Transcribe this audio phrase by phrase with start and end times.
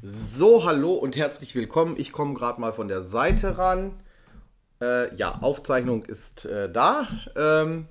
[0.00, 1.96] So, hallo und herzlich willkommen.
[1.98, 3.94] Ich komme gerade mal von der Seite ran.
[4.80, 7.08] Äh, ja, Aufzeichnung ist äh, da.
[7.34, 7.86] Ähm,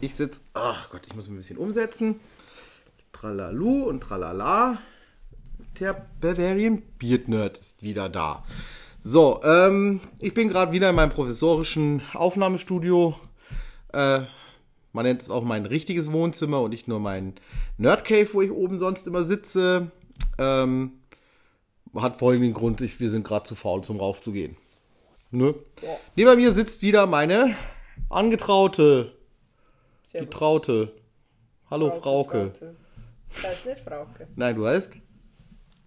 [0.00, 0.40] ich sitze.
[0.54, 2.20] Ach Gott, ich muss mich ein bisschen umsetzen.
[3.12, 4.78] Tralalu und tralala.
[5.78, 8.44] Der Bavarian Beard Nerd ist wieder da.
[9.02, 13.14] So, ähm, ich bin gerade wieder in meinem professorischen Aufnahmestudio.
[13.92, 14.22] Äh,
[14.94, 17.34] man nennt es auch mein richtiges Wohnzimmer und nicht nur mein
[17.76, 19.90] Nerd Cave, wo ich oben sonst immer sitze.
[20.38, 20.92] Ähm,
[21.94, 24.56] hat folgenden Grund, ich, wir sind gerade zu faul, zum raufzugehen.
[25.30, 25.54] Ne?
[25.82, 25.96] Ja.
[26.16, 27.56] Neben mir sitzt wieder meine
[28.08, 29.12] Angetraute.
[30.06, 30.34] Sehr Die gut.
[30.34, 30.92] Traute.
[31.70, 32.52] Hallo Frauke.
[32.52, 32.76] Traute.
[33.42, 34.28] Das ist nicht Frauke.
[34.36, 34.92] Nein, du heißt?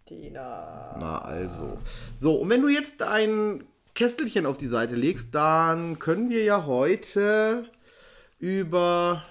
[0.06, 0.98] Tina.
[1.00, 1.78] Na also.
[2.20, 6.66] So, und wenn du jetzt ein Kästelchen auf die Seite legst, dann können wir ja
[6.66, 7.70] heute
[8.40, 9.24] über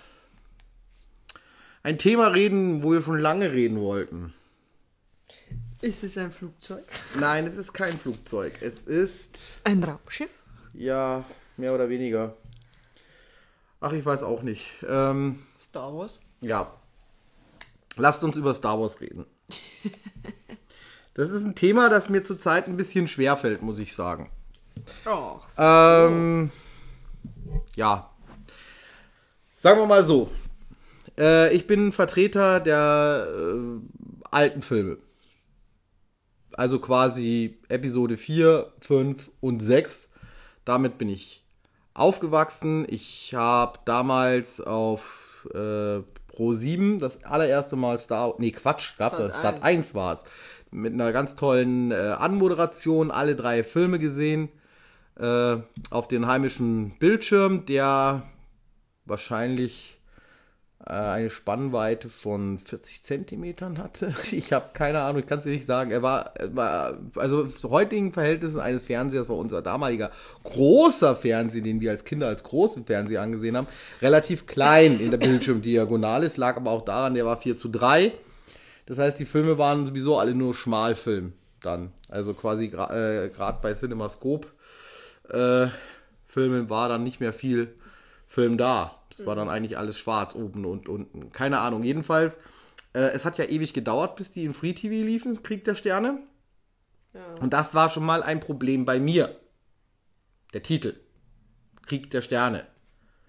[1.82, 4.32] ein Thema reden, wo wir schon lange reden wollten.
[5.84, 6.82] Ist es ein Flugzeug?
[7.20, 8.54] Nein, es ist kein Flugzeug.
[8.62, 10.30] Es ist, Ein Raumschiff?
[10.72, 11.24] ja,
[11.58, 12.34] mehr oder weniger.
[13.80, 14.64] Ach, ich weiß auch nicht.
[14.88, 16.20] Ähm, Star Wars?
[16.40, 16.72] ja.
[17.96, 19.26] Lasst uns über Star Wars reden.
[21.16, 24.30] Das ist ein Thema, das mir zurzeit ein bisschen schwerfällt, muss ich sagen.
[25.04, 25.46] Ach.
[25.56, 26.50] Ähm,
[27.76, 28.10] ja.
[29.54, 30.28] Sagen wir mal so.
[31.16, 33.78] Äh, ich bin Vertreter der äh,
[34.32, 34.98] alten Filme.
[36.56, 40.12] Also quasi Episode 4, 5 und 6.
[40.64, 41.44] Damit bin ich
[41.94, 42.86] aufgewachsen.
[42.88, 48.34] Ich habe damals auf äh, Pro 7 das allererste Mal Star.
[48.38, 49.28] Nee, Quatsch, gab's Sat.
[49.28, 49.38] das.
[49.38, 50.24] Stat 1 war es.
[50.70, 54.48] Mit einer ganz tollen äh, Anmoderation alle drei Filme gesehen
[55.18, 55.56] äh,
[55.90, 58.24] auf den heimischen Bildschirm, der
[59.04, 60.00] wahrscheinlich
[60.86, 64.14] eine Spannweite von 40 Zentimetern hatte.
[64.32, 65.90] Ich habe keine Ahnung, ich kann es dir nicht sagen.
[65.90, 70.10] Er war, war, also zu heutigen Verhältnissen eines Fernsehers war unser damaliger
[70.42, 73.66] großer Fernseher, den wir als Kinder als großen Fernseher angesehen haben,
[74.02, 76.26] relativ klein in der Bildschirmdiagonale.
[76.26, 78.12] Es lag aber auch daran, der war 4 zu 3.
[78.86, 81.92] Das heißt, die Filme waren sowieso alle nur Schmalfilm dann.
[82.08, 84.48] Also quasi gerade äh, bei CinemaScope
[85.30, 85.68] äh,
[86.26, 87.74] Filmen war dann nicht mehr viel
[88.26, 89.00] Film da.
[89.20, 91.30] Es war dann eigentlich alles schwarz oben und unten.
[91.30, 91.84] Keine Ahnung.
[91.84, 92.38] Jedenfalls,
[92.94, 96.18] äh, es hat ja ewig gedauert, bis die im Free TV liefen, Krieg der Sterne.
[97.12, 97.20] Ja.
[97.40, 99.38] Und das war schon mal ein Problem bei mir.
[100.52, 100.98] Der Titel.
[101.86, 102.66] Krieg der Sterne.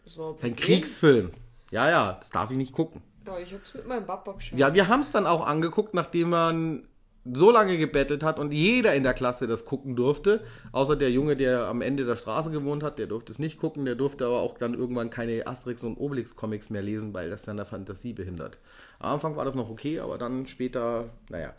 [0.03, 1.31] Das war Das ein Kriegsfilm.
[1.69, 3.03] Ja, ja, das darf ich nicht gucken.
[3.25, 4.57] Ja, ich hab's mit meinem Papa geschaut.
[4.57, 6.88] Ja, wir haben es dann auch angeguckt, nachdem man
[7.34, 10.41] so lange gebettelt hat und jeder in der Klasse das gucken durfte.
[10.72, 13.86] Außer der Junge, der am Ende der Straße gewohnt hat, der durfte es nicht gucken.
[13.86, 17.41] Der durfte aber auch dann irgendwann keine Asterix und Obelix Comics mehr lesen, weil das
[17.41, 18.59] dann der Fantasie behindert.
[19.00, 21.53] Am Anfang war das noch okay, aber dann später, naja.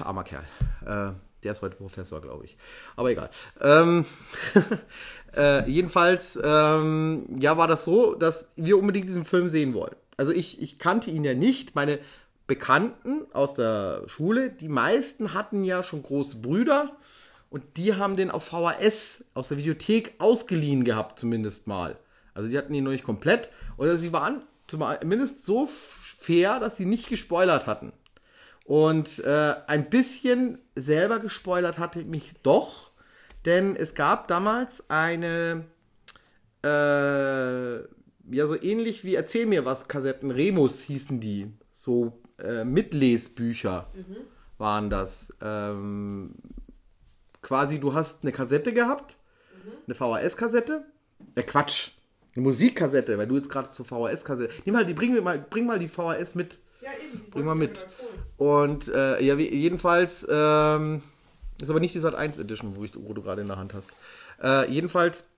[0.00, 0.44] Armer Kerl.
[0.84, 2.56] Äh, der ist heute Professor, glaube ich.
[2.96, 3.30] Aber egal.
[3.60, 4.04] Ähm,
[5.36, 9.96] äh, jedenfalls, ähm, ja, war das so, dass wir unbedingt diesen Film sehen wollen.
[10.16, 11.74] Also ich, ich kannte ihn ja nicht.
[11.74, 11.98] Meine
[12.46, 16.96] Bekannten aus der Schule, die meisten hatten ja schon große Brüder
[17.50, 21.98] und die haben den auf VHS aus der Videothek ausgeliehen gehabt, zumindest mal.
[22.34, 23.50] Also die hatten ihn noch nicht komplett.
[23.78, 27.92] Oder sie waren zumindest so fair, dass sie nicht gespoilert hatten.
[28.64, 32.90] Und äh, ein bisschen selber gespoilert hatte ich mich doch,
[33.44, 35.64] denn es gab damals eine,
[36.64, 43.86] äh, ja, so ähnlich wie Erzähl mir was Kassetten, Remus hießen die, so äh, Mitlesbücher
[44.58, 45.34] waren das.
[45.40, 46.34] Ähm,
[47.42, 49.16] quasi, du hast eine Kassette gehabt,
[49.86, 50.84] eine VHS-Kassette,
[51.34, 51.90] äh, Quatsch,
[52.34, 55.78] eine Musikkassette, weil du jetzt gerade zur VHS-Kassette, nimm mal die, bring, mal, bring mal
[55.78, 56.58] die VHS mit.
[56.80, 57.30] Ja, eben.
[57.30, 57.86] Bring mal mit.
[58.36, 61.02] Und äh, ja, jedenfalls, ähm,
[61.60, 63.74] ist aber nicht die Sat 1 Edition, wo, ich, wo du gerade in der Hand
[63.74, 63.90] hast.
[64.42, 65.30] Äh, jedenfalls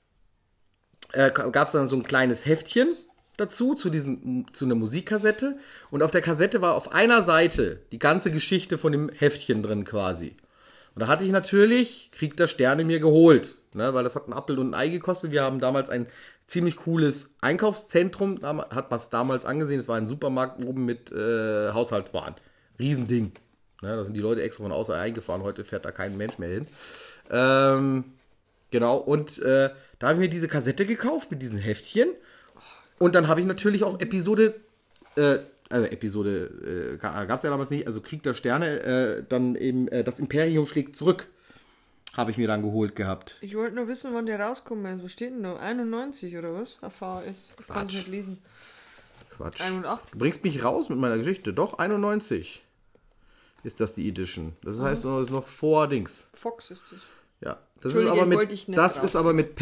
[1.13, 2.89] äh, gab es dann so ein kleines Heftchen
[3.39, 5.57] dazu, zu, diesen, zu einer Musikkassette.
[5.91, 9.85] Und auf der Kassette war auf einer Seite die ganze Geschichte von dem Heftchen drin
[9.85, 10.37] quasi.
[10.95, 14.33] Und da hatte ich natürlich Krieg der Sterne mir geholt, ne, weil das hat ein
[14.33, 15.31] Apfel und ein Ei gekostet.
[15.31, 16.09] Wir haben damals ein
[16.47, 19.79] ziemlich cooles Einkaufszentrum, hat man es damals angesehen.
[19.79, 22.35] Es war ein Supermarkt oben mit äh, Haushaltswaren.
[22.79, 23.33] Riesending.
[23.81, 25.43] Ne, da sind die Leute extra von außer eingefahren.
[25.43, 26.67] Heute fährt da kein Mensch mehr hin.
[27.31, 28.05] Ähm,
[28.73, 29.71] genau, und äh,
[30.01, 32.09] da habe ich mir diese Kassette gekauft mit diesen Heftchen.
[32.99, 34.55] Und dann habe ich natürlich auch Episode,
[35.17, 35.39] äh,
[35.71, 39.89] also Episode, äh, gab es ja damals nicht, also Krieg der Sterne, äh, dann eben
[39.89, 41.29] äh, das Imperium schlägt zurück,
[42.17, 43.37] habe ich mir dann geholt gehabt.
[43.41, 45.05] Ich wollte nur wissen, wann der rauskommen ist.
[45.05, 45.57] Was steht denn da?
[45.57, 46.79] 91 oder was?
[46.81, 47.51] Auf VHS.
[47.61, 47.95] Ich kann es Quatsch.
[47.95, 48.39] nicht lesen.
[49.37, 49.61] Quatsch.
[49.61, 50.13] 81.
[50.13, 51.53] Du bringst mich raus mit meiner Geschichte.
[51.53, 52.65] Doch, 91.
[53.63, 54.57] ist das die Edition.
[54.63, 56.29] Das heißt, das ist noch vor Dings.
[56.35, 56.99] Fox ist das.
[57.41, 57.59] Ja.
[57.81, 59.05] Das ist Entschuldige, aber wollte ich mit, nicht das drauf.
[59.05, 59.55] ist aber mit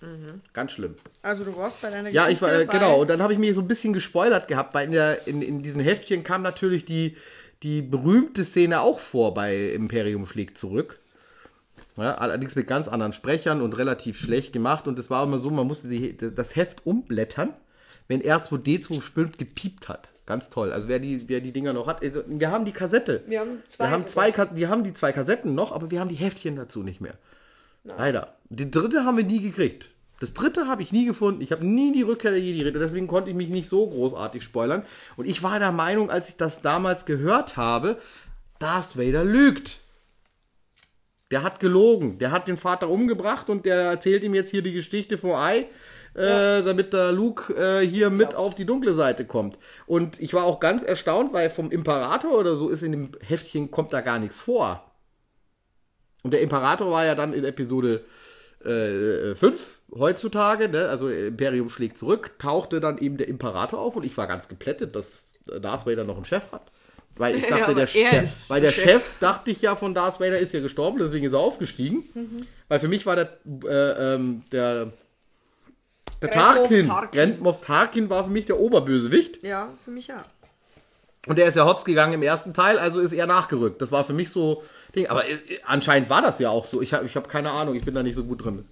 [0.00, 0.40] Pen-Scan.
[0.52, 0.94] Ganz schlimm.
[1.22, 3.00] Also du warst bei deiner Ja, ich war, äh, genau.
[3.00, 5.62] Und dann habe ich mich so ein bisschen gespoilert gehabt, weil in, der, in, in
[5.62, 7.16] diesem Heftchen kam natürlich die,
[7.62, 10.98] die berühmte Szene auch vor bei Imperium schlägt zurück.
[11.96, 14.86] Ja, allerdings mit ganz anderen Sprechern und relativ schlecht gemacht.
[14.86, 17.54] Und es war immer so, man musste die, das Heft umblättern,
[18.06, 20.10] wenn R2D2 bestimmt gepiept hat.
[20.26, 20.72] Ganz toll.
[20.72, 22.02] Also wer die, wer die Dinger noch hat.
[22.04, 23.22] Also wir haben die Kassette.
[23.26, 26.00] Wir haben zwei Wir haben zwei, Ka- die haben die zwei Kassetten noch, aber wir
[26.00, 27.14] haben die Heftchen dazu nicht mehr.
[27.86, 28.36] Leider.
[28.48, 29.90] Die dritte haben wir nie gekriegt.
[30.20, 31.42] Das dritte habe ich nie gefunden.
[31.42, 34.42] Ich habe nie die Rückkehr der Jedi Ritter, deswegen konnte ich mich nicht so großartig
[34.42, 34.82] spoilern.
[35.16, 37.98] Und ich war der Meinung, als ich das damals gehört habe,
[38.58, 39.80] Darth Vader lügt.
[41.30, 42.18] Der hat gelogen.
[42.18, 45.66] Der hat den Vater umgebracht und der erzählt ihm jetzt hier die Geschichte vor Ei,
[46.14, 49.58] äh, damit der Luke äh, hier mit auf die dunkle Seite kommt.
[49.86, 53.70] Und ich war auch ganz erstaunt, weil vom Imperator oder so ist in dem Heftchen
[53.70, 54.85] kommt da gar nichts vor.
[56.26, 58.04] Und der Imperator war ja dann in Episode
[58.66, 60.88] 5 heutzutage, ne?
[60.88, 64.96] also Imperium schlägt zurück, tauchte dann eben der Imperator auf und ich war ganz geplättet,
[64.96, 66.72] dass Darth Vader noch einen Chef hat.
[67.14, 68.84] Weil ich Ja, dachte, aber der, er der, weil der Chef.
[68.84, 69.02] Chef.
[69.20, 72.02] dachte ich ja von Darth Vader, ist ja gestorben, deswegen ist er aufgestiegen.
[72.14, 72.46] Mhm.
[72.66, 74.92] Weil für mich war der, äh, ähm, der,
[76.20, 76.88] der Tarkin.
[77.12, 79.44] Grand Moff Tarkin war für mich der Oberbösewicht.
[79.44, 80.24] Ja, für mich ja.
[81.26, 83.80] Und der ist ja hops gegangen im ersten Teil, also ist er nachgerückt.
[83.80, 84.62] Das war für mich so
[84.96, 85.06] Ding.
[85.08, 86.82] Aber äh, anscheinend war das ja auch so.
[86.82, 88.64] Ich habe ich hab keine Ahnung, ich bin da nicht so gut drin.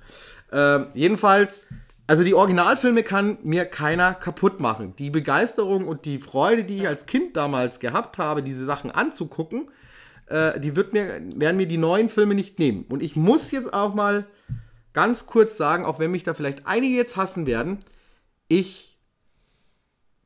[0.52, 1.60] Ähm, jedenfalls,
[2.06, 4.94] also die Originalfilme kann mir keiner kaputt machen.
[4.96, 9.70] Die Begeisterung und die Freude, die ich als Kind damals gehabt habe, diese Sachen anzugucken,
[10.26, 12.84] äh, die wird mir, werden mir die neuen Filme nicht nehmen.
[12.88, 14.26] Und ich muss jetzt auch mal
[14.92, 17.78] ganz kurz sagen, auch wenn mich da vielleicht einige jetzt hassen werden,
[18.48, 18.98] ich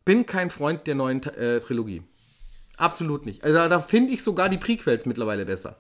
[0.05, 2.03] bin kein Freund der neuen äh, Trilogie.
[2.77, 3.45] Absolut nicht.
[3.45, 5.77] Also da finde ich sogar die Prequels mittlerweile besser.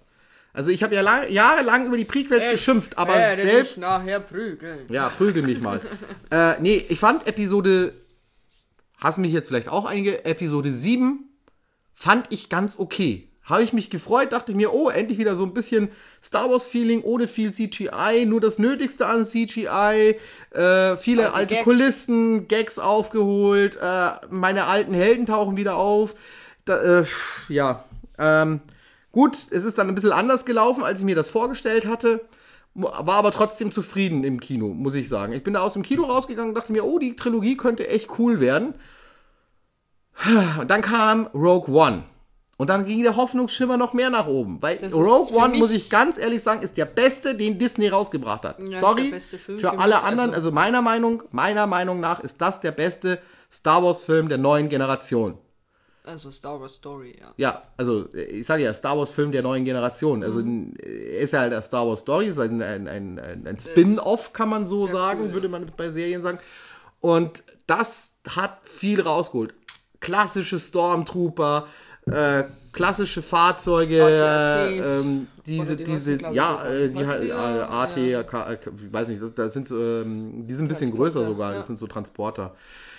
[0.59, 4.19] Also ich habe ja lang, jahrelang über die Prequels geschimpft, aber Werde selbst dich nachher
[4.19, 4.87] prügeln.
[4.89, 5.81] ja, prügel mich mal.
[6.33, 7.93] äh, nee, ich fand Episode,
[9.01, 11.21] hassen mich jetzt vielleicht auch einige, Episode 7
[11.95, 13.29] fand ich ganz okay.
[13.45, 15.91] Habe ich mich gefreut, dachte ich mir, oh, endlich wieder so ein bisschen
[16.21, 20.17] Star Wars-Feeling ohne viel CGI, nur das Nötigste an CGI,
[20.51, 21.65] äh, viele Alte alte Gags.
[21.65, 26.17] Kulissen, Gags aufgeholt, äh, meine alten Helden tauchen wieder auf.
[26.65, 27.05] Da, äh,
[27.49, 27.85] ja,
[28.19, 28.61] ähm,
[29.19, 32.21] gut, es ist dann ein bisschen anders gelaufen, als ich mir das vorgestellt hatte.
[32.75, 35.33] War aber trotzdem zufrieden im Kino, muss ich sagen.
[35.33, 38.09] Ich bin da aus dem Kino rausgegangen und dachte mir, oh, die Trilogie könnte echt
[38.21, 38.75] cool werden.
[40.61, 42.05] Und dann kam Rogue One.
[42.57, 44.59] Und dann ging der Hoffnungsschimmer noch mehr nach oben.
[44.61, 48.45] Weil Das Rogue One, muss ich ganz ehrlich sagen, ist der beste, den Disney rausgebracht
[48.45, 48.59] hat.
[48.61, 50.31] ist Sorry Film für alle mich, anderen.
[50.31, 53.19] also- Also meiner Meinung, meiner Meinung nach ist das der beste
[53.51, 55.39] Star Wars Film der neuen Generation.
[56.05, 57.33] Also Star Wars Story, ja.
[57.37, 60.23] Ja, also ich sage ja, Star Wars Film der neuen Generation.
[60.23, 60.75] Also Mhm.
[60.83, 64.49] er ist ja halt der Star Wars Story, ist ein, ein, ein, ein, Spin-off, kann
[64.49, 66.39] man so sagen, cool, würde man bei Serien sagen.
[67.01, 69.55] Und das hat viel rausgeholt.
[70.01, 71.67] Klassische Stormtrooper,
[72.07, 74.87] äh, klassische Fahrzeuge, AT-ATs.
[74.87, 78.23] äh, ähm, diese, die diese, ich, ja, äh, die, du, äh, AT, ja.
[78.23, 81.53] K- äh, ich weiß nicht, das, das sind, ähm, die sind ein bisschen größer sogar,
[81.53, 81.59] ja.
[81.59, 82.55] das sind so Transporter.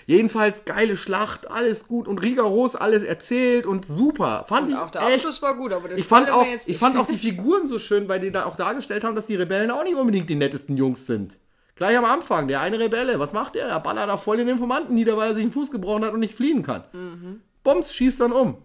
[0.10, 4.44] Jedenfalls geile Schlacht, alles gut und rigoros alles erzählt und super.
[4.50, 6.98] Fand Und ich auch der echt Abschluss war gut, aber ich fand, auch, ich fand
[6.98, 9.84] auch die Figuren so schön, weil die da auch dargestellt haben, dass die Rebellen auch
[9.84, 11.38] nicht unbedingt die nettesten Jungs sind.
[11.76, 13.68] Gleich am Anfang, der eine Rebelle, was macht der?
[13.68, 16.22] Er ballert da voll den Informanten nieder, weil er sich einen Fuß gebrochen hat und
[16.22, 16.86] nicht fliehen kann.
[16.92, 17.42] Mhm.
[17.64, 18.58] Bums, schießt dann um.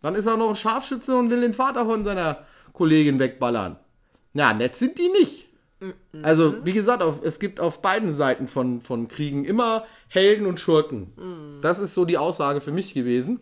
[0.00, 3.76] Dann ist er noch ein Scharfschütze und will den Vater von seiner Kollegin wegballern.
[4.32, 5.49] Na, nett sind die nicht.
[5.80, 5.94] Mhm.
[6.22, 10.60] Also, wie gesagt, auf, es gibt auf beiden Seiten von, von Kriegen immer Helden und
[10.60, 11.12] Schurken.
[11.16, 11.60] Mhm.
[11.62, 13.40] Das ist so die Aussage für mich gewesen.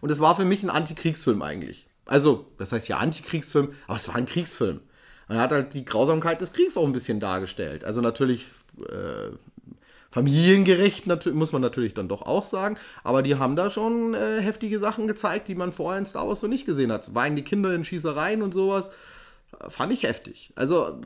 [0.00, 1.86] Und es war für mich ein Antikriegsfilm eigentlich.
[2.04, 4.80] Also, das heißt ja Antikriegsfilm, aber es war ein Kriegsfilm.
[5.28, 7.84] Er hat halt die Grausamkeit des Kriegs auch ein bisschen dargestellt.
[7.84, 8.46] Also natürlich
[8.78, 9.32] äh,
[10.12, 12.78] familiengerecht muss man natürlich dann doch auch sagen.
[13.02, 16.40] Aber die haben da schon äh, heftige Sachen gezeigt, die man vorher in Star Wars
[16.40, 17.12] so nicht gesehen hat.
[17.14, 18.90] Weinen die Kinder in Schießereien und sowas.
[19.68, 20.52] Fand ich heftig.
[20.54, 21.00] Also,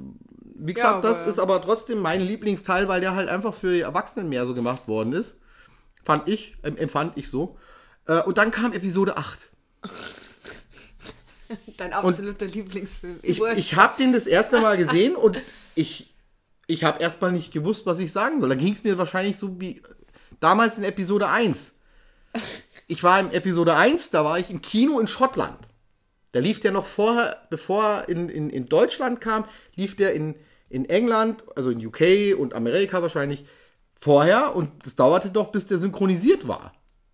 [0.54, 3.80] wie gesagt, aber- das ist aber trotzdem mein Lieblingsteil, weil der halt einfach für die
[3.80, 5.36] Erwachsenen mehr so gemacht worden ist.
[6.04, 7.58] Fand ich, em- empfand ich so.
[8.06, 9.38] Äh, und dann kam Episode 8.
[11.76, 13.18] Dein absoluter Lieblingsfilm.
[13.22, 13.58] Ich, Wurscht.
[13.58, 15.40] ich habe den das erste Mal gesehen und
[15.74, 16.14] ich,
[16.68, 18.48] ich habe erstmal nicht gewusst, was ich sagen soll.
[18.50, 19.82] Da ging es mir wahrscheinlich so wie
[20.38, 21.74] damals in Episode 1.
[22.86, 25.58] Ich war in Episode 1, da war ich im Kino in Schottland.
[26.32, 29.44] Da lief der noch vorher, bevor er in, in, in Deutschland kam,
[29.74, 30.36] lief der in,
[30.68, 33.44] in England, also in UK und Amerika wahrscheinlich
[33.94, 36.72] vorher und es dauerte doch, bis der synchronisiert war.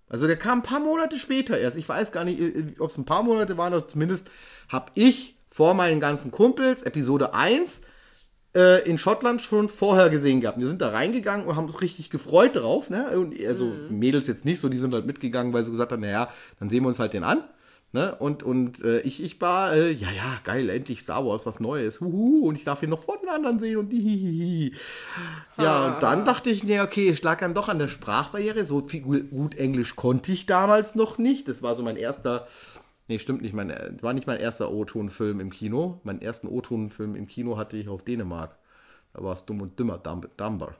[0.08, 1.76] Also der kam ein paar Monate später erst.
[1.76, 2.40] Ich weiß gar nicht,
[2.78, 4.28] ob es ein paar Monate waren, aber zumindest
[4.68, 7.80] habe ich vor meinen ganzen Kumpels Episode 1
[8.54, 10.61] äh, in Schottland schon vorher gesehen gehabt.
[10.61, 12.88] Wir sind da reingegangen und haben uns richtig gefreut drauf.
[12.88, 13.18] Ne?
[13.18, 16.30] Und, also Mädels jetzt nicht so, die sind halt mitgegangen, weil sie gesagt haben, naja,
[16.61, 17.42] dann sehen wir uns halt den an.
[17.92, 18.14] Ne?
[18.16, 22.00] Und, und äh, ich, ich war, äh, ja, ja, geil, endlich Star Wars, was Neues.
[22.00, 24.74] Huhu, und ich darf ihn noch vor den anderen sehen und die.
[25.56, 28.66] Ja, und dann dachte ich, nee, okay, ich lag dann doch an der Sprachbarriere.
[28.66, 31.48] So viel gut, Englisch konnte ich damals noch nicht.
[31.48, 32.46] Das war so mein erster.
[33.08, 33.54] Nee, stimmt nicht.
[33.54, 36.00] Mein, äh, war nicht mein erster O-Ton-Film im Kino.
[36.02, 38.58] Meinen ersten O-Ton-Film im Kino hatte ich auf Dänemark.
[39.14, 40.74] Da war es Dumm und Dümmer, Dumb- Dumber.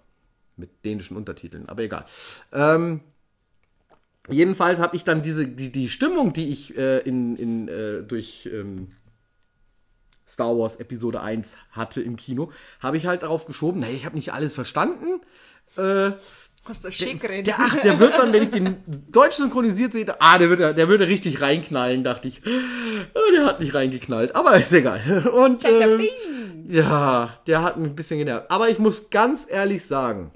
[0.57, 1.69] Mit dänischen Untertiteln.
[1.69, 2.05] Aber egal.
[2.53, 3.01] Ähm,
[4.29, 8.49] jedenfalls habe ich dann diese, die, die Stimmung, die ich äh, in, in, äh, durch
[8.53, 8.89] ähm,
[10.29, 14.17] Star Wars Episode 1 hatte im Kino, habe ich halt darauf geschoben, naja, ich habe
[14.17, 15.21] nicht alles verstanden.
[15.77, 16.13] Äh,
[16.65, 17.47] Was der schick redet.
[17.47, 18.77] der, ach, der wird dann, wenn ich den
[19.11, 22.41] Deutsch synchronisiert sehe, ah, der wird, der würde richtig reinknallen, dachte ich.
[23.15, 25.29] Ah, Der hat nicht reingeknallt, aber ist egal.
[25.33, 26.01] Und ähm,
[26.69, 28.51] ja, der hat mich ein bisschen genervt.
[28.51, 30.33] Aber ich muss ganz ehrlich sagen,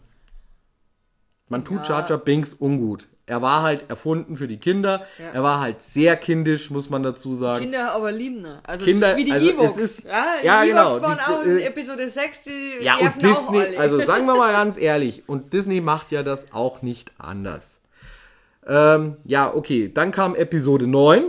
[1.48, 3.08] man tut Jar Jar Binks ungut.
[3.30, 5.06] Er war halt erfunden für die Kinder.
[5.18, 5.30] Ja.
[5.34, 7.62] Er war halt sehr kindisch, muss man dazu sagen.
[7.62, 8.58] Kinder aber lieben ihn.
[8.64, 9.78] Also Kinder- das ist wie die also Ewoks.
[9.82, 12.96] es ja, die ja, genau, Ewoks waren die- auch in äh, Episode 6, die Ja,
[12.96, 17.12] und Disney, also sagen wir mal ganz ehrlich, und Disney macht ja das auch nicht
[17.18, 17.80] anders.
[18.66, 21.24] Ähm, ja, okay, dann kam Episode 9.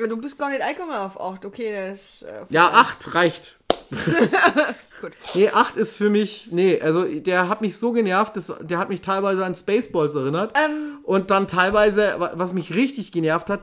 [0.00, 1.44] Ja, du bist gar nicht eingekommen auf 8.
[1.44, 2.22] Okay, das.
[2.22, 3.56] Äh, Ja, 8 reicht.
[5.00, 5.12] Gut.
[5.34, 8.88] Nee, 8 ist für mich, nee, also der hat mich so genervt, das, der hat
[8.88, 10.56] mich teilweise an Spaceballs erinnert.
[10.56, 10.98] Ähm.
[11.04, 13.60] und dann teilweise, wa- was mich richtig genervt hat,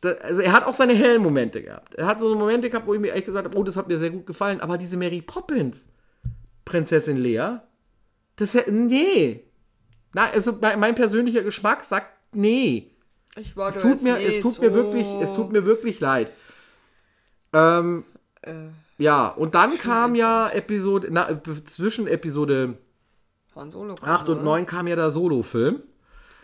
[0.00, 1.94] da, also er hat auch seine hellen Momente gehabt.
[1.94, 3.98] Er hat so Momente gehabt, wo ich mir echt gesagt habe, oh, das hat mir
[3.98, 4.60] sehr gut gefallen.
[4.60, 5.88] Aber diese Mary Poppins,
[6.64, 7.58] Prinzessin Lea,
[8.36, 9.44] das, nee.
[10.14, 12.90] Na, also mein, persönlicher Geschmack sagt, nee.
[13.36, 16.30] Ich war Es tut mir, es tut mir wirklich, es tut mir wirklich leid.
[17.52, 18.04] Ähm,
[18.42, 18.52] Äh,
[19.02, 22.78] ja, und dann kam ja Episode, na, äh, zwischen Episode
[23.54, 23.94] Han Solo.
[24.00, 25.82] 8 und 9 kam ja der Solo-Film.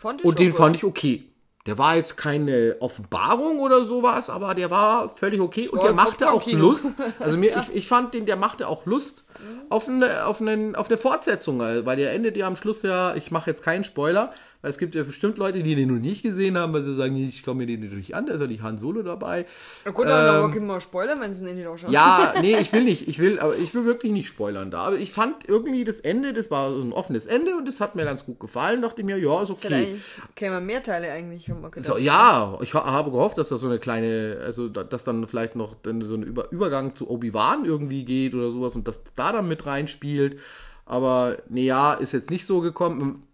[0.03, 0.57] Und den gut.
[0.57, 1.25] fand ich okay.
[1.67, 6.31] Der war jetzt keine Offenbarung oder sowas, aber der war völlig okay und der machte
[6.31, 6.47] auch.
[6.47, 6.93] Lust.
[7.19, 9.25] Also mir, ich, ich fand den, der machte auch Lust
[9.71, 13.31] auf eine, auf einen, auf eine Fortsetzung, weil der endet ja am Schluss ja, ich
[13.31, 16.59] mache jetzt keinen Spoiler, weil es gibt ja bestimmt Leute, die den noch nicht gesehen
[16.59, 18.77] haben, weil sie sagen, ich komme mir den nicht an, da ist ja nicht Han
[18.79, 19.47] Solo dabei.
[19.85, 21.91] Ja gut, dann aber können wir Spoiler, wenn sie ihn nicht anschauen.
[21.91, 24.81] Ähm, Ja, nee, ich will nicht, ich will, aber ich will wirklich nicht spoilern da.
[24.81, 27.95] Aber ich fand irgendwie das Ende, das war so ein offenes Ende und das hat
[27.95, 28.83] mir ganz gut gefallen.
[28.83, 29.95] Dachte mir, ja, ist okay.
[30.35, 31.87] Kämen wir mehr Teile eigentlich, haben wir gedacht.
[31.87, 35.29] So, ja, ich ha- habe gehofft, dass das so eine kleine, also da- dass dann
[35.29, 39.03] vielleicht noch dann so ein Über Übergang zu Obi-Wan irgendwie geht oder sowas und dass
[39.15, 40.39] da dann mit reinspielt.
[40.87, 43.25] Aber nee, ja, ist jetzt nicht so gekommen.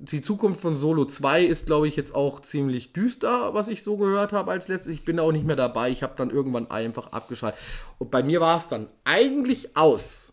[0.00, 3.96] Die Zukunft von Solo 2 ist, glaube ich, jetzt auch ziemlich düster, was ich so
[3.96, 4.92] gehört habe als letztes.
[4.94, 5.90] Ich bin auch nicht mehr dabei.
[5.90, 7.60] Ich habe dann irgendwann einfach abgeschaltet.
[7.98, 10.32] Und bei mir war es dann eigentlich aus.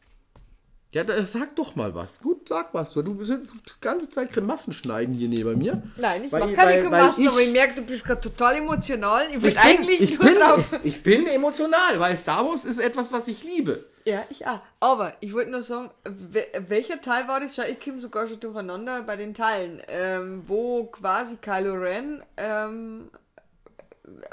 [0.91, 2.19] Ja, da, sag doch mal was.
[2.19, 2.95] Gut, sag was.
[2.95, 5.83] weil Du bist jetzt die ganze Zeit Grimassen schneiden hier neben mir.
[5.97, 9.23] Nein, ich mache keine Grimassen, ich- aber ich merke, du bist gerade total emotional.
[9.29, 10.63] Ich Ich bin, eigentlich ich, nur bin, drauf.
[10.83, 13.85] ich bin emotional, weil Star Wars ist etwas, was ich liebe.
[14.05, 14.59] Ja, ich auch.
[14.79, 17.57] Aber ich wollte nur sagen, welcher Teil war das?
[17.57, 23.11] Ich komme sogar schon durcheinander bei den Teilen, ähm, wo quasi Kylo Ren ähm,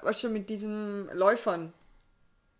[0.02, 1.72] was schon mit diesem Läufern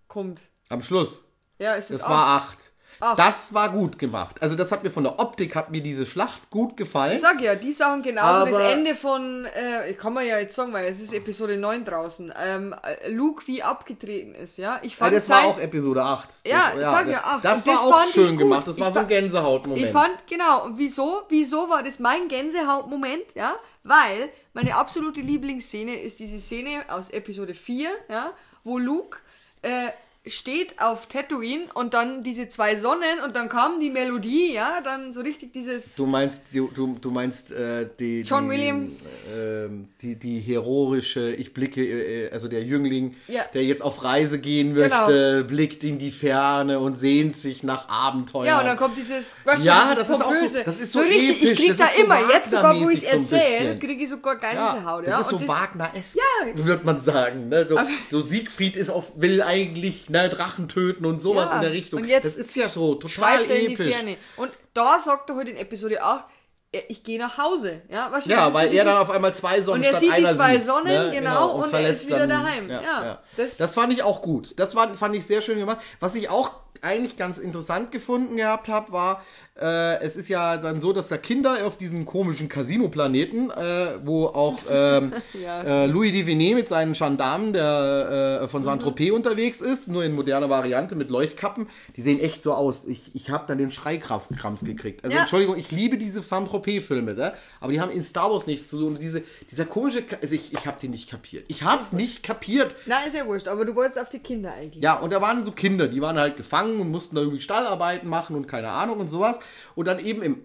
[0.08, 0.42] kommt.
[0.68, 1.24] Am Schluss.
[1.58, 2.72] Ja, es ist Das war acht.
[3.08, 3.16] Ach.
[3.16, 4.36] Das war gut gemacht.
[4.40, 7.14] Also das hat mir von der Optik, hat mir diese Schlacht gut gefallen.
[7.14, 8.40] Ich sag ja, die Sachen genauso.
[8.40, 11.84] Aber das Ende von, äh, kann man ja jetzt sagen, weil es ist Episode 9
[11.84, 12.32] draußen.
[12.36, 14.80] Ähm, äh, Luke, wie abgetreten ist, ja.
[14.82, 16.28] Ich fand ja, das war auch Episode 8.
[16.44, 17.44] ja, das, ja, sag ja, 8.
[17.44, 18.66] Das, das war auch schön gemacht.
[18.66, 19.86] Das war so ein Gänsehautmoment.
[19.86, 23.54] Ich fand, genau, und wieso, wieso war das mein Gänsehautmoment, ja?
[23.84, 28.32] Weil meine absolute Lieblingsszene ist diese Szene aus Episode 4, ja,
[28.64, 29.18] wo Luke
[29.62, 29.90] äh,
[30.26, 35.12] steht auf Tatooine und dann diese zwei Sonnen und dann kam die Melodie, ja, dann
[35.12, 39.04] so richtig dieses Du meinst, du, du, du meinst äh, die, John die, Williams.
[39.32, 43.44] ähm, die, die heroische, ich blicke, äh, also der Jüngling, Ja.
[43.54, 45.06] der jetzt auf Reise gehen Genau.
[45.06, 48.46] möchte, blickt in die Ferne und sehnt sich nach Abenteuer.
[48.46, 50.98] Ja, und dann kommt dieses, weißt du, Ja, das ist auch so- das ist so
[51.00, 53.78] richtig, episch, ich krieg da so immer, jetzt sogar, wo ich es so erzähle, bisschen.
[53.80, 55.04] kriege ich sogar Ja, Gänsehaut.
[55.04, 56.66] Ja, das ist so Wagner-esk, Ja.
[56.66, 57.48] würde man sagen.
[57.48, 57.64] Ne?
[57.68, 57.78] So,
[58.10, 62.00] so Siegfried ist auf, will eigentlich ne, Drachen töten und sowas Ja, in der Richtung.
[62.02, 63.94] und jetzt das ist ja so total er in die episch.
[63.94, 64.16] Ferne.
[64.36, 66.24] Und da sagt er heute in Episode 8,
[66.72, 67.82] äh, ich gehe nach Hause.
[67.88, 70.54] Ja, du, Ja, weil er dann auf einmal zwei Sonnen Und er sieht die zwei
[70.58, 71.10] sieht, Sonnen, ne?
[71.12, 72.68] genau, und er verlässt ist wieder daheim.
[72.70, 74.54] Ja, Das, das- das fand ich auch gut.
[74.58, 75.78] Das war, fand ich sehr schön gemacht.
[76.00, 76.50] Was ich auch
[76.82, 79.24] eigentlich ganz interessant gefunden gehabt habe, war,
[79.60, 84.26] äh, es ist ja dann so, dass da Kinder auf diesen komischen Casino-Planeten, äh, wo
[84.26, 89.88] auch ähm, Ja, äh, Louis Divinet mit seinen Gendarmen der, äh, von Saint-Tropez unterwegs ist,
[89.88, 91.68] nur in moderner Variante mit Leuchtkappen.
[91.96, 92.84] Die sehen echt so aus.
[92.86, 95.04] Ich, ich habe dann den Schreikrampf Krampf gekriegt.
[95.04, 95.22] Also Ja.
[95.22, 97.32] Entschuldigung, ich liebe diese Saint-Tropez-Filme, ne?
[97.60, 98.94] aber die haben in Star Wars nichts zu tun.
[98.94, 101.44] Und diese, dieser komische, also ich, ich habe den nicht kapiert.
[101.48, 102.74] Ich habe es nicht kapiert.
[102.84, 104.82] Nein, ist ja wurscht, aber du wolltest auf die Kinder eingehen.
[104.82, 108.08] Ja, und da waren so Kinder, die waren halt gefangen und mussten da irgendwie Stallarbeiten
[108.08, 109.38] machen und keine Ahnung und sowas.
[109.74, 110.44] Und dann eben im,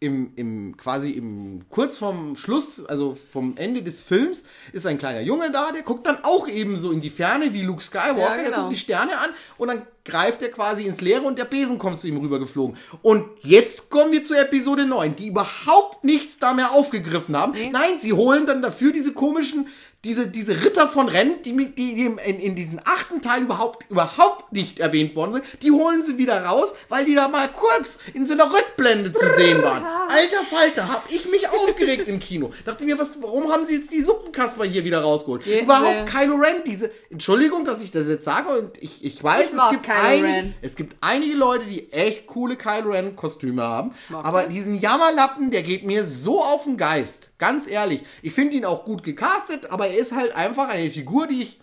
[0.00, 5.20] im, im quasi im kurz vorm Schluss, also vom Ende des Films, ist ein kleiner
[5.20, 8.34] Junge da, der guckt dann auch eben so in die Ferne wie Luke Skywalker, Ja,
[8.36, 8.56] der genau.
[8.62, 12.00] guckt die Sterne an und dann greift er quasi ins Leere und der Besen kommt
[12.00, 12.76] zu ihm rübergeflogen.
[13.02, 17.52] Und jetzt kommen wir zu Episode 9, die überhaupt nichts da mehr aufgegriffen haben.
[17.72, 19.66] Nein, sie holen dann dafür diese komischen
[20.06, 24.78] diese, diese Ritter von Ren, die, die, in, in diesen achten Teil überhaupt, überhaupt nicht
[24.78, 28.34] erwähnt worden sind, die holen sie wieder raus, weil die da mal kurz in so
[28.34, 29.84] einer Rückblende zu sehen waren.
[29.84, 32.52] Alter Falter, hab ich mich aufgeregt im Kino.
[32.64, 35.44] Dachte mir, was, warum haben sie jetzt die Suppenkasper hier wieder rausgeholt?
[35.44, 39.52] Jetzt, überhaupt Kylo Ren, diese, Entschuldigung, dass ich das jetzt sage und ich, ich weiß,
[39.52, 40.54] Ich es gibt, Kylo einige, Ren.
[40.62, 44.48] es gibt einige Leute, die echt coole Kylo Ren Kostüme haben, Mag aber er.
[44.48, 47.30] diesen Jammerlappen, der geht mir so auf den Geist.
[47.38, 48.02] Ganz ehrlich.
[48.22, 51.60] Ich finde ihn auch gut gecastet, aber er ist halt einfach eine Figur, die ich.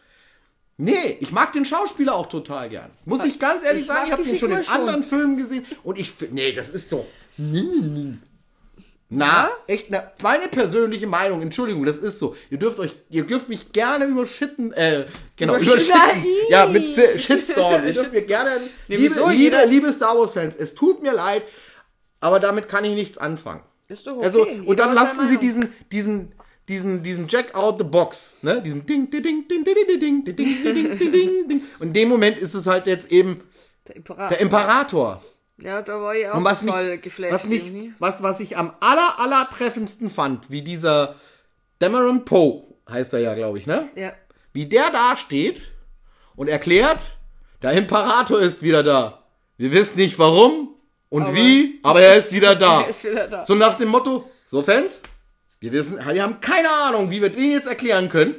[0.78, 2.90] Nee, ich mag den Schauspieler auch total gern.
[3.06, 6.00] Muss ich ganz ehrlich Ich sagen, ich habe den schon in anderen Filmen gesehen und
[6.00, 7.06] ich nee, das ist so.
[9.16, 9.50] Na, Ja?
[9.68, 12.36] echt, na, meine persönliche Meinung, Entschuldigung, das ist so.
[12.50, 15.06] Ihr dürft euch, ihr dürft mich gerne überschitten, äh,
[15.36, 16.26] genau, Überschitten.
[16.50, 17.86] Ja, mit äh, Shitstorm.
[17.86, 19.30] Ihr dürft mir gerne, Nee, liebe, wieso?
[19.30, 21.44] liebe, liebe Star Wars Fans, es tut mir leid,
[22.20, 23.62] aber damit kann ich nichts anfangen.
[23.88, 24.26] Ist doch okay.
[24.26, 26.32] Also, Jeder und dann lassen sie diesen, diesen,
[26.70, 28.62] diesen, diesen Jack out the box, ne?
[28.62, 31.62] Diesen Ding, Ding, Ding, Ding, Ding, Ding, Ding, Ding, Ding, Ding, Ding, Ding, Ding.
[31.80, 33.42] Und in dem Moment ist es halt jetzt eben
[33.88, 34.30] Der Imperator.
[34.30, 35.24] der Imperator.
[35.58, 37.34] Ja, da war ich auch Und was mich, total geflasht.
[37.34, 41.16] was mich, was, was ich am aller, aller treffendsten fand, wie dieser
[41.80, 43.90] Dameron Poe, heißt er ja, glaube ich, ne?
[43.96, 44.14] Ja.
[44.54, 45.72] Wie der da steht
[46.36, 47.00] und erklärt,
[47.62, 49.24] der Imperator ist wieder da.
[49.58, 50.76] Wir wissen nicht warum
[51.10, 52.82] und Aber wie, aber er ist wieder da.
[52.84, 53.46] Er ist wieder da.
[53.46, 55.04] So nach dem Motto, so Fans,
[55.60, 58.36] wir wissen, wir haben keine Ahnung, wie wir den jetzt erklären können.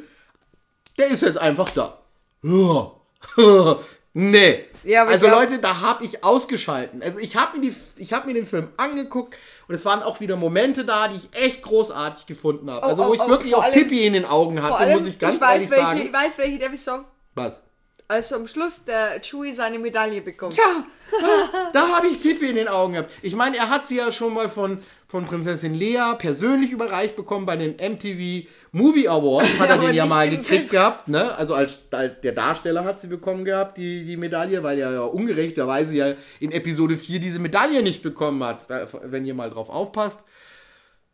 [0.98, 1.98] Der ist jetzt einfach da.
[4.12, 4.64] nee.
[4.84, 7.02] Ja, ich also glaub- Leute, da habe ich ausgeschalten.
[7.02, 9.34] Also ich habe mir, die- ich hab mir den Film angeguckt
[9.66, 12.86] und es waren auch wieder Momente da, die ich echt großartig gefunden habe.
[12.86, 14.98] Oh, also wo oh, ich oh, wirklich auch allem- Pippi in den Augen hatte, allem,
[14.98, 16.02] muss ich ganz weiß, ehrlich welche, sagen.
[16.04, 17.04] ich weiß, welche darf ich sagen.
[17.34, 17.62] Was?
[18.06, 20.54] Also am Schluss der Chewie seine Medaille bekommt.
[20.56, 20.84] Ja,
[21.72, 23.10] da habe ich Pippi in den Augen gehabt.
[23.22, 24.82] Ich meine, er hat sie ja schon mal von,
[25.14, 29.60] von Prinzessin Lea persönlich überreicht bekommen bei den MTV Movie Awards.
[29.60, 30.68] Hat er den ja mal gekriegt Film.
[30.70, 31.32] gehabt, ne?
[31.36, 35.02] Also als, als der Darsteller hat sie bekommen gehabt, die, die Medaille, weil er ja
[35.02, 38.66] ungerechterweise ja in Episode 4 diese Medaille nicht bekommen hat,
[39.04, 40.24] wenn ihr mal drauf aufpasst.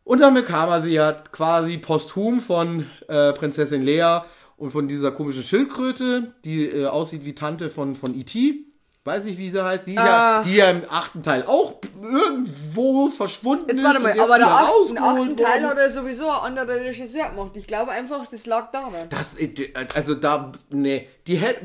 [0.03, 4.21] Und dann bekam er sie ja quasi posthum von äh, Prinzessin Lea
[4.57, 8.65] und von dieser komischen Schildkröte, die äh, aussieht wie Tante von, von E.T.
[9.05, 9.87] Weiß nicht, wie sie heißt.
[9.87, 10.43] Die, ist ja, Ah.
[10.43, 13.85] die ja im achten Teil auch irgendwo verschwunden Jetzt ist.
[13.85, 17.57] warte mal, jetzt aber der achten, achten Teil hat er sowieso ein anderer Regisseur gemacht.
[17.57, 19.09] Ich glaube einfach, das lag daran.
[19.09, 21.65] Das, äh, also da, nee, die hätte,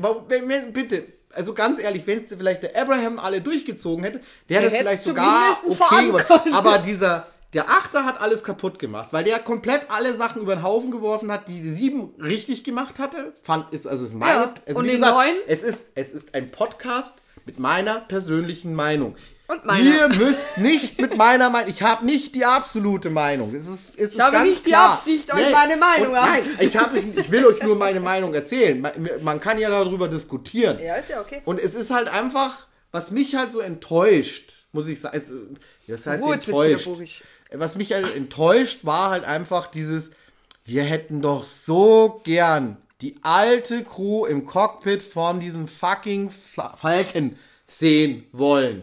[0.72, 4.78] bitte, also ganz ehrlich, wenn es vielleicht der Abraham alle durchgezogen hätte, wäre Der das
[4.80, 6.54] vielleicht sogar okay geworden.
[6.54, 10.62] Aber dieser, der Achter hat alles kaputt gemacht, weil der komplett alle Sachen über den
[10.62, 13.34] Haufen geworfen hat, die die sieben richtig gemacht hatte.
[13.42, 15.34] Fand, ist, also ist meine, Ja, also und den gesagt, neuen?
[15.46, 19.16] es ist, es ist ein Podcast mit meiner persönlichen Meinung.
[19.48, 19.88] Und meiner.
[19.88, 23.54] Ihr müsst nicht mit meiner Meinung, ich habe nicht die absolute Meinung.
[23.54, 24.94] Es ist, es ist habe nicht die klar.
[24.94, 28.80] Absicht, euch meine Meinung und Nein, ich, hab, ich will euch nur meine Meinung erzählen.
[28.80, 30.80] Man, man kann ja darüber diskutieren.
[30.84, 31.42] Ja, ist ja okay.
[31.44, 35.32] Und es ist halt einfach, was mich halt so enttäuscht, muss ich sagen, es-
[35.86, 37.22] das heißt Oh, jetzt wird's enttäuscht.
[37.52, 40.10] Was mich halt enttäuscht war halt einfach dieses,
[40.64, 48.24] wir hätten doch so gern die alte Crew im Cockpit von diesem fucking Falken sehen
[48.32, 48.82] wollen.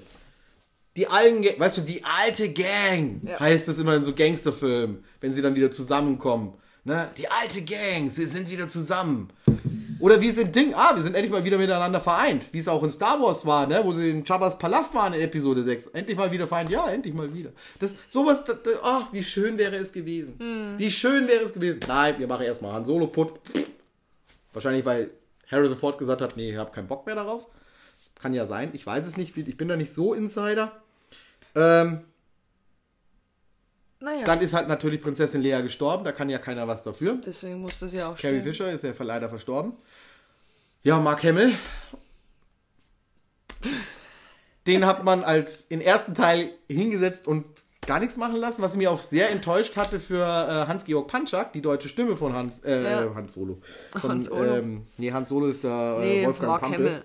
[0.96, 3.40] Die alten, weißt du, die alte Gang, Ja.
[3.40, 6.54] heißt es immer in so Gangsterfilmen, wenn sie dann wieder zusammenkommen.
[6.84, 7.10] Ne?
[7.18, 9.30] Die alte Gang, sie sind wieder zusammen.
[10.00, 12.68] Oder wie es in Ding, ah, wir sind endlich mal wieder miteinander vereint, wie es
[12.68, 15.88] auch in Star Wars war, ne, wo sie in Jabba's Palast waren in Episode 6.
[15.88, 17.52] Endlich mal wieder vereint, ja, endlich mal wieder.
[17.80, 20.76] Das, sowas, das, das, oh, wie schön wäre es gewesen.
[20.78, 21.80] Wie schön wäre es gewesen.
[21.88, 23.34] Nein, wir machen erstmal Han Solo putt.
[24.54, 25.12] Wahrscheinlich, weil
[25.52, 27.48] Harrison Ford gesagt hat, nee, ich habe keinen Bock mehr darauf.
[28.16, 30.72] Kann ja sein, ich weiß es nicht, ich bin da nicht so Insider.
[31.56, 32.06] Ähm,
[34.00, 37.20] Naja, dann ist halt natürlich Prinzessin Lea gestorben, da kann ja keiner was dafür.
[37.26, 38.44] deswegen muss das ja auch Carrie stehen.
[38.44, 39.74] Fisher ist ja leider verstorben.
[40.84, 41.54] Ja, Mark Hamill.
[44.68, 47.46] den hat man als den ersten Teil hingesetzt und
[47.88, 51.62] gar nichts machen lassen, was mich auch sehr enttäuscht hatte für äh, Hans-Georg Panczak, die
[51.62, 53.16] deutsche Stimme von Hans, äh, Ja.
[53.16, 53.58] Hans Solo.
[54.00, 54.44] Von, Hans Solo.
[54.56, 56.80] Ähm, nee, Hans Solo ist der äh, Nee, Wolfgang Mark Pampel.
[56.80, 57.04] Hamill.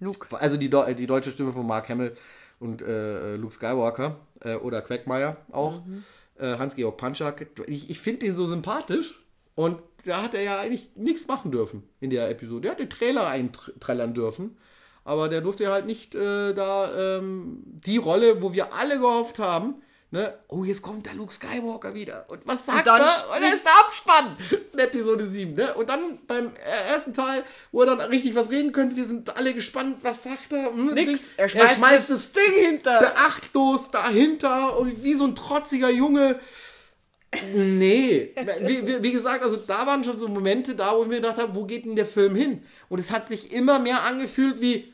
[0.00, 0.26] Luke.
[0.38, 2.14] Also die, die deutsche Stimme von Mark Hamill
[2.60, 5.82] und äh, Luke Skywalker äh, oder Quackmeier auch.
[6.38, 7.46] Äh, Hans-Georg Panczak.
[7.66, 9.24] Ich, ich finde den so sympathisch
[9.54, 12.68] und da hat er ja eigentlich nichts machen dürfen in der Episode.
[12.68, 14.56] Er hat den Trailer einträllern dürfen,
[15.08, 19.76] aber der durfte halt nicht äh, da ähm, die Rolle, wo wir alle gehofft haben,
[20.10, 20.34] ne?
[20.48, 22.26] oh, jetzt kommt der Luke Skywalker wieder.
[22.28, 23.34] Und was sagt dann er?
[23.34, 24.36] Und er ist der Abspann
[24.70, 25.54] in Episode 7.
[25.54, 25.72] Ne?
[25.72, 26.52] Und dann beim
[26.86, 27.42] ersten Teil,
[27.72, 30.66] wo er dann richtig was reden könnte, wir sind alle gespannt, was sagt er?
[30.66, 31.32] Hm, Nix.
[31.38, 33.00] Er schmeißt, das Ding hinter.
[33.00, 36.38] Beachtlos dahinter und wie so ein trotziger Junge.
[37.54, 41.16] Nee, wie, wie, wie gesagt, also da waren schon so Momente da, wo ich mir
[41.16, 42.62] gedacht habe, wo geht denn der Film hin?
[42.90, 44.92] Und es hat sich immer mehr angefühlt wie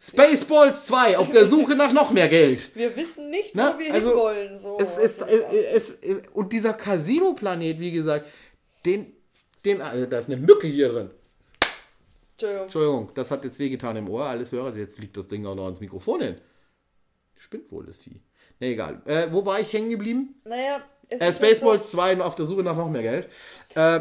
[0.00, 2.70] Spaceballs 2 auf der Suche nach noch mehr Geld.
[2.76, 3.74] Wir wissen nicht, Ne?
[3.74, 4.56] wo wir Also, hinwollen.
[4.58, 4.78] So.
[4.80, 8.26] Es es, es, und dieser Casino-Planet, wie gesagt,
[8.86, 9.12] den,
[9.64, 11.10] den, also da ist eine Mücke hier drin.
[12.32, 12.62] Entschuldigung.
[12.64, 15.64] Entschuldigung, das hat jetzt wehgetan im Ohr, alles Hörer, jetzt liegt das Ding auch noch
[15.64, 16.36] ans Mikrofon hin.
[17.36, 18.20] Spinnt wohl das Vieh.
[18.60, 19.02] Ne, egal.
[19.06, 20.40] Äh, wo war ich hängen geblieben?
[20.44, 23.28] Naja, Äh, Spaceballs 2 auf der Suche nach noch mehr Geld.
[23.74, 24.00] Äh,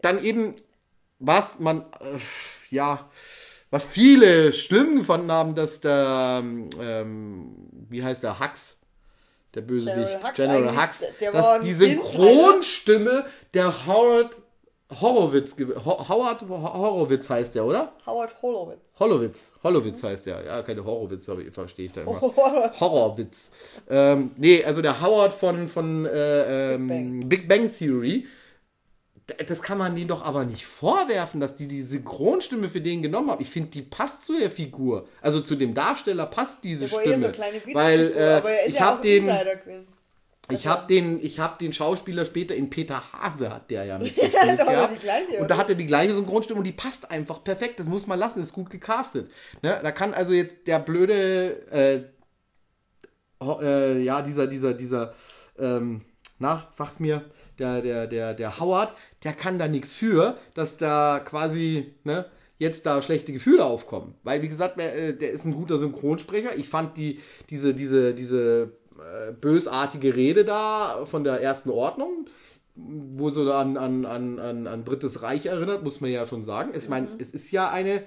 [0.00, 0.54] dann eben,
[1.18, 2.18] was man, äh,
[2.70, 3.10] ja,
[3.72, 6.42] was viele schlimm gefunden haben, dass der,
[6.78, 7.56] ähm,
[7.88, 8.76] wie heißt der, Hux,
[9.54, 14.36] der Bösewicht, General Hux General Hux, dass die Synchronstimme der Howard
[15.00, 17.92] Horowitz, Howard Horowitz heißt der, oder?
[18.06, 19.00] Howard Holowitz.
[19.00, 19.52] Holowitz.
[19.64, 20.44] Holowitz heißt der.
[20.44, 22.20] Ja, keine Horowitz, aber verstehe ich da immer.
[22.80, 23.52] Horrorwitz.
[23.88, 27.72] Ähm, nee, also der Howard von, von äh, ähm, Big, Bang.
[27.72, 28.26] Theory.
[29.46, 33.30] Das kann man denen doch aber nicht vorwerfen, dass die die Synchronstimme für den genommen
[33.30, 33.40] haben.
[33.40, 35.06] Ich finde, die passt zu der Figur.
[35.20, 37.30] Also zu dem Darsteller passt diese so Stimme.
[37.30, 39.86] kleine Witzfigur, weil äh, ich ja habe ein den,
[40.50, 44.32] ich habe den, ich habe den Schauspieler später in Peter Hase hat der ja mitgespielt
[44.92, 47.78] die gleiche, und da hat er die gleiche Synchronstimme und die passt einfach perfekt.
[47.78, 49.30] Das muss man lassen, ist gut gecastet.
[49.62, 49.78] Ne?
[49.82, 52.02] Da kann also jetzt der blöde, äh,
[53.62, 55.14] äh, ja dieser, dieser, dieser,
[55.58, 56.02] ähm,
[56.38, 57.24] na, sag's mir,
[57.58, 62.26] der, der, der, der Howard, der kann da nichts für, dass da quasi, ne?
[62.58, 64.14] Jetzt da schlechte Gefühle aufkommen.
[64.22, 66.56] Weil, wie gesagt, äh, der ist ein guter Synchronsprecher.
[66.56, 67.18] Ich fand die,
[67.50, 72.26] diese, diese, diese äh, bösartige Rede da von der ersten Ordnung,
[72.76, 76.70] wo so an, an, an, an, an Drittes Reich erinnert, muss man ja schon sagen.
[76.76, 78.04] Ich meine, es ist ja eine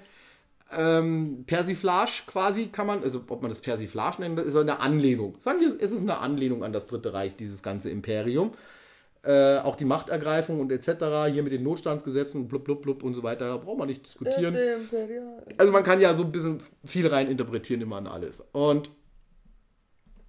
[0.74, 5.36] ähm, Persiflage quasi, kann man, also ob man das Persiflage nennt, ist eine Anlehnung.
[5.38, 8.52] Sagen wir, es ist eine Anlehnung an das Dritte Reich, dieses ganze Imperium.
[9.26, 13.14] Äh, auch die Machtergreifung und etc., hier mit den Notstandsgesetzen und blub, blub, blub und
[13.14, 14.56] so weiter, da braucht man nicht diskutieren.
[15.58, 18.40] Also man kann ja so ein bisschen viel rein interpretieren immer an alles.
[18.52, 18.88] Und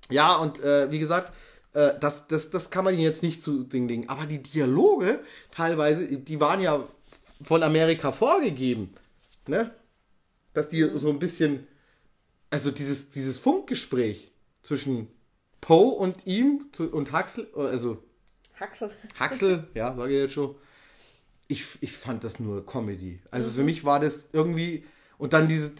[0.09, 1.31] ja, und äh, wie gesagt,
[1.73, 4.09] äh, das, das, das kann man jetzt nicht zu Ding legen.
[4.09, 5.19] Aber die Dialoge
[5.51, 6.83] teilweise, die waren ja
[7.43, 8.95] von Amerika vorgegeben.
[9.45, 9.69] Ne?
[10.53, 11.67] Dass die so ein bisschen,
[12.49, 14.31] also dieses, dieses Funkgespräch
[14.63, 15.07] zwischen
[15.61, 18.01] Poe und ihm zu, und Huxley, also
[18.59, 18.89] Haxel.
[19.19, 20.55] Haxel, ja, sage ich jetzt schon.
[21.47, 23.19] Ich, ich fand das nur Comedy.
[23.31, 23.53] Also Mhm.
[23.53, 24.85] für mich war das irgendwie.
[25.17, 25.73] Und dann dieses.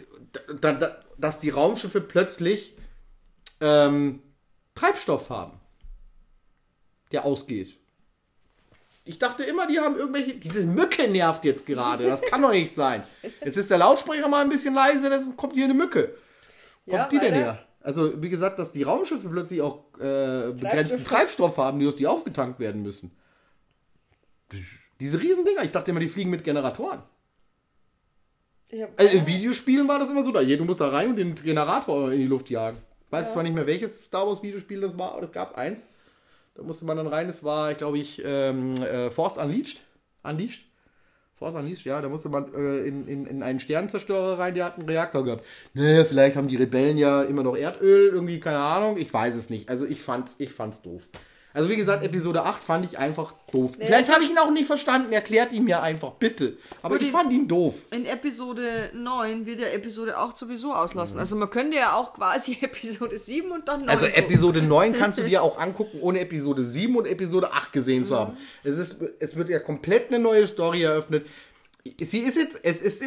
[0.60, 2.76] Da, da, dass die Raumschiffe plötzlich
[3.60, 4.22] ähm,
[4.74, 5.58] Treibstoff haben,
[7.12, 7.76] der ausgeht.
[9.04, 10.34] Ich dachte immer, die haben irgendwelche.
[10.34, 12.04] Diese Mücke nervt jetzt gerade.
[12.04, 13.02] Das kann doch nicht sein.
[13.44, 16.14] Jetzt ist der Lautsprecher mal ein bisschen leise, dann kommt hier eine Mücke.
[16.84, 17.66] Wo Ja, kommt die denn her?
[17.88, 21.56] Also, wie gesagt, dass die Raumschiffe plötzlich auch äh, begrenzten Treibstoff.
[21.56, 23.12] Haben, die aus die aufgetankt werden müssen.
[25.00, 27.00] Diese Riesendinger, ich dachte immer, die fliegen mit Generatoren.
[28.98, 32.12] Also in Videospielen war das immer so, da du musst da rein und den Generator
[32.12, 32.76] in die Luft jagen.
[33.06, 35.86] Ich weiß zwar nicht mehr, welches Star Wars Videospiel das war, aber es gab eins.
[36.56, 39.80] Da musste man dann rein, das war, glaube ich, ähm, äh, Force Unleashed.
[40.22, 40.66] Unleashed?
[41.38, 44.78] Force Unleashed, ja, da musste man äh, in, in, in einen Sternenzerstörer rein, der hat
[44.78, 45.44] einen Reaktor gehabt.
[45.74, 49.48] Naja, vielleicht haben die Rebellen ja immer noch Erdöl, irgendwie, keine Ahnung, ich weiß es
[49.48, 49.68] nicht.
[49.68, 51.08] Also ich fand's, ich fand's doof.
[51.54, 53.72] Also wie gesagt, Episode 8 fand ich einfach doof.
[53.80, 56.56] Vielleicht habe ich ihn auch nicht verstanden, erklärt ihn mir einfach, bitte.
[56.82, 57.74] Aber ich die- fand ihn doof.
[57.90, 61.14] In Episode 9 wird ja Episode 8 sowieso auslassen.
[61.16, 61.20] Mhm.
[61.20, 64.22] Also man könnte ja auch quasi Episode 7 und dann 9 Also gucken.
[64.24, 68.16] Episode 9 kannst du dir auch angucken, ohne Episode 7 und Episode 8 gesehen zu
[68.16, 68.36] haben.
[68.62, 71.26] Es, ist, es wird ja komplett eine neue Story eröffnet.
[72.00, 73.02] Sie ist jetzt, es ist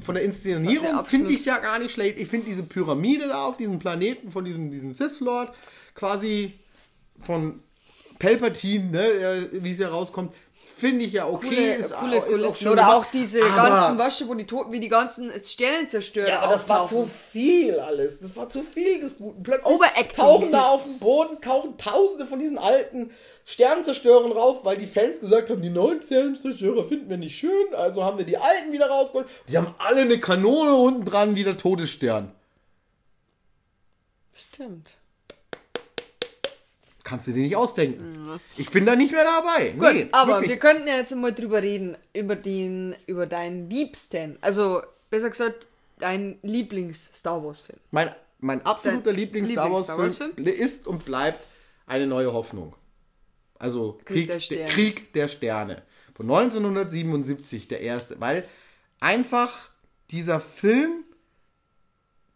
[0.00, 2.18] von der Inszenierung finde ich ja gar nicht schlecht.
[2.18, 5.52] Ich finde diese Pyramide da auf diesem Planeten von diesem, diesem Sith Lord
[5.94, 6.54] quasi
[7.20, 7.62] von
[8.18, 10.34] Palpatine, ne, wie es ja rauskommt,
[10.76, 11.48] finde ich ja okay.
[11.48, 12.56] Coole, ist coole auch- ist auch Kulissen.
[12.58, 16.52] schön Oder auch diese ganzen, du, wo die Toten, wie die ganzen Sternenzerstörer Ja, aber
[16.52, 18.20] das war zu viel alles.
[18.20, 19.42] Das war zu viel des Guten.
[19.42, 20.16] Plötzlich Overacting.
[20.16, 23.10] tauchen da auf dem Boden, tauchen tausende von diesen alten
[23.46, 28.04] Sternzerstörern rauf, weil die Fans gesagt haben, die neuen Sternzerstörer finden wir nicht schön, also
[28.04, 29.28] haben wir die alten wieder rausgeholt.
[29.48, 32.32] Die haben alle eine Kanone unten dran wie der Todesstern.
[34.34, 34.90] Stimmt.
[37.10, 38.38] Kannst du dir nicht ausdenken.
[38.56, 39.70] Ich bin da nicht mehr dabei.
[39.70, 40.50] Gut, nee, aber wirklich.
[40.50, 45.66] wir könnten ja jetzt mal drüber reden, über den, über deinen Liebsten, also besser gesagt,
[45.98, 47.80] dein Lieblings-Star Wars-Film.
[47.90, 50.46] Mein, mein absoluter Lieblings-Star Wars-Film Wars-Film?
[50.46, 51.44] ist und bleibt
[51.88, 52.76] eine neue Hoffnung.
[53.58, 54.72] Also Krieg, der der, Sterne.
[54.72, 55.82] Krieg der Sterne.
[56.14, 58.20] Von 1977, der erste.
[58.20, 58.44] Weil
[59.00, 59.70] einfach
[60.10, 61.02] dieser Film,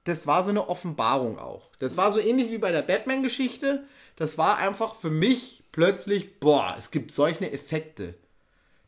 [0.02, 1.70] das war so eine Offenbarung auch.
[1.78, 3.84] Das war so ähnlich wie bei der Batman-Geschichte.
[4.16, 8.14] Das war einfach für mich plötzlich, boah, es gibt solche Effekte.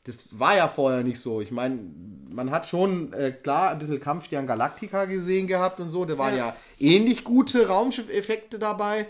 [0.05, 1.41] Das war ja vorher nicht so.
[1.41, 1.81] Ich meine,
[2.33, 6.05] man hat schon äh, klar ein bisschen Kampfstern Galactica gesehen gehabt und so.
[6.05, 6.57] Da waren ja, Ja.
[6.79, 9.09] ähnlich gute Raumschiffeffekte dabei.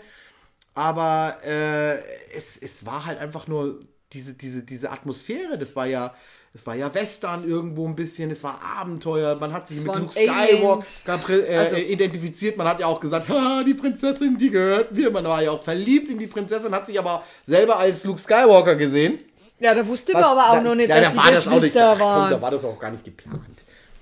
[0.73, 1.99] Aber äh,
[2.35, 3.79] es, es war halt einfach nur
[4.13, 5.57] diese, diese, diese Atmosphäre.
[5.59, 6.15] Das war ja,
[6.57, 8.31] es war ja Western irgendwo ein bisschen.
[8.31, 9.35] Es war Abenteuer.
[9.39, 12.57] Man hat sich mit waren Luke Skywalker äh, Also- identifiziert.
[12.57, 15.11] Man hat ja auch gesagt, ha, die Prinzessin, die gehört mir.
[15.11, 18.75] Man war ja auch verliebt in die Prinzessin, hat sich aber selber als Luke Skywalker
[18.75, 19.19] gesehen.
[19.59, 21.47] Ja, da wusste man aber auch da- noch nicht, ja, dass da die war das
[21.47, 22.31] auch nicht, Geschwister ach, komm, waren.
[22.31, 23.41] Da war das auch gar nicht geplant.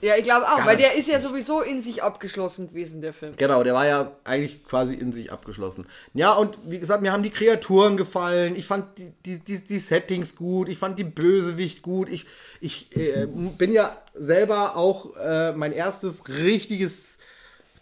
[0.06, 3.12] Ja, ich glaube auch, Gar weil der ist ja sowieso in sich abgeschlossen gewesen, der
[3.12, 3.34] Film.
[3.38, 5.88] Genau, der war ja eigentlich quasi in sich abgeschlossen.
[6.13, 8.56] Ja, und wie gesagt, mir haben die Kreaturen gefallen.
[8.56, 10.70] Ich fand die, die, die, die Settings gut.
[10.70, 12.10] Ich fand die Bösewicht gut.
[12.10, 12.28] Ich,
[12.62, 17.18] ich äh, bin ja selber auch äh, mein erstes richtiges,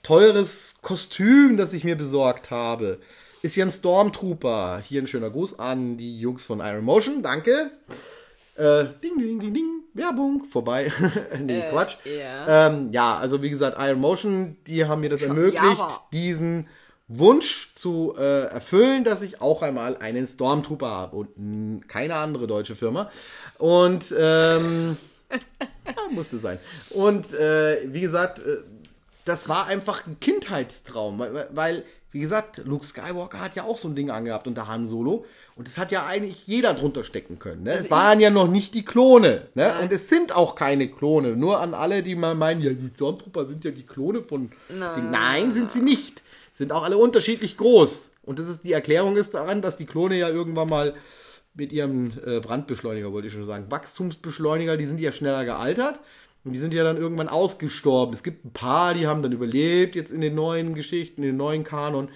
[0.01, 2.99] teures Kostüm, das ich mir besorgt habe.
[3.41, 4.81] Ist ja ein Stormtrooper.
[4.87, 7.21] Hier ein schöner Gruß an die Jungs von Iron Motion.
[7.21, 7.71] Danke.
[8.55, 9.69] Äh, ding, ding, ding, ding.
[9.95, 10.45] Werbung.
[10.45, 10.91] Vorbei.
[11.39, 11.97] nee, Quatsch.
[12.05, 12.67] ja.
[12.67, 16.01] Ähm, ja, also wie gesagt, Iron Motion, die haben mir das Schon ermöglicht, Java.
[16.11, 16.67] diesen
[17.07, 22.47] Wunsch zu äh, erfüllen, dass ich auch einmal einen Stormtrooper habe und mh, keine andere
[22.47, 23.09] deutsche Firma.
[23.59, 24.97] Und ähm,
[25.85, 26.57] ja, musste sein.
[26.91, 28.57] Und äh, wie gesagt, äh,
[29.25, 33.87] das war einfach ein Kindheitstraum, weil- weil, wie gesagt, Luke Skywalker hat ja auch so
[33.87, 35.25] ein Ding angehabt unter Han Solo.
[35.55, 37.63] Und das hat ja eigentlich jeder drunter stecken können.
[37.63, 37.71] Ne?
[37.71, 39.47] Also es waren ja noch nicht die Klone.
[39.55, 39.73] Ne?
[39.81, 41.35] Und es sind auch keine Klone.
[41.35, 44.51] Nur an alle, die mal meinen, ja, die Stormtrooper sind ja die Klone von.
[44.69, 46.21] Nein, Nein sind sie nicht.
[46.51, 48.13] Sind auch alle unterschiedlich groß.
[48.21, 50.93] Und das ist die Erklärung ist daran, dass die Klone ja irgendwann mal
[51.55, 55.99] mit ihrem äh, Brandbeschleuniger, wollte ich schon sagen, Wachstumsbeschleuniger, die sind ja schneller gealtert.
[56.43, 58.13] Und die sind ja dann irgendwann ausgestorben.
[58.13, 61.37] Es gibt ein paar, die haben dann überlebt, jetzt in den neuen Geschichten, in den
[61.37, 62.09] neuen Kanon.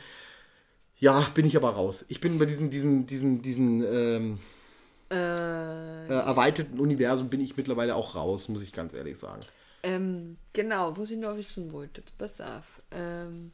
[0.98, 2.06] Ja, bin ich aber raus.
[2.10, 4.40] Ich bin bei diesen, diesen, diesen, diesen ähm,
[5.10, 9.42] äh, erweiterten Universum bin ich mittlerweile auch raus, muss ich ganz ehrlich sagen.
[9.84, 12.82] Ähm, genau, was ich noch wissen wollte, jetzt pass auf.
[12.92, 13.54] Ähm,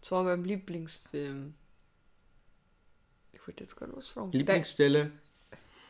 [0.00, 1.54] zwar beim Lieblingsfilm.
[3.32, 4.30] Ich wollte jetzt gerade was fragen.
[4.32, 5.10] Lieblingsstelle.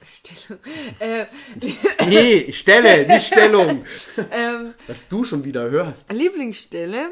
[0.04, 0.60] Stellung.
[0.98, 1.26] äh,
[2.08, 3.84] Nee, Stelle, nicht Stellung.
[4.30, 6.12] ähm, Was du schon wieder hörst.
[6.12, 7.10] Lieblingsstelle.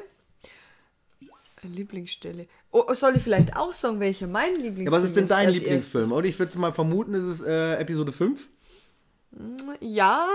[1.62, 2.46] Lieblingsstelle.
[2.70, 6.12] Oh, soll ich vielleicht auch sagen, welcher mein Lieblingsfilm Ja, was ist denn dein Lieblingsfilm?
[6.12, 8.48] Und ich würde mal vermuten, ist es äh, Episode 5.
[9.32, 9.76] erstes?
[9.80, 10.28] Ja,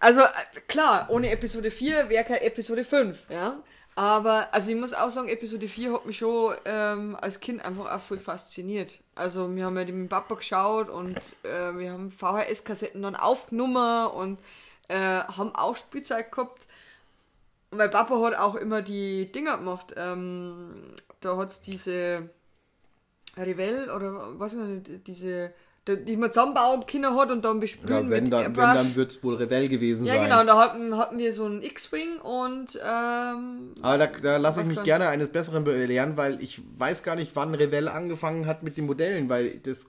[0.00, 3.62] also äh, klar, ohne Episode 4 wäre kein Episode 5, ja.
[3.94, 7.94] Aber, also ich muss auch sagen, Episode 4 hat mich schon ähm, als Kind einfach
[7.94, 9.00] auch voll fasziniert.
[9.14, 14.38] Also wir haben ja den Papa geschaut und äh, wir haben VHS-Kassetten dann aufgenommen und
[14.88, 16.68] äh, haben auch Spielzeug gehabt.
[17.70, 19.92] Und mein Papa hat auch immer die Dinger gemacht.
[19.96, 22.30] Ähm, da hat es diese
[23.36, 25.52] Revell oder was nicht, diese,
[25.88, 28.76] die, man zusammenbauen können hat und dann bespülen Ja, wenn, mit dann, wenn, Airbrush.
[28.84, 30.24] dann wird es wohl Revell gewesen ja, sein.
[30.24, 34.68] genau, da hatten, hatten wir so einen X-Wing und ähm, Aber da, da lasse ich
[34.68, 34.84] mich dann?
[34.84, 38.86] gerne eines Besseren belehren, weil ich weiß gar nicht, wann Revell angefangen hat mit den
[38.86, 39.86] Modellen, weil das,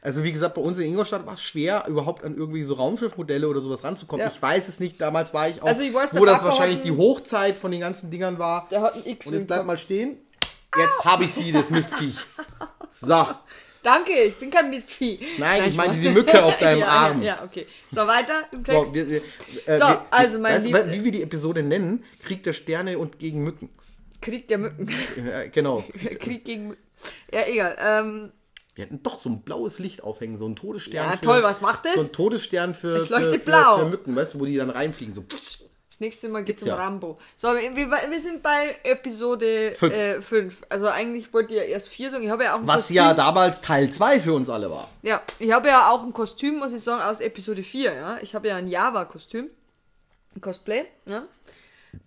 [0.00, 3.46] also wie gesagt, bei uns in Ingolstadt war es schwer, überhaupt an irgendwie so Raumschiffmodelle
[3.46, 4.24] oder sowas ranzukommen.
[4.24, 4.32] Ja.
[4.34, 6.86] Ich weiß es nicht, damals war ich auch, Also ich weiß, wo das wahrscheinlich hat
[6.86, 8.68] die Hochzeit von den ganzen Dingern war.
[8.70, 9.34] der hat einen Und X-Wing.
[9.34, 9.66] jetzt bleib gehabt.
[9.66, 10.16] mal stehen.
[10.78, 12.16] Jetzt habe ich sie, das Mistviech.
[12.90, 13.26] So,
[13.86, 15.20] Danke, ich bin kein Mistvieh.
[15.38, 16.02] Nein, ich meinte Spaß.
[16.04, 17.22] die Mücke auf deinem ja, Arm.
[17.22, 17.66] Ja, ja, okay.
[17.92, 18.86] So, weiter im Text.
[18.88, 19.16] so, wir, wir,
[19.66, 22.02] äh, So, wir, also mein weißt Lieb- wie wir die Episode nennen?
[22.24, 23.68] Krieg der Sterne und gegen Mücken.
[24.20, 24.88] Krieg der Mücken.
[25.24, 25.84] Ja, genau.
[26.18, 26.82] Krieg gegen Mücken.
[27.32, 27.76] Ja, egal.
[27.80, 28.32] Ähm,
[28.74, 30.94] Wir hätten doch so ein blaues Licht aufhängen, so ein Todesstern.
[30.96, 31.94] Ja, toll, was macht das?
[31.94, 33.78] So ein Todesstern für, Es für, leuchtet für, blau.
[33.78, 35.14] für Mücken, weißt du, wo die dann reinfliegen.
[35.14, 35.24] So.
[35.96, 36.74] Das nächste Mal geht's um ja.
[36.74, 37.18] Rambo.
[37.36, 39.94] So, wir, wir, sind bei Episode Fünf.
[39.94, 39.94] 5.
[39.94, 40.62] Äh, fünf.
[40.68, 42.24] also eigentlich wollte ich ja erst 4 sagen.
[42.24, 42.96] Ich habe ja auch ein Was Kostüm.
[42.96, 44.90] ja damals Teil 2 für uns alle war.
[45.00, 48.18] Ja, ich habe ja auch ein Kostüm, muss ich sagen, aus Episode 4, ja.
[48.20, 49.48] Ich habe ja ein Java-Kostüm.
[50.34, 51.22] Ein Cosplay, ja.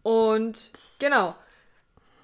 [0.03, 1.35] Und genau.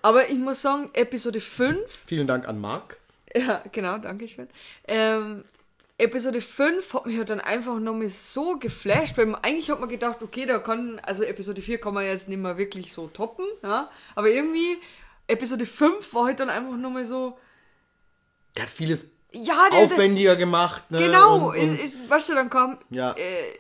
[0.04, 2.98] Aber ich muss sagen, Episode 5, Vielen Dank an Marc.
[3.36, 4.50] ja, genau, danke schön.
[4.88, 5.46] Ähm,
[5.98, 9.88] Episode 5 hat mich halt dann einfach nochmal so geflasht, weil man, eigentlich hat man
[9.88, 13.46] gedacht, okay, da kann, also Episode 4 kann man jetzt nicht mehr wirklich so toppen,
[13.64, 13.90] ja.
[14.14, 14.78] Aber irgendwie,
[15.28, 17.38] Episode 5 war halt dann einfach nochmal so,
[18.58, 20.90] Der hat vieles ja, der, der, aufwendiger gemacht.
[20.92, 21.00] Ne?
[21.00, 23.12] Genau, Und, und, ist, weißt du, dann kam ja.
[23.12, 23.60] äh,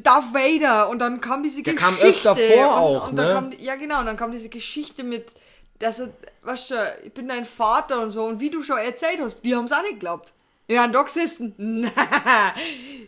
[0.00, 2.30] Darth Vader und dann kam diese Der kam Geschichte.
[2.30, 3.32] öfter vor und, auch, und ne?
[3.32, 5.34] kam, Ja, genau, und dann kam diese Geschichte mit,
[5.78, 8.24] dass er, weißt du, ich bin dein Vater und so.
[8.24, 10.32] Und wie du schon erzählt hast, wir haben es auch nicht geglaubt.
[10.78, 11.54] Haben da gesessen.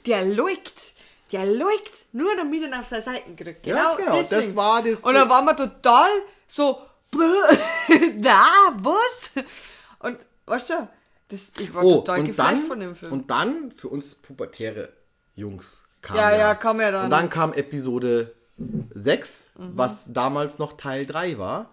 [0.07, 0.95] Der leugt.
[1.31, 2.07] Der leugt.
[2.13, 3.63] Nur damit er auf seine Seiten kriegt.
[3.63, 4.43] Genau, Ja, genau, deswegen.
[4.43, 6.09] das war das- Und dann waren wir total
[6.47, 6.83] so,
[8.19, 8.45] na,
[8.79, 9.31] was?
[10.01, 10.89] Und, weißt du,
[11.29, 13.13] das, ich war oh, total geflasht dann, von dem Film.
[13.13, 14.91] und dann für uns pubertäre
[15.37, 17.05] Jungs kam Ja, ja, kam ja dann.
[17.05, 18.35] Und dann kam Episode
[18.95, 19.73] 6, Mhm.
[19.75, 21.71] was damals noch Teil 3 war.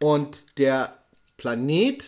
[0.00, 0.96] Und der
[1.36, 2.04] Planet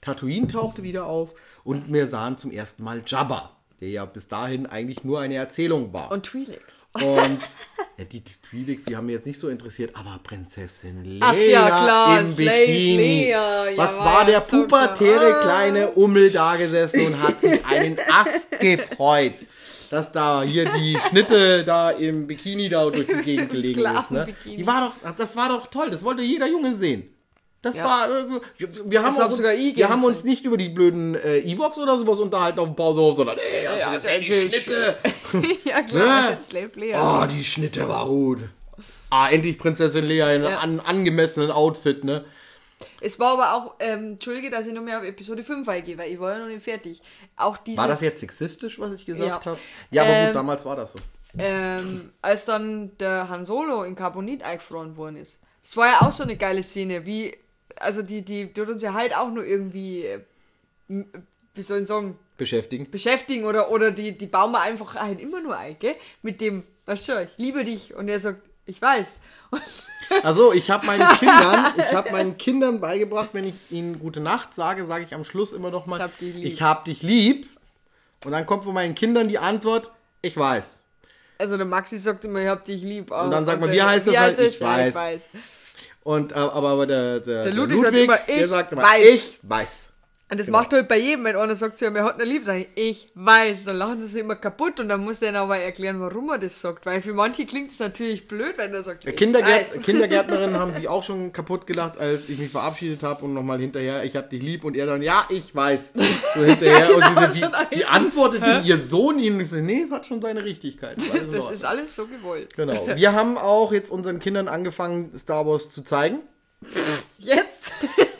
[0.00, 1.34] Tatooine tauchte wieder auf
[1.70, 5.92] und wir sahen zum ersten Mal Jabba, der ja bis dahin eigentlich nur eine Erzählung
[5.92, 6.10] war.
[6.10, 6.88] und Twi'leks.
[6.94, 7.38] Und
[7.96, 11.66] ja, die Twi'leks, die haben mich jetzt nicht so interessiert, aber Prinzessin Leia Ach ja,
[11.66, 13.22] klar, im Slave Bikini.
[13.30, 15.36] Leia, ja, Was war der so pubertäre.
[15.36, 15.42] Ah.
[15.42, 19.34] kleine Ummel da gesessen und hat sich einen Ast gefreut,
[19.90, 24.10] dass da hier die Schnitte da im Bikini da durch die Gegend gelegen ist.
[24.10, 24.26] Ne?
[24.44, 27.14] Die war doch, das war doch toll, das wollte jeder Junge sehen.
[27.62, 27.84] Das Ja.
[27.84, 28.40] war, äh,
[28.86, 32.18] wir haben, hab uns, wir haben uns nicht über die blöden äh, Evox oder sowas
[32.18, 34.48] unterhalten auf dem Pausehof, sondern ey, hast du gesehen, die.
[34.48, 34.96] Schnitte?
[35.64, 36.94] ja, klar, Ne?
[36.94, 38.48] Oh, die Schnitte war gut.
[39.10, 40.58] Ah, endlich Prinzessin Leia in einem Ja.
[40.60, 42.24] an, angemessenen Outfit, ne?
[43.02, 46.12] Es war aber auch, ähm, entschuldige, dass ich nur mehr auf Episode 5 eingehe, weil
[46.12, 47.02] ich war ja noch nicht fertig.
[47.36, 49.50] Auch dieses, War das jetzt sexistisch, was ich gesagt Ja.
[49.52, 49.58] habe?
[49.90, 50.98] Ja, aber Ähm, gut, damals war das so.
[51.38, 55.40] ähm, als dann der Han Solo in Carbonit eingefroren worden ist.
[55.62, 57.36] Das war ja auch so eine geile Szene, wie,
[57.80, 60.20] also die, die tut uns ja halt auch nur irgendwie, äh,
[60.88, 61.10] m-
[61.54, 62.90] wie soll ich sagen, Beschäftigen.
[62.90, 65.94] beschäftigen oder, oder die, die bauen wir einfach halt immer nur ein, gell?
[66.22, 69.20] Mit dem, weißt du, ich liebe dich und er sagt, ich weiß.
[70.24, 74.54] Also, ich habe meinen Kindern, ich habe meinen Kindern beigebracht, wenn ich ihnen gute Nacht
[74.54, 76.44] sage, sage ich am Schluss immer noch mal, Ich hab dich lieb.
[76.44, 77.48] ich hab dich lieb.
[78.24, 80.80] Und dann kommt von meinen Kindern die Antwort, ich weiß.
[81.38, 83.12] also der Maxi sagt immer, ich hab dich lieb.
[83.12, 84.38] Und dann sagt man, wie heißt das halt?
[84.40, 84.54] es?
[84.54, 84.88] Ich Ja, weiß.
[84.88, 85.28] ich weiß.
[86.02, 89.04] Und äh, aber, aber der, der, der Ludwig sagt immer, der ich sagt immer, weiß.
[89.04, 89.89] ich weiß.
[90.30, 90.58] Und das Genau.
[90.60, 92.68] macht halt bei jedem, wenn einer sagt zu ihm, er hat eine Liebe, sag ich,
[92.76, 93.64] ich weiß.
[93.64, 96.38] Dann lachen sie sich immer kaputt und dann muss er ihnen aber erklären, warum er
[96.38, 96.86] das sagt.
[96.86, 99.82] Weil für manche klingt es natürlich blöd, wenn er sagt, ich Kindergärt weiß.
[99.82, 104.04] Kindergärtnerinnen haben sich auch schon kaputt gelacht, als ich mich verabschiedet habe und nochmal hinterher,
[104.04, 105.94] ich hab dich lieb und er dann, ja, ich weiß.
[106.36, 109.56] So hinterher und Genau, diese, so die, die antwortete ihr Sohn ihnen und ich so,
[109.56, 110.96] nee, es hat schon seine Richtigkeit.
[110.98, 111.52] Ist Das Ordnung.
[111.52, 112.54] ist alles so gewollt.
[112.54, 112.86] Genau.
[112.94, 116.20] Wir haben auch jetzt unseren Kindern angefangen, Star Wars zu zeigen.
[117.18, 117.72] Jetzt?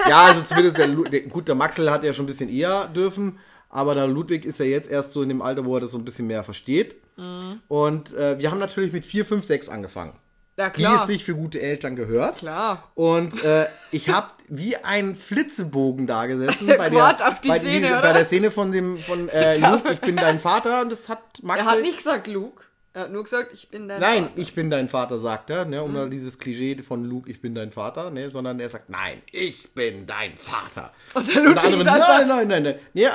[0.08, 3.38] Ja, also zumindest der, der gut, der Maxel hat ja schon ein bisschen eher dürfen,
[3.68, 5.98] aber der Ludwig ist ja jetzt erst so in dem Alter, wo er das so
[5.98, 6.96] ein bisschen mehr versteht.
[7.16, 7.60] Mhm.
[7.68, 10.14] Und äh, wir haben natürlich mit 4, 5, 6 angefangen.
[10.58, 10.96] Ja, Wie klar.
[10.96, 12.38] es sich für gute Eltern gehört.
[12.38, 12.90] Klar.
[12.94, 17.86] Und äh, ich habe wie ein Flitzebogen da gesessen bei, der, auf die bei, Szene,
[17.92, 18.02] oder?
[18.02, 21.22] bei der Szene von dem von äh, Luke, ich bin dein Vater und das hat
[21.42, 21.66] Maxel.
[21.66, 22.62] Er hat nicht gesagt Luke.
[22.92, 24.38] Er hat nur gesagt, ich bin dein Nein, Vater.
[24.38, 25.82] ich bin dein Vater, sagt er, ne, Mhm.
[25.84, 29.22] um mal dieses Klischee von Luke, ich bin dein Vater, ne, sondern er sagt, nein,
[29.30, 30.92] ich bin dein Vater.
[31.14, 32.74] Und der Ludwig andere, saß da- nein, nein, nein, nein.
[32.94, 33.06] Nee,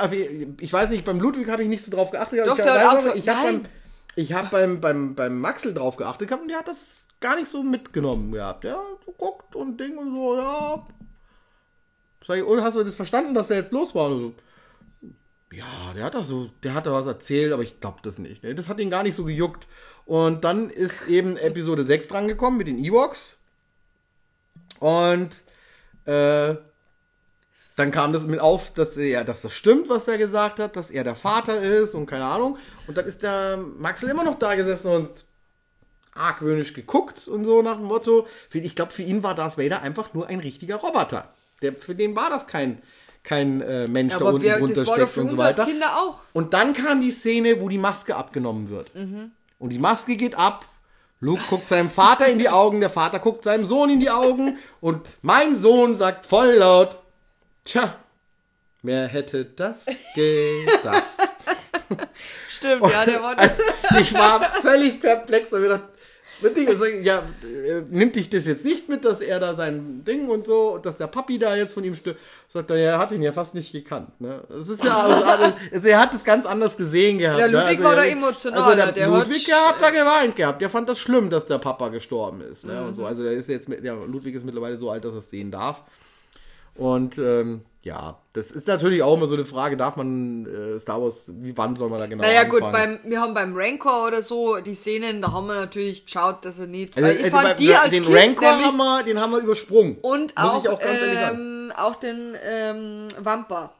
[0.60, 2.46] ich weiß nicht, beim Ludwig habe ich nicht so drauf geachtet.
[2.46, 3.62] Doch, ich, der nein, auch so- ich habe nein.
[3.62, 3.70] beim,
[4.16, 7.48] ich hab beim, beim, beim Maxel drauf geachtet gehabt und der hat das gar nicht
[7.48, 8.64] so mitgenommen gehabt.
[8.64, 10.86] Ja, so guckt und Ding und so, ja.
[12.26, 14.06] Sag ich, und hast du das verstanden, dass er jetzt los war?
[14.06, 14.34] Und so,
[15.52, 18.42] ja, der hat doch so, der hat da was erzählt, aber ich glaube das nicht.
[18.42, 18.54] Ne?
[18.54, 19.66] Das hat ihn gar nicht so gejuckt.
[20.04, 23.38] Und dann ist eben Episode 6 drangekommen mit den Ewoks.
[24.78, 25.42] Und
[26.04, 26.56] äh,
[27.76, 30.90] dann kam das mit auf, dass er, dass das stimmt, was er gesagt hat, dass
[30.90, 32.58] er der Vater ist und keine Ahnung.
[32.86, 35.26] Und dann ist der Maxel immer noch da gesessen und
[36.14, 38.26] argwöhnisch geguckt und so nach dem Motto.
[38.52, 41.34] Ich glaube, für ihn war Darth Vader einfach nur ein richtiger Roboter.
[41.62, 42.82] Der, für den war das kein,
[43.26, 45.38] kein äh, Mensch, der Aber unten wir, drunter das war doch steckt für und so
[45.38, 45.64] weiter.
[45.66, 46.20] Kinder auch.
[46.32, 48.90] Und dann kam die Szene, wo die Maske abgenommen wird.
[49.58, 50.64] Und die Maske geht ab.
[51.20, 54.58] Luke guckt seinem Vater in die Augen, der Vater guckt seinem Sohn in die Augen
[54.80, 56.98] und mein Sohn sagt voll laut,
[57.64, 57.94] tja,
[58.82, 61.02] wer hätte das gedacht?
[62.48, 63.52] Stimmt, ja, der war das.
[64.00, 65.88] ich war völlig perplex und mir gedacht,
[67.02, 70.78] Ja, äh, nimmt dich das jetzt nicht mit, dass er da sein Ding und so,
[70.78, 72.20] dass der Papi da jetzt von ihm stirbt?
[72.48, 74.20] Sagt er, er hat ihn ja fast nicht gekannt.
[74.20, 74.42] Ne?
[74.48, 77.40] Das ist ja, also, also, er hat es ganz anders gesehen gehabt.
[77.40, 77.52] Ja, ne?
[77.52, 80.60] Ludwig also, war da emotionaler, Also der, der Ludwig, hat- hat da geweint gehabt.
[80.60, 82.66] Der fand das schlimm, dass der Papa gestorben ist.
[82.66, 82.74] Ne?
[82.74, 82.86] Mhm.
[82.88, 83.06] Und so.
[83.06, 85.50] Also der ist jetzt, mit, ja, Ludwig ist mittlerweile so alt, dass er es sehen
[85.50, 85.82] darf.
[86.74, 91.00] Und ähm, ja, das ist natürlich auch immer so eine Frage, darf man äh, Star
[91.00, 92.98] Wars, wie wann soll man da genau Naja gut, anfangen?
[93.02, 96.58] beim, wir haben beim Rancor oder so die Szenen, da haben wir natürlich geschaut, dass
[96.58, 96.96] er nicht.
[96.96, 99.30] Also, ich äh, fand bei- die als den Kind Rancor nämlich- haben wir, den haben
[99.30, 99.98] wir übersprungen.
[100.02, 103.72] und auch, auch ähm, auch den ähm, Wampa.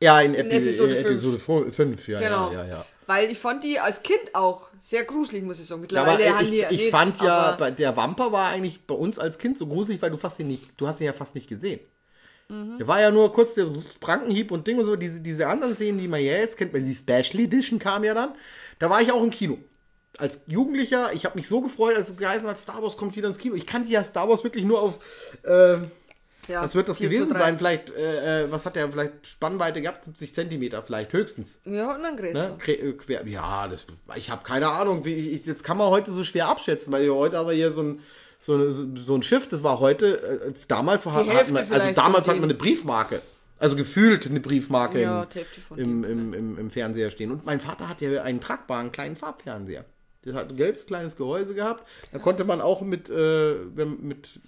[0.00, 1.38] Ja, in, Epi Episode in Episode
[1.70, 2.50] 5, ja, Genau.
[2.50, 2.86] ja, ja, ja.
[3.06, 5.86] Weil ich fand die als Kind auch sehr gruselig, muss ich sagen.
[5.90, 9.38] Ja, aber Mittlerweile ich, ich nicht, fand ja, der Wamper war eigentlich bei uns als
[9.38, 11.80] Kind so gruselig, weil du fast ihn nicht, du hast ihn ja fast nicht gesehen.
[12.52, 12.78] Mhm.
[12.78, 13.66] Der war ja nur kurz der
[14.00, 16.82] Prankenhieb und Ding und so, diese, diese anderen Szenen, die man ja jetzt kennt, weil
[16.82, 18.34] die Special Edition kam ja dann,
[18.78, 19.58] da war ich auch im Kino.
[20.18, 23.28] Als Jugendlicher, ich habe mich so gefreut, als es geheißen hat, Star Wars kommt wieder
[23.28, 23.54] ins Kino.
[23.54, 24.98] Ich kannte ja Star Wars wirklich nur auf,
[25.44, 25.78] äh,
[26.48, 27.38] ja, was wird das 4 zu gewesen 3.
[27.38, 27.58] sein?
[27.58, 30.04] Vielleicht, äh, äh, was hat der vielleicht Spannweite gehabt?
[30.04, 31.62] 70 Zentimeter vielleicht, höchstens.
[31.64, 32.58] Hatten einen größeren.
[32.58, 32.72] Ne?
[32.72, 33.86] Äh, quer, ja, das,
[34.16, 35.04] ich habe keine Ahnung.
[35.06, 37.82] Wie, ich, jetzt kann man heute so schwer abschätzen, weil wir heute aber hier so
[37.82, 38.02] ein,
[38.42, 42.34] so, so ein Schiff, das war heute, äh, damals war, hat man, also damals hat
[42.34, 42.44] man dem.
[42.44, 43.22] eine Briefmarke.
[43.58, 45.24] Also gefühlt eine Briefmarke Ja,
[45.76, 47.30] im, im, im, im, Fernseher stehen.
[47.30, 49.84] Und mein Vater hat ja einen tragbaren kleinen Farbfernseher.
[50.24, 51.86] Der hat ein gelbes kleines Gehäuse gehabt.
[52.10, 54.40] Da konnte man auch mit, äh, mit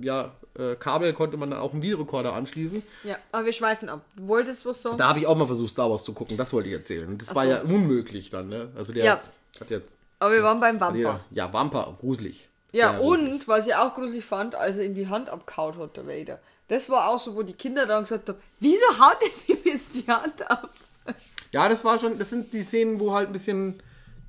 [0.00, 2.82] ja, äh, Kabel konnte man dann auch einen Videorekorder anschließen.
[3.04, 4.06] Ja, aber wir schweifen ab.
[4.16, 4.96] Du wolltest was sagen?
[4.96, 6.38] Da habe ich auch mal versucht, Star Wars zu gucken.
[6.38, 7.18] Das wollte ich erzählen.
[7.18, 7.50] Das Ach war so.
[7.50, 8.70] ja unmöglich dann, ne?
[8.74, 9.20] Also der Ja.
[9.60, 9.94] hat jetzt.
[10.20, 10.98] Aber wir waren beim Wampa.
[10.98, 12.48] Ja, ja Wampa, gruselig.
[12.72, 13.32] Ja, gruselig.
[13.32, 16.38] und was ich auch gruselig fand, als er ihm die Hand abgehaut hat, der Vader.
[16.68, 19.94] Das war auch so, wo die Kinder dann gesagt haben, wieso haut er ihm jetzt
[19.94, 20.70] die Hand ab?
[21.52, 23.82] Ja, das war schon, das sind die Szenen, wo halt ein bisschen,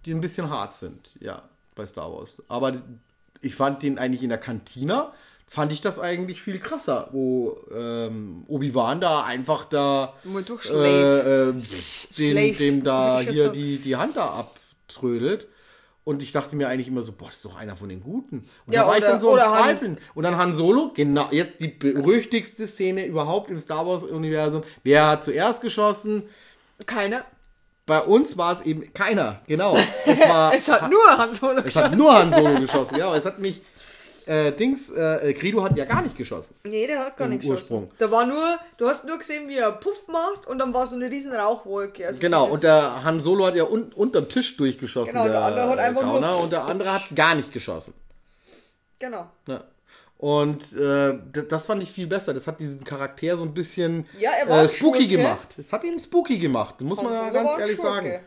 [0.06, 1.42] die ein bisschen hart sind, ja,
[1.76, 2.42] bei Star Wars.
[2.48, 2.74] Aber
[3.42, 5.12] ich fand den eigentlich in der Kantina,
[5.46, 10.78] fand ich das eigentlich viel krasser, wo ähm, Obi-Wan da einfach da Mal durchschlägt.
[10.86, 11.54] äh, äh,
[12.18, 14.46] dem, dem da hier die, die Hand da
[14.88, 15.48] abtrödelt.
[16.06, 18.38] Und ich dachte mir eigentlich immer so, boah, das ist doch einer von den Guten.
[18.66, 19.98] Und Ja, da war ich oder- dann so Han- Zweifeln.
[20.16, 24.64] Und dann Han Solo, genau, jetzt die berüchtigste Szene überhaupt im Star Wars-Universum.
[24.84, 26.24] Wer hat zuerst geschossen?
[26.86, 27.24] Keiner.
[27.86, 29.76] Bei uns war es eben keiner, genau.
[30.06, 33.18] Es, war, Es hat nur Han Solo es hat nur Han Solo geschossen, ja, aber
[33.18, 33.62] es hat mich,
[34.30, 36.54] äh, Dings, äh, Greedo hat ja gar nicht geschossen.
[36.64, 37.62] Nee, der hat gar nicht geschossen.
[37.62, 37.92] Ursprung.
[37.98, 40.96] Da war nur, du hast nur gesehen, wie er Puff macht und dann war so
[40.96, 42.06] eine riesen Rauchwolke.
[42.08, 45.42] Also Genau, das- und der Han Solo hat ja un unterm Tisch durchgeschossen, Genau, der
[45.44, 47.94] andere hat einfach nur- Gauner, und der andere hat gar nicht geschossen.
[49.00, 49.28] Genau.
[49.48, 49.64] Ja.
[50.18, 51.18] Und äh,
[51.48, 52.34] das fand ich viel besser.
[52.34, 55.08] Das hat diesen Charakter so ein bisschen Ja, äh, spooky Schurke.
[55.08, 55.48] gemacht.
[55.58, 57.90] Es hat ihn spooky gemacht, muss man ja ganz ehrlich Schurke.
[57.94, 58.20] sagen.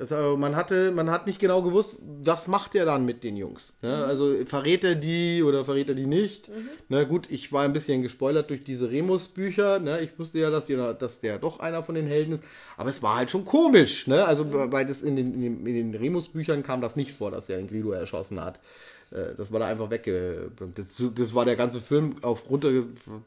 [0.00, 3.36] Das, äh, man, hatte, man hat nicht genau gewusst, was macht er dann mit den
[3.36, 3.76] Jungs.
[3.82, 3.88] Mhm.
[3.90, 4.04] Ne?
[4.06, 6.50] Also verrät er die oder verrät er die nicht.
[6.88, 9.78] Na gut, ich war ein bisschen gespoilert durch diese Remus-Bücher.
[9.78, 10.00] Ne?
[10.00, 12.44] Ich wusste ja, dass, dass der doch einer von den Helden ist.
[12.78, 14.06] Aber es war halt schon komisch.
[14.06, 14.24] Ne?
[14.26, 14.72] Also Mhm.
[14.72, 17.68] weil das in den, in den, den Remus-Büchern kam das nicht vor, dass er den
[17.68, 18.58] Greedo erschossen hat.
[19.10, 20.50] Äh, Das war da einfach wegge...
[20.76, 22.70] Das, das war der ganze Film auf runter...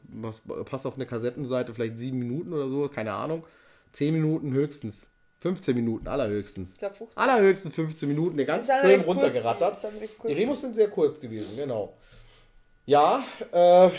[0.08, 1.72] Was passt auf eine Kassettenseite?
[1.72, 2.88] Vielleicht sieben Minuten oder so?
[2.88, 3.44] Keine Ahnung.
[3.92, 5.10] Zehn Minuten höchstens.
[5.44, 6.74] 15 Minuten allerhöchstens.
[6.78, 7.18] glaub, 15.
[7.18, 8.38] Allerhöchstens 15 Minuten.
[8.38, 9.76] Der ganze Film runtergerattert.
[10.26, 11.92] Die Remus sind sehr kurz gewesen, genau.
[12.86, 13.22] Ja,
[13.52, 13.90] äh,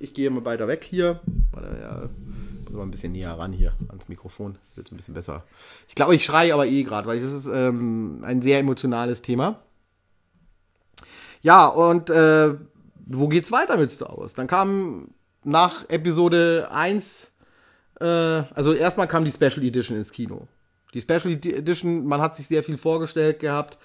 [0.00, 1.20] ich gehe mal weiter weg hier.
[1.52, 2.08] Warte, ja,
[2.64, 4.56] muss mal ein bisschen näher ran hier ans Mikrofon.
[4.74, 5.44] Wird ein bisschen besser.
[5.86, 9.60] Ich glaube, ich schreie aber eh gerade, weil das ist ähm, ein sehr emotionales Thema.
[11.42, 12.54] Ja, und äh,
[13.04, 14.32] wo geht's weiter mit Star Wars?
[14.32, 15.08] Dann kam
[15.44, 17.34] nach Episode 1,
[18.00, 20.48] äh, also erstmal kam die Special Edition ins Kino.
[20.96, 23.76] Die Special Edition, man hat sich sehr viel vorgestellt gehabt.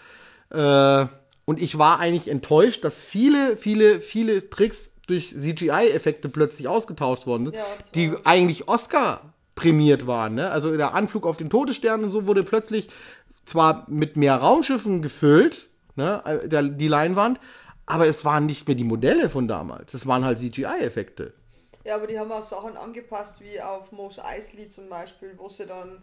[0.49, 1.05] Äh,
[1.45, 7.47] und ich war eigentlich enttäuscht, dass viele, viele, viele Tricks durch CGI-Effekte plötzlich ausgetauscht worden
[7.47, 10.35] sind, Ja, die eigentlich Oscar prämiert waren.
[10.35, 10.49] Ne?
[10.49, 12.87] Also der Anflug auf den Todesstern und so wurde plötzlich
[13.43, 17.39] zwar mit mehr Raumschiffen gefüllt, ne, äh, der, die Leinwand,
[17.85, 19.93] aber es waren nicht mehr die Modelle von damals.
[19.93, 21.33] Es waren halt CGI-Effekte.
[21.83, 25.65] Ja, aber die haben auch Sachen angepasst, wie auf Mos Eisley zum Beispiel, wo sie
[25.65, 25.97] dann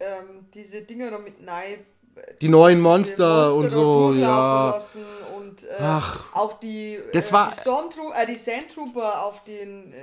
[0.00, 1.78] ähm, diese Dinger da mit Nei.
[2.40, 4.76] Die neuen diese Monster, und so, ja.
[5.36, 6.24] Und äh, Ach.
[6.34, 9.96] auch die, Das äh, war- die Stormtrooper, äh, die Sandtrooper auf den, äh,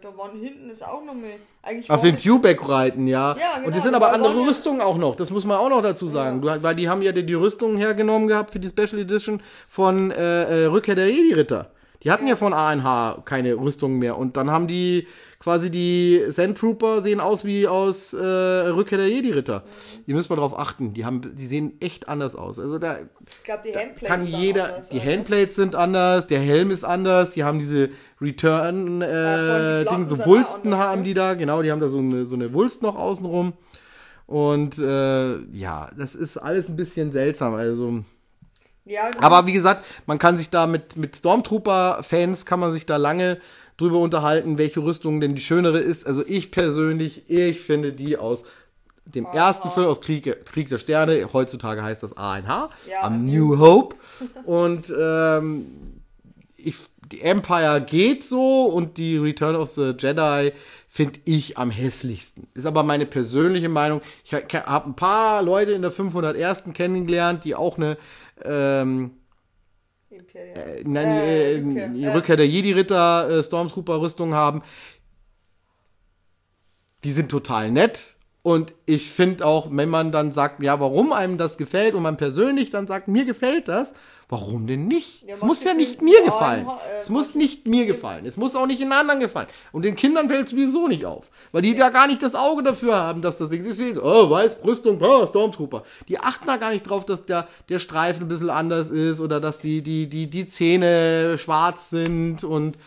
[0.00, 1.36] da waren hinten ist auch noch mehr.
[1.62, 3.36] Eigentlich Auf den Tubac reiten, ja.
[3.38, 5.14] Ja, Und genau, das sind aber andere ja- Rüstungen auch noch.
[5.14, 6.40] Das muss man auch noch dazu sagen.
[6.42, 10.10] Du, weil die haben ja die, die Rüstungen hergenommen gehabt für die Special Edition von
[10.10, 11.70] äh, äh, Rückkehr der Jedi-Ritter.
[12.02, 14.16] Die hatten ja, von ANH keine Rüstung mehr.
[14.16, 15.06] Und dann haben die
[15.38, 19.64] quasi die Sand Trooper sehen aus wie aus äh, Rückkehr der Jedi-Ritter.
[20.06, 20.94] Die müssen wir drauf achten.
[20.94, 22.58] Die, haben, die sehen echt anders aus.
[22.58, 24.64] Also da Ich glaube, die Handplates kann jeder.
[24.66, 25.00] anders Die.
[25.00, 27.90] Handplates sind anders, der Helm ist anders, die haben diese
[28.20, 31.04] Return Ja, äh, Ding, so Wulsten anders, haben ne?
[31.08, 33.52] die da, genau, die haben da so eine, so eine Wulst noch außenrum.
[34.26, 37.54] Und äh, ja, das ist alles ein bisschen seltsam.
[37.54, 38.04] Also.
[38.90, 42.96] Ja, Aber wie gesagt, man kann sich da mit, mit Stormtrooper-Fans kann man sich da
[42.96, 43.38] lange
[43.76, 46.06] drüber unterhalten, welche Rüstung denn die schönere ist.
[46.08, 48.44] Also ich persönlich, ich finde die aus
[49.04, 52.68] dem ersten Film aus Krieg, Krieg der Sterne, heutzutage heißt das A1H, Ja,
[53.02, 53.94] am New Hope.
[54.44, 56.00] Und ähm,
[56.56, 56.74] ich,
[57.12, 60.52] die Empire geht so und die Return of the Jedi
[60.88, 62.48] finde ich am hässlichsten.
[62.54, 64.00] Ist aber meine persönliche Meinung.
[64.24, 66.64] Ich habe ein paar Leute in der 501.
[66.74, 67.96] kennengelernt, die auch eine
[68.44, 69.12] ähm,
[70.10, 70.80] Imperial.
[70.84, 71.88] nein, Äh, äh, Rückkehr.
[71.88, 72.12] die Äh.
[72.12, 74.62] Rückkehr der Jedi-Ritter äh, Stormtrooper-Rüstung haben.
[77.04, 78.16] Die sind total nett.
[78.42, 82.16] Und ich finde auch, wenn man dann sagt, ja, warum einem das gefällt und man
[82.16, 83.94] persönlich dann sagt, mir gefällt das,
[84.30, 85.22] warum denn nicht?
[85.26, 86.66] Ja, es muss ja nicht mir gefallen.
[86.66, 88.24] äh, es muss nicht mir gefallen.
[88.24, 89.48] Es muss auch nicht den anderen gefallen.
[89.72, 91.30] Und den Kindern fällt es sowieso nicht auf.
[91.52, 94.60] Weil die da gar nicht das Auge dafür haben, dass das Ding, sehen, oh, weiß,
[94.60, 95.82] Brüstung, oh, Stormtrooper.
[96.08, 99.40] Die achten da gar nicht drauf, dass der, der Streifen ein bisschen anders ist oder
[99.40, 102.78] dass die, die, die, die Zähne schwarz sind und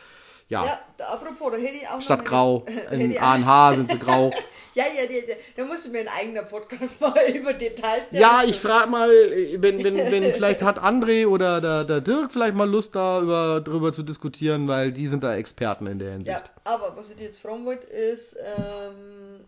[0.50, 0.80] ja, Ja,
[1.12, 2.66] apropos, da hätte ich auch statt noch grau.
[2.92, 4.30] In ANH sind sie grau.
[4.76, 5.24] Ja, ja, die,
[5.56, 9.10] da musst du mir ein eigener Podcast mal über Details Ja, ich frage mal,
[9.58, 13.62] wenn, wenn, wenn vielleicht hat André oder der, der Dirk vielleicht mal Lust da über,
[13.62, 16.38] drüber zu diskutieren, weil die sind da Experten in der Hinsicht.
[16.38, 19.46] Ja, aber was ich dir jetzt fragen wollte, ist, ähm,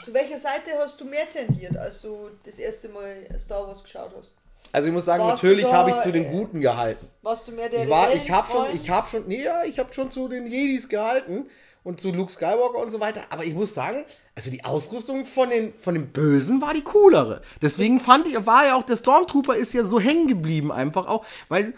[0.00, 4.14] zu welcher Seite hast du mehr tendiert, als du das erste Mal Star Wars geschaut
[4.16, 4.34] hast?
[4.72, 7.08] Also ich muss sagen, Warst natürlich habe ich zu den äh, Guten gehalten.
[7.22, 9.78] Warst du mehr der Ich war, ich habe schon, ich habe schon, nee, ja, ich
[9.78, 11.46] habe schon zu den Jedis gehalten
[11.84, 13.20] und zu Luke Skywalker und so weiter.
[13.30, 14.04] Aber ich muss sagen,
[14.34, 17.42] also die Ausrüstung von den, von den Bösen war die coolere.
[17.62, 21.24] Deswegen fand ich, war ja auch, der Stormtrooper ist ja so hängen geblieben einfach auch,
[21.48, 21.74] weil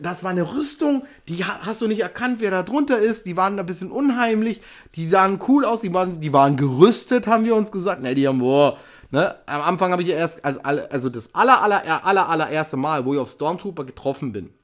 [0.00, 3.26] das war eine Rüstung, die ha- hast du nicht erkannt, wer da drunter ist.
[3.26, 4.60] Die waren ein bisschen unheimlich,
[4.94, 8.00] die sahen cool aus, die waren, die waren gerüstet, haben wir uns gesagt.
[8.00, 8.78] Ne, die haben, boah,
[9.10, 13.04] ne, am Anfang habe ich ja erst, also, also das aller, aller, aller, allererste Mal,
[13.04, 14.54] wo ich auf Stormtrooper getroffen bin.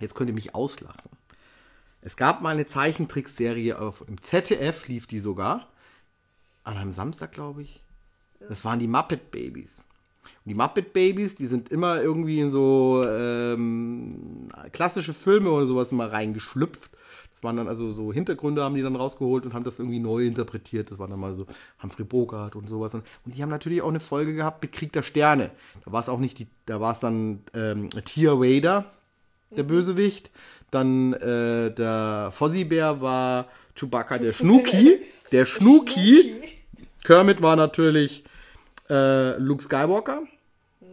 [0.00, 1.19] Jetzt könnt ihr mich auslachen.
[2.02, 5.68] Es gab mal eine Zeichentrickserie auf, im ZDF, lief die sogar.
[6.64, 7.82] An einem Samstag, glaube ich.
[8.48, 9.84] Das waren die Muppet Babies.
[10.44, 15.92] Und die Muppet Babies, die sind immer irgendwie in so ähm, klassische Filme oder sowas
[15.92, 16.90] immer reingeschlüpft.
[17.32, 20.26] Das waren dann also so Hintergründe, haben die dann rausgeholt und haben das irgendwie neu
[20.26, 20.90] interpretiert.
[20.90, 21.46] Das war dann mal so
[21.82, 22.94] Humphrey Bogart und sowas.
[22.94, 25.50] Und die haben natürlich auch eine Folge gehabt mit Krieg der Sterne.
[25.84, 28.84] Da war es auch nicht die, da war es dann ähm, Tia Vader,
[29.56, 30.30] der Bösewicht.
[30.70, 35.00] Dann äh, der Fozzie-Bär war Chewbacca, der Schnuki.
[35.32, 36.42] Der Schnuki.
[37.04, 38.24] Kermit war natürlich
[38.88, 40.22] äh, Luke Skywalker.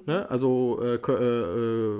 [0.07, 0.25] Ne?
[0.29, 1.99] Also äh, äh,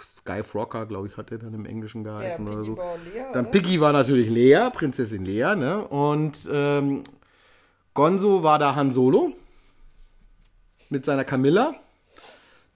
[0.00, 2.82] Sky Frocker, glaube ich, hat er dann im Englischen ja, geheißen oder Piggy so.
[3.12, 3.50] Lea, Dann oder?
[3.52, 5.86] Piggy war natürlich Lea, Prinzessin Lea, ne?
[5.86, 7.04] Und ähm,
[7.92, 9.32] Gonzo war da Han Solo
[10.88, 11.74] mit seiner Camilla.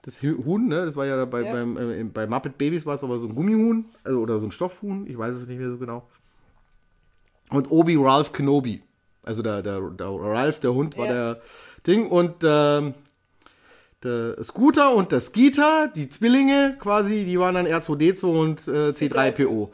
[0.05, 0.85] Das Hu- Huhn, ne?
[0.85, 1.51] Das war ja bei, Ja.
[1.51, 4.51] Beim, äh, bei Muppet Babies war es aber so ein Gummihuhn also, oder so ein
[4.51, 6.07] Stoffhuhn, ich weiß es nicht mehr so genau.
[7.49, 8.81] Und Obi Ralph Kenobi.
[9.23, 11.11] Also der, der, der Ralph, der Hund, war Ja.
[11.33, 11.41] der
[11.87, 12.07] Ding.
[12.07, 12.93] Und ähm,
[14.03, 19.69] der Scooter und der Skeeter, die Zwillinge quasi, die waren dann R2D2 und äh, C3PO.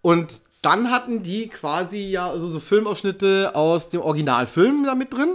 [0.00, 5.34] Und dann hatten die quasi ja also so Filmausschnitte aus dem Originalfilm da mit drin.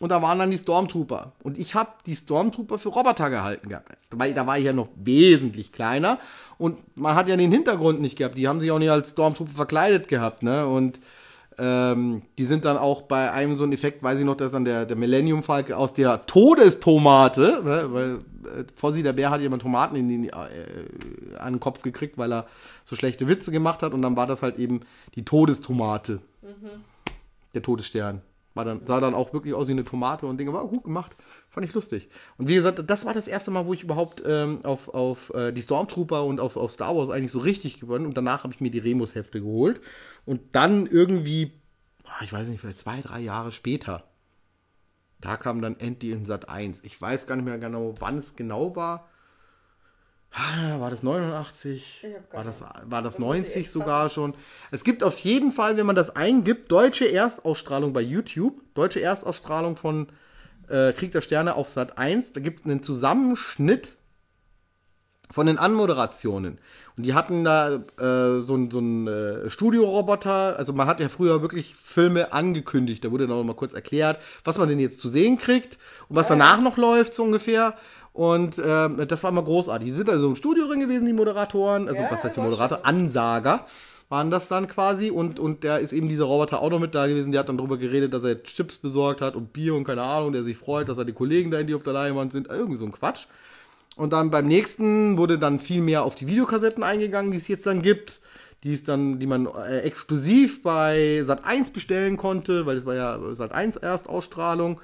[0.00, 1.32] Und da waren dann die Stormtrooper.
[1.42, 3.98] Und ich habe die Stormtrooper für Roboter gehalten gehabt.
[4.10, 6.18] Weil da war ich ja noch wesentlich kleiner.
[6.56, 8.38] Und man hat ja den Hintergrund nicht gehabt.
[8.38, 10.66] Die haben sich auch nicht als Stormtrooper verkleidet gehabt, ne?
[10.66, 11.00] Und
[11.60, 14.64] ähm, die sind dann auch bei einem so ein Effekt, weiß ich noch, dass dann
[14.64, 19.62] der, der Millennium Falke aus der Todestomate, ne, weil äh, Fossi, der Bär, hat jemand
[19.62, 20.32] Tomaten in den, äh,
[21.38, 22.46] an den Kopf gekriegt, weil er
[22.84, 24.82] so schlechte Witze gemacht hat und dann war das halt eben
[25.16, 26.20] die Todestomate.
[27.54, 28.22] Der Todesstern.
[28.58, 31.14] War dann, sah dann auch wirklich aus wie eine Tomate und Dinge, war gut gemacht.
[31.48, 32.08] Fand ich lustig.
[32.38, 35.52] Und wie gesagt, das war das erste Mal, wo ich überhaupt ähm, auf, auf äh,
[35.52, 38.04] die Stormtrooper und auf, auf Star Wars eigentlich so richtig gewonnen.
[38.04, 39.80] Und danach habe ich mir die Remus-Hefte geholt.
[40.26, 41.52] Und dann irgendwie,
[42.02, 44.02] ah, ich weiß nicht, vielleicht zwei, drei Jahre später,
[45.20, 46.82] da kam dann endlich in Sat 1.
[46.82, 49.07] Ich weiß gar nicht mehr genau, wann es genau war.
[50.32, 52.04] Ah, War das 89?
[52.04, 54.34] Ich hab keine War das, war das Da muss ich 90 echt sogar schon?
[54.70, 59.76] Es gibt auf jeden Fall, wenn man das eingibt, deutsche Erstausstrahlung bei YouTube, deutsche Erstausstrahlung
[59.76, 60.08] von
[60.68, 62.34] äh, Krieg der Sterne auf Sat 1.
[62.34, 63.96] Da gibt es einen Zusammenschnitt
[65.30, 66.58] von den Anmoderationen.
[66.96, 70.56] Und die hatten da äh, so ein, so äh, Studioroboter.
[70.58, 73.04] Also man hat ja früher wirklich Filme angekündigt.
[73.04, 76.16] Da wurde dann auch mal kurz erklärt, was man denn jetzt zu sehen kriegt und
[76.16, 77.76] was danach noch läuft, so ungefähr.
[78.18, 79.90] Und ähm, das war immer großartig.
[79.90, 81.86] Die sind also im Studio drin gewesen, die Moderatoren.
[81.86, 82.80] Also Ja, was heißt die Moderator?
[82.82, 83.64] Ansager
[84.08, 85.12] waren das dann quasi.
[85.12, 87.30] Und, und da ist eben dieser Roboter auch noch mit da gewesen.
[87.30, 90.32] Der hat dann darüber geredet, dass er Chips besorgt hat und Bier und keine Ahnung.
[90.32, 92.48] Der sich freut, dass er die Kollegen da, die auf der Leinwand sind.
[92.48, 93.28] Irgendwie so ein Quatsch.
[93.94, 97.66] Und dann beim nächsten wurde dann viel mehr auf die Videokassetten eingegangen, die es jetzt
[97.66, 98.20] dann gibt.
[98.64, 103.14] Die ist dann, die man äh, exklusiv bei Sat1 bestellen konnte, weil es war ja
[103.14, 104.80] Sat1 Erstausstrahlung.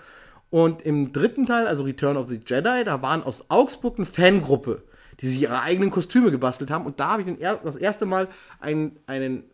[0.54, 4.84] Und im dritten Teil, also Return of the Jedi, da waren aus Augsburg eine Fangruppe,
[5.18, 6.86] die sich ihre eigenen Kostüme gebastelt haben.
[6.86, 8.28] Und da habe ich er das erste Mal
[8.60, 9.50] einen, einen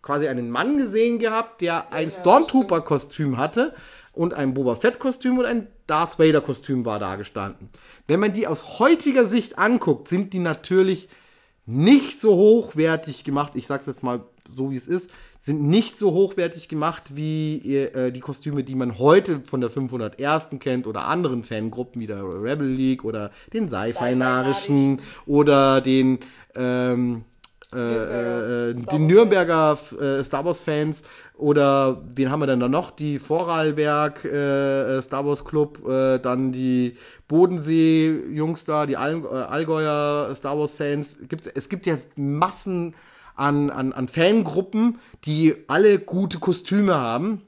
[0.00, 3.74] quasi einen Mann gesehen gehabt, der ein Stormtrooper-Kostüm hatte
[4.12, 7.68] und ein Boba Fett-Kostüm und ein Darth Vader-Kostüm war da gestanden.
[8.06, 11.08] Wenn man die aus heutiger Sicht anguckt, sind die natürlich
[11.66, 13.54] nicht so hochwertig gemacht.
[13.56, 15.10] Ich sag's jetzt mal so, wie es ist.
[15.44, 20.50] Sind nicht so hochwertig gemacht wie äh, die Kostüme, die man heute von der 501.
[20.60, 26.20] kennt oder anderen Fangruppen wie der Rebel League oder den Sci-Fi-Narischen oder den
[26.54, 27.24] ähm,
[27.74, 31.02] äh, äh, die Wars Nürnberger äh, Star Wars Fans
[31.34, 32.92] oder wen haben wir denn da noch?
[32.92, 39.24] Die Vorarlberg äh, äh, Star Wars Club, äh, dann die Bodensee Jungs da, die All,
[39.24, 41.18] äh, Allgäuer Star Wars Fans.
[41.28, 42.94] Gibt's, es gibt ja Massen
[43.42, 47.42] an, an, an Fangruppen, die alle gute Kostüme haben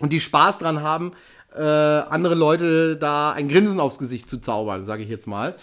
[0.00, 1.12] und die Spaß dran haben,
[1.54, 5.54] äh, andere Leute da ein Grinsen aufs Gesicht zu zaubern, sage ich jetzt mal.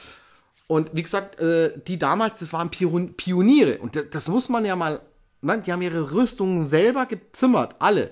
[0.67, 3.79] Und wie gesagt, äh, die damals, das waren Pion Pioniere.
[3.79, 5.01] Und das, das muss man ja mal,
[5.41, 5.61] ne?
[5.65, 8.11] die haben ihre Rüstungen selber gezimmert, alle.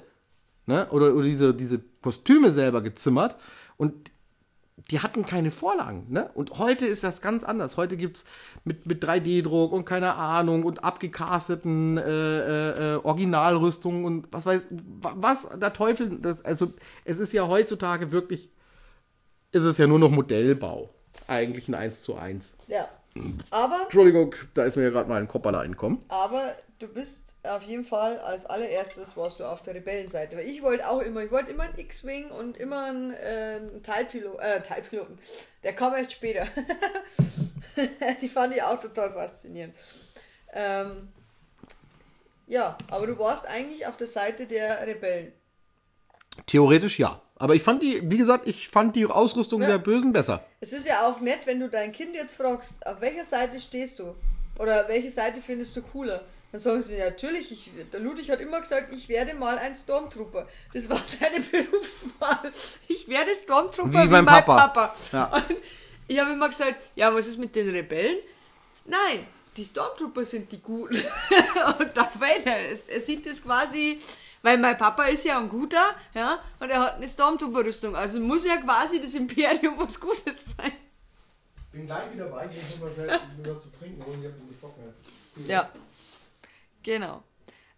[0.65, 0.89] Ne?
[0.91, 3.37] Oder, oder diese, diese Kostüme selber gezimmert.
[3.77, 4.11] Und
[4.91, 6.07] die hatten keine Vorlagen.
[6.09, 6.29] Ne?
[6.33, 7.77] Und heute ist das ganz anders.
[7.77, 8.25] Heute gibt's
[8.63, 14.67] mit, mit 3D-Druck und keine Ahnung und abgecasteten äh, äh, äh, Originalrüstungen und was weiß
[15.01, 16.19] wa- was der Teufel.
[16.19, 16.73] Das, also
[17.05, 18.49] es ist ja heutzutage wirklich,
[19.51, 20.89] ist es ja nur noch Modellbau.
[21.27, 22.57] Eigentlich ein 1 zu 1.
[22.67, 22.87] Ja.
[23.49, 26.03] Aber, Entschuldigung, da ist mir ja gerade mal ein Kopperler einkommen.
[26.09, 30.37] aber du bist auf jeden Fall als allererstes warst du auf der Rebellenseite.
[30.37, 33.83] Weil ich wollte auch immer, ich wollte immer einen X-Wing und immer einen, äh, einen
[33.83, 35.19] Teilpilot, äh, Teilpiloten.
[35.63, 36.47] Der kam erst später.
[38.21, 39.75] Die fand ich auch total faszinierend.
[40.53, 41.09] Ähm,
[42.47, 45.33] ja, aber du warst eigentlich auf der Seite der Rebellen.
[46.47, 47.21] Theoretisch ja.
[47.39, 49.69] Aber ich fand die, wie gesagt, ich fand die Ausrüstung Ja.
[49.69, 50.45] der Bösen besser.
[50.59, 53.97] Es ist ja auch nett, wenn du dein Kind jetzt fragst, auf welcher Seite stehst
[53.99, 54.13] du?
[54.57, 56.21] Oder welche Seite findest du cooler?
[56.51, 60.47] Dann sagen sie natürlich, ich, der Ludwig hat immer gesagt, ich werde mal ein Stormtrooper.
[60.73, 62.51] Das war seine Berufswahl.
[62.87, 64.67] Ich werde Stormtrooper Wie wie, mein mein Papa.
[64.67, 64.95] Papa.
[65.13, 65.45] Ja.
[66.11, 68.17] Ich habe immer gesagt, ja, was ist mit den Rebellen?
[68.85, 70.95] Nein, die Stormtrooper sind die Guten.
[71.79, 73.99] und Darth Vader, es, er sieht das quasi,
[74.41, 77.95] weil mein Papa ist ja ein guter, ja, und er hat eine Stormtrooper-Rüstung.
[77.95, 80.71] Also muss ja quasi das Imperium was Gutes sein.
[81.71, 84.95] Bin gleich wieder bei, ich muss mal schnell was zu trinken holen, ich hab's getrocknet.
[85.45, 85.69] Ja,
[86.83, 87.23] genau.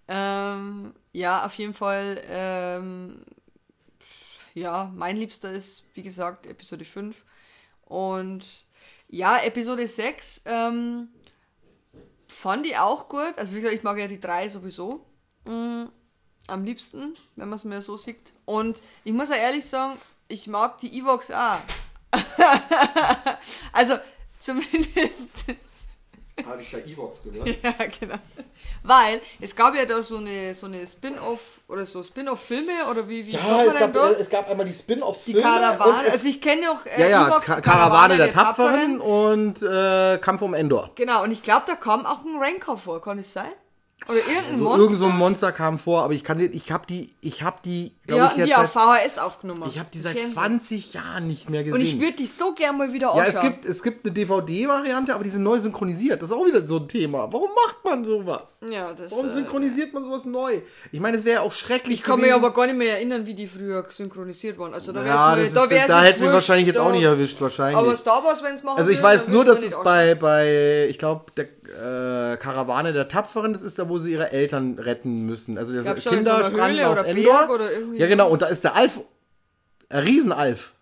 [0.07, 3.24] Ähm, ja, auf jeden Fall, ähm,
[4.53, 7.24] ja, mein Liebster ist, wie gesagt, Episode 5.
[7.86, 8.66] Und
[9.09, 11.09] ja, Episode 6 ähm,
[12.28, 13.38] fand ich auch gut.
[13.38, 15.05] Also wie gesagt, ich mag ja die drei sowieso
[15.45, 15.86] mm,
[16.48, 18.34] am liebsten, wenn man es mir so sieht.
[18.46, 21.60] Und ich muss ja ehrlich sagen, ich mag die Evox auch.
[23.74, 23.96] also
[24.39, 25.46] zumindest
[26.46, 27.48] Habe ich da Evox gehört?
[27.62, 28.16] ja, genau.
[28.82, 33.28] Weil es gab ja da so eine, so eine Spin-off oder so Spin-off-Filme oder wie,
[33.28, 35.42] wie Ja, es gab, es gab einmal die Die Spin-off-Filme.
[35.42, 36.00] Karawane.
[36.00, 39.00] und es- Also ich kenne auch äh, Ja, ja, Evox, Ka die Karawane der Tapferen
[39.02, 40.89] und äh, Kampf um Endor.
[40.96, 43.52] Genau, und ich glaube, da kam auch ein Rancor vor, kann es sein?
[44.08, 44.82] Oder irgendein So, Monster?
[44.82, 47.58] Irgend so ein Monster kam vor, aber ich kann den, ich habe die, ich habe
[47.64, 49.64] die, glaube ich jetzt seit, VHS aufgenommen.
[49.70, 50.34] ich habe die seit Fernsehen.
[50.34, 51.80] 20 Jahren nicht mehr gesehen.
[51.80, 53.36] Und ich würde die so gern mal wieder ja, anschauen.
[53.36, 56.22] es gibt, es gibt eine DVD-Variante, aber die sind neu synchronisiert.
[56.22, 57.32] Das ist auch wieder so ein Thema.
[57.32, 58.60] Warum macht man sowas?
[58.72, 60.62] Ja, das, Warum äh, synchronisiert man sowas neu?
[60.91, 63.28] Ich meine, es wäre ja auch schrecklich Ich kann mich aber gar nicht mehr erinnern,
[63.28, 64.74] wie die früher synchronisiert waren.
[64.74, 66.91] Also da wär's ja, ist, da da, wär's da jetzt hätten wir wahrscheinlich jetzt auch
[66.91, 67.78] nicht erwischt, wahrscheinlich.
[67.78, 70.88] Aber Star Wars, wenn es machen Also ich würden, weiß nur, dass es bei, bei
[70.89, 75.26] ich glaube, der äh, Karawane der Tapferen, das ist da, wo sie ihre Eltern retten
[75.26, 75.58] müssen.
[75.58, 77.38] Also schon so Kinderstrand Höhle auf oder Endor.
[77.38, 79.00] Berg oder irgendwie- ja genau, und da ist der Alf,
[79.89, 80.74] ein Riesenalf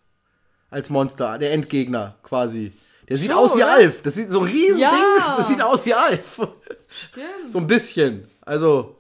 [0.70, 2.72] als Monster, der Endgegner quasi.
[3.10, 3.72] Der sieht So, aus wie oder?
[3.74, 4.03] Alf.
[4.03, 5.36] Das sieht so ein Riesending, Ja.
[5.38, 6.47] das sieht aus wie Alf.
[6.88, 7.51] Stimmt.
[7.51, 8.28] So ein bisschen.
[8.41, 8.95] Also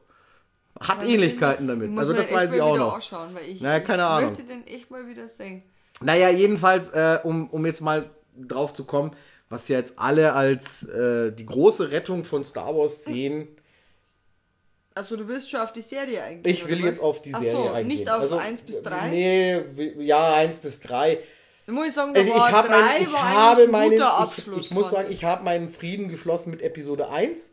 [0.79, 1.97] hat Ähnlichkeiten Ich damit.
[1.97, 2.95] Also das weiß ich auch noch.
[2.95, 4.29] Anschauen, weil ich, Naja, keine ich Ahnung.
[4.31, 5.61] möchte den echt mal wieder sehen.
[6.01, 9.11] Naja, jedenfalls, äh, um, um jetzt mal drauf zu kommen,
[9.49, 13.47] was ja jetzt alle als äh, die große Rettung von Star Wars sehen.
[14.95, 16.51] Also du willst schon auf die Serie eingehen.
[16.51, 17.87] Ich will jetzt auf die Ach Serie so, eingehen.
[17.99, 19.07] nicht auf Also, 1 bis 3?
[19.09, 19.61] Nee,
[19.99, 21.19] ja, 1 bis 3.
[21.65, 23.71] Da muss ich sagen, da Also ich, war hab 3 mein, ich war habe ein
[23.71, 24.65] meinen, guter ich, Abschluss.
[24.65, 27.51] ich muss sagen, ich habe meinen Frieden geschlossen mit Episode 1.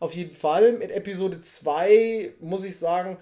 [0.00, 0.72] Auf jeden Fall.
[0.74, 3.16] Mit Episode 2 muss ich sagen,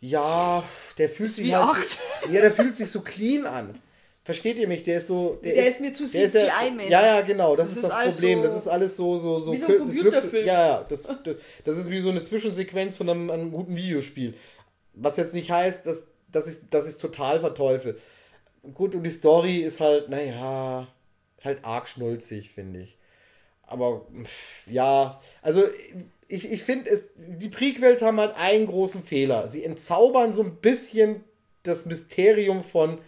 [0.00, 0.62] ja,
[0.98, 1.98] der fühlt sich wie halt acht.
[2.30, 3.80] Ja, der fühlt sich so clean an.
[4.28, 4.84] Versteht ihr mich?
[4.84, 5.38] Der ist so.
[5.42, 6.90] Der, Der ist mir zu ist CGI-mäßig.
[6.90, 7.56] Ja, ja, genau.
[7.56, 8.38] Das, Das ist ist das Problem.
[8.40, 9.52] so- das ist alles so, so, so.
[9.54, 10.46] Wie so ein Computerfilm.
[10.46, 10.84] ja, ja.
[10.86, 14.34] Das, das, das ist wie so eine Zwischensequenz von einem, einem guten Videospiel.
[14.92, 17.98] Was jetzt nicht heißt, dass, dass ich es dass ich's total verteufel.
[18.74, 20.88] Gut, und die Story ist halt, naja,
[21.42, 22.98] halt arg schnulzig, finde ich.
[23.62, 24.06] Aber
[24.70, 25.64] ja, also
[26.26, 29.48] ich, ich finde es, die Prequels haben halt einen großen Fehler.
[29.48, 31.24] Sie entzaubern so ein bisschen
[31.62, 32.98] das Mysterium von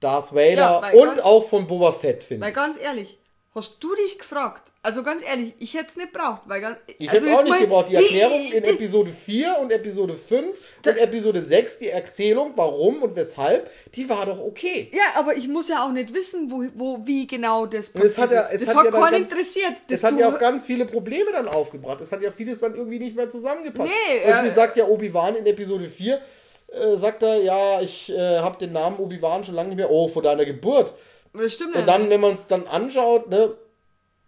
[0.00, 2.56] Darth Vader Ja, weil und auch von Boba Fett, finde Weil ich.
[2.56, 3.18] ganz ehrlich,
[3.54, 4.72] hast du dich gefragt?
[4.82, 7.50] Also ganz ehrlich, ich hätte es nicht braucht, weil ganz, Ich also hätte auch nicht
[7.50, 7.86] mal- gebraucht.
[7.88, 10.54] Die Erklärung in Episode 4 und Episode 5
[10.86, 14.90] und Episode 6, die Erzählung, warum und weshalb, die war doch okay.
[14.92, 18.18] Ja, aber ich muss ja auch nicht wissen, wo, wo wie genau das Und es
[18.18, 18.52] hat ja, ist.
[18.52, 19.72] es das hat hat ja keinen interessiert.
[19.88, 22.00] Das Es hat ja auch ganz viele Probleme dann aufgebracht.
[22.02, 23.90] Es hat ja vieles dann irgendwie nicht mehr zusammengepasst.
[23.90, 26.20] Nee, Und wie äh, sagt ja Obi-Wan in Episode 4,
[26.68, 30.08] äh, sagt er, ja, ich äh, habe den Namen Obi-Wan schon lange nicht mehr, oh,
[30.08, 30.92] vor deiner Geburt.
[31.32, 33.54] das stimmt Und ja dann, wenn man es dann anschaut, ne,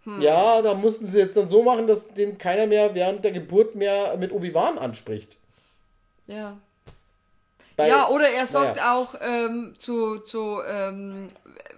[0.05, 0.21] Hm.
[0.21, 3.75] ja, da mussten sie jetzt dann so machen, dass den keiner mehr während der Geburt
[3.75, 5.35] mehr mit Obi-Wan anspricht.
[6.27, 6.57] Ja.
[7.75, 8.95] Weil- ja, oder er sagt naja.
[8.95, 11.27] auch ähm, zu, zu ähm,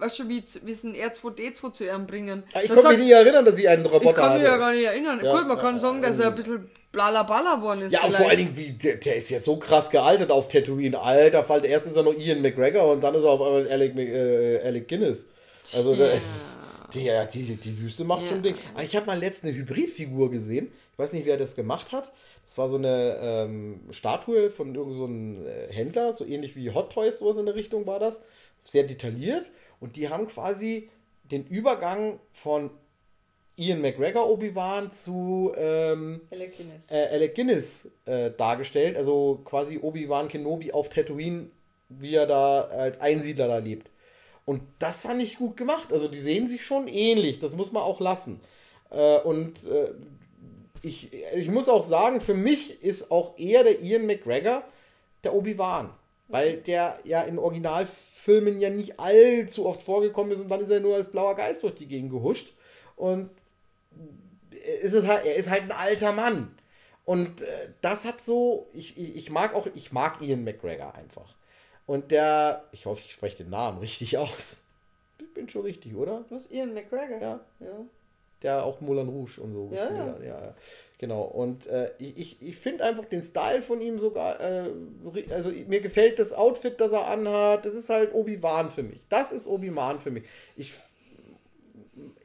[0.02, 2.44] weißt du, wie, wie sie ein R2D2 zu ihm bringen.
[2.54, 4.50] Ah, Ich Da kann mich nicht erinnern, dass ich einen Roboter ich kann mich ja
[4.52, 4.60] hatte.
[4.60, 5.22] gar nicht erinnern.
[5.24, 7.94] Ja, Gut, man kann ja, sagen, dass er ein bisschen blalaballa geworden ist.
[7.94, 11.00] Ja, und vor allen Dingen, wie, der, der ist ja so krass gealtert auf Tatooine.
[11.00, 13.96] Alter, Fall, erst ist er noch Ian McGregor und dann ist er auf einmal Alec,
[13.98, 15.30] äh, Alec Guinness.
[15.74, 16.58] Also, das ist,
[16.94, 18.28] die, ja, die, die Wüste macht Ja.
[18.30, 18.56] schon Ding.
[18.74, 20.72] Aber ich habe mal letztens eine Hybridfigur gesehen.
[20.94, 22.12] Ich weiß nicht, wer das gemacht hat.
[22.46, 26.92] Das war so eine ähm, Statue von irgendeinem so äh, Händler, so ähnlich wie Hot
[26.92, 28.24] Toys, sowas in der Richtung war das.
[28.66, 29.50] Sehr detailliert.
[29.82, 30.90] Und die haben quasi
[31.26, 32.70] den Übergang von
[33.58, 36.90] Ian McGregor Obi-Wan zu ähm, Alec Guinness.
[36.90, 41.48] äh, Alec Guinness äh, dargestellt, also quasi Obi-Wan Kenobi auf Tatooine,
[41.90, 43.90] wie er da als Einsiedler da lebt.
[44.46, 45.92] Und das fand ich gut gemacht.
[45.92, 48.40] Also die sehen sich schon ähnlich, das muss man auch lassen.
[48.90, 49.92] Äh, und äh,
[50.84, 54.64] ich, ich muss auch sagen, für mich ist auch eher der Ian McGregor
[55.24, 55.92] der Obi-Wan.
[56.28, 57.38] Weil der ja in
[58.22, 61.64] Originalfilmen ja nicht allzu oft vorgekommen ist und dann ist er nur als blauer Geist
[61.64, 62.54] durch die Gegend gehuscht.
[62.96, 63.30] Und
[64.84, 66.56] ist es halt, er ist halt ein alter Mann.
[67.06, 71.36] Und äh, das hat so, ich, ich, ich mag auch, ich mag Ian McGregor einfach.
[71.88, 74.66] Und der, ich hoffe, ich spreche den Namen richtig aus.
[75.20, 76.26] Ich bin schon richtig, oder?
[76.30, 76.52] Was?
[76.52, 77.20] Ian McGregor?
[77.20, 77.40] Ja.
[77.60, 77.86] ja.
[78.44, 79.92] Der auch Moulin Rouge und so Ja.
[79.92, 80.56] Ja, ja.
[81.02, 81.24] Genau.
[81.24, 84.70] Und äh, ich, ich, ich finde einfach den Style von ihm sogar, äh,
[85.32, 87.66] also mir gefällt das Outfit, das er anhat.
[87.66, 89.02] Das ist halt Obi-Wan für mich.
[89.10, 90.26] Das ist Obi-Wan für mich.
[90.56, 90.74] Ich,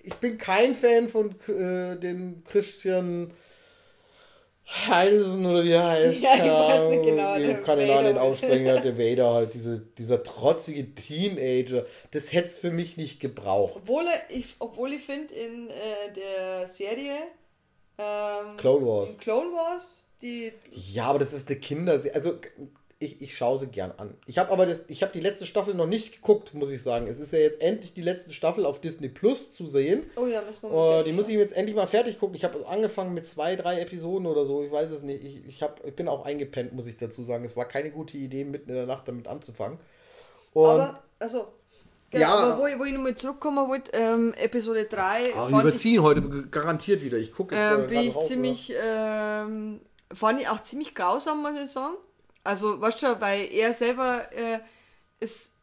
[0.04, 3.32] ich bin kein Fan von äh, dem Christian
[4.88, 6.22] Heisen oder wie er heißt.
[6.22, 8.66] Ja, ich weiß nicht genau, Ich kann den Namen aussprechen.
[8.66, 11.86] Ja, der Vader halt, diese, dieser trotzige Teenager.
[12.10, 13.72] Das hätte es für mich nicht gebraucht.
[13.76, 15.72] Obwohl er- ich, obwohl ich finde, in äh,
[16.14, 17.14] der Serie
[17.98, 19.18] ähm, Clone Wars.
[19.18, 22.14] Clone Wars, die Ja, aber das ist eine Kinderserie.
[22.14, 22.38] Also
[22.98, 24.14] ich, ich schaue sie gern an.
[24.26, 27.06] Ich habe aber das, ich habe die letzte Staffel noch nicht geguckt, muss ich sagen.
[27.08, 30.04] Es ist ja jetzt endlich die letzte Staffel auf Disney Plus zu sehen.
[30.16, 32.36] Oh ja, müssen wir Oh, fertig die muss ich jetzt endlich mal fertig gucken.
[32.36, 34.62] Ich habe angefangen mit zwei, drei Episoden oder so.
[34.62, 35.22] Ich weiß es nicht.
[35.24, 37.44] Ich, ich, hab, ich bin auch eingepennt, muss ich dazu sagen.
[37.44, 39.78] Es war keine gute Idee, mitten in der Nacht damit anzufangen.
[40.54, 41.48] Und Aber, also,
[42.18, 42.34] genau, Ja.
[42.34, 45.60] aber wo ich, wo ich nochmal zurückkommen wollte, ähm, Episode 3 aber wir fand Ah,
[45.68, 47.18] überziehen ich, heute garantiert wieder.
[47.18, 49.80] Ich gucke jetzt ähm, äh, bin ich raus, ziemlich, ähm,
[50.12, 51.94] fand ich auch ziemlich grausam, muss ich sagen.
[52.44, 54.58] Also, weißt du, weil er selber äh,
[55.20, 55.54] ist,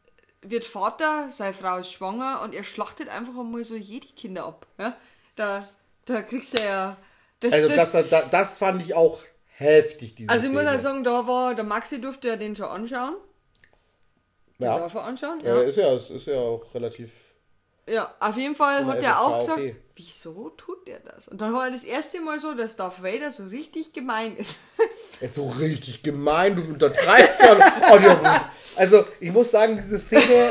[0.42, 4.66] wird Vater, seine Frau ist schwanger und er schlachtet einfach einmal so jede Kinder ab.
[4.78, 4.96] Ja?
[5.36, 5.66] Da,
[6.04, 6.96] da kriegst du ja.
[7.40, 9.20] Das, Also das, das, das, das fand ich auch
[9.56, 12.66] heftig, diese also ich muss halt sagen, da war, der Maxi durfte ja den schon
[12.66, 13.14] anschauen.
[14.64, 14.78] Den ja.
[14.78, 15.54] darf er anschauen, Ja.
[15.56, 15.62] ja.
[15.62, 17.10] Ist ja, ist ja auch relativ
[17.88, 19.76] Ja, auf jeden Fall hat er auch gesagt, okay.
[19.94, 21.28] wieso tut der das?
[21.28, 24.58] Und dann war das erste Mal so, dass Darth Vader so richtig gemein ist.
[25.20, 27.56] Er ist so richtig gemein, du untertreibst ja.
[27.92, 30.50] Oh, also, ich muss sagen, diese Szene,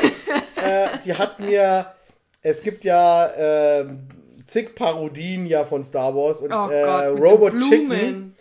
[0.56, 1.92] äh, die hat mir.
[2.40, 4.08] Es gibt ja ähm,
[4.46, 8.34] zig Parodien ja von Star Wars und Oh äh, Gott, mit Robot Chicken.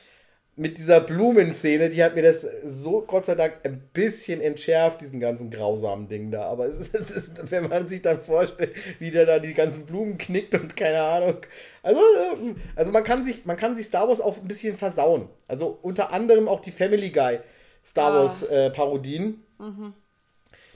[0.55, 5.19] Mit dieser Blumenszene, die hat mir das so Gott sei Dank ein bisschen entschärft, diesen
[5.19, 6.43] ganzen grausamen Ding da.
[6.43, 10.53] Aber es ist, wenn man sich dann vorstellt, wie der da die ganzen Blumen knickt
[10.53, 11.37] und keine Ahnung.
[11.81, 11.99] Also,
[12.33, 15.27] ähm, also man kann sich, man kann sich Star Wars auch ein bisschen versauen.
[15.47, 17.39] Also unter anderem auch die Family Guy
[17.83, 18.19] Star Ah.
[18.19, 19.43] Wars äh, Parodien.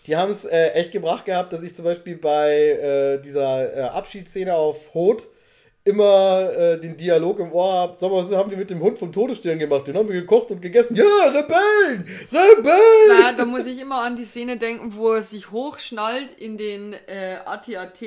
[0.07, 3.81] Die haben es äh, echt gebracht gehabt, dass ich zum Beispiel bei äh, dieser äh,
[3.81, 5.27] Abschiedsszene auf Hot
[5.87, 7.97] immer äh, den Dialog im Ohr habe.
[7.99, 9.87] Sag mal, was haben wir mit dem Hund vom Todesstern gemacht?
[9.87, 10.95] Den haben wir gekocht und gegessen.
[10.95, 12.07] Ja, Rebellen!
[12.31, 13.19] Rebellen!
[13.21, 16.93] Na, da muss ich immer an die Szene denken, wo er sich hochschnallt in den
[16.93, 18.01] äh, AT-AT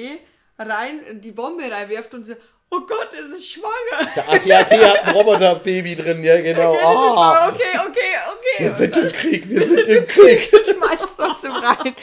[0.59, 2.35] rein, die Bombe reinwirft und so,
[2.71, 4.11] oh Gott, es ist schwanger.
[4.15, 6.73] Der AT-AT hat ein Roboterbaby drin, ja genau.
[6.73, 8.65] Okay, Ah, okay, okay, okay.
[8.65, 10.51] wir sind im Krieg, wir sind im Krieg.
[10.53, 11.95] Schmeißt es trotzdem rein.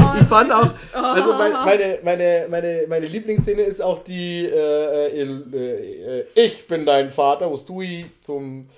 [0.00, 4.46] Oh, Ich fand auch, dieses- also mein, meine, meine, meine, meine Lieblingsszene ist auch die,
[4.46, 8.68] äh, äh, äh, ich bin dein Vater, wo Stewie zum,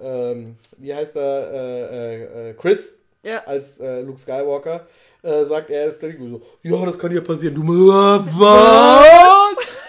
[0.00, 3.42] ähm, wie heißt er, äh, äh, äh, Chris Ja.
[3.46, 4.86] als Luke Skywalker
[5.22, 7.54] sagt, er ist der so, ja, das kann ja passieren.
[7.54, 8.24] Du, was?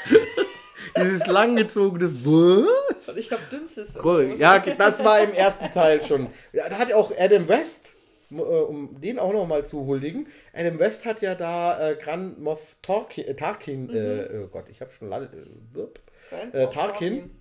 [0.95, 3.15] Dieses langgezogene Was?
[3.15, 3.87] Ich hab dünnstes.
[4.03, 4.35] Cool.
[4.37, 6.27] Ja, das war im ersten Teil schon.
[6.53, 7.87] Da hat auch Adam West,
[8.39, 12.77] um den auch noch mal zu huldigen, Adam West hat ja da äh, Grand Moff
[12.81, 15.29] Tarkin, äh, Tarkin äh, oh Gott, ich habe schon lange,
[16.53, 17.31] äh, äh, Tarkin,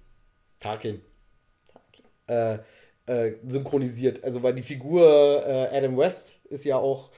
[0.60, 1.02] Tarkin,
[2.28, 2.58] äh,
[3.06, 4.22] äh, synchronisiert.
[4.24, 7.10] Also weil die Figur äh, Adam West ist ja auch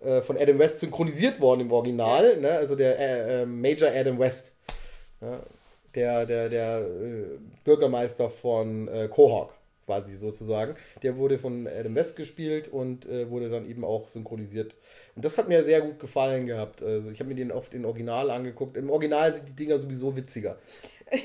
[0.00, 2.52] äh, von Adam West synchronisiert worden im Original, ne?
[2.52, 4.52] also der äh, äh, Major Adam West,
[5.20, 5.40] ja?
[5.94, 7.24] der, der, der äh,
[7.64, 9.54] Bürgermeister von äh, Quahog
[9.86, 10.74] quasi sozusagen.
[11.02, 14.74] Der wurde von Adam West gespielt und äh, wurde dann eben auch synchronisiert.
[15.14, 16.82] Und das hat mir sehr gut gefallen gehabt.
[16.82, 18.76] Also ich habe mir den oft in Original angeguckt.
[18.76, 20.56] Im Original sind die Dinger sowieso witziger.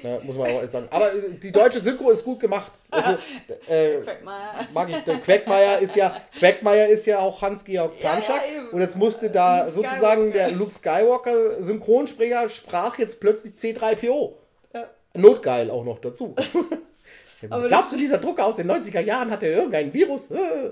[0.04, 0.88] Ja, muss man auch sagen.
[0.92, 2.74] Aber äh, die deutsche Synchro ist gut gemacht.
[2.92, 3.12] Also,
[3.70, 4.00] äh,
[4.74, 4.98] mag ich.
[5.06, 8.42] Der Quackmeier ist ja, Quackmeier ist ja auch Hans-Georg Ja, ja, Planschak.
[8.54, 8.70] eben.
[8.70, 10.50] und jetzt musste da Luke sozusagen Skywalker.
[10.50, 14.34] der Luke Skywalker Synchronsprecher sprach jetzt plötzlich C3PO.
[14.74, 14.90] Ja.
[15.14, 16.36] Notgeil auch noch dazu.
[17.50, 20.32] Aber Glaubst du, dieser Drucker aus den 90er Jahren hatte irgendein Virus?
[20.32, 20.72] Äh.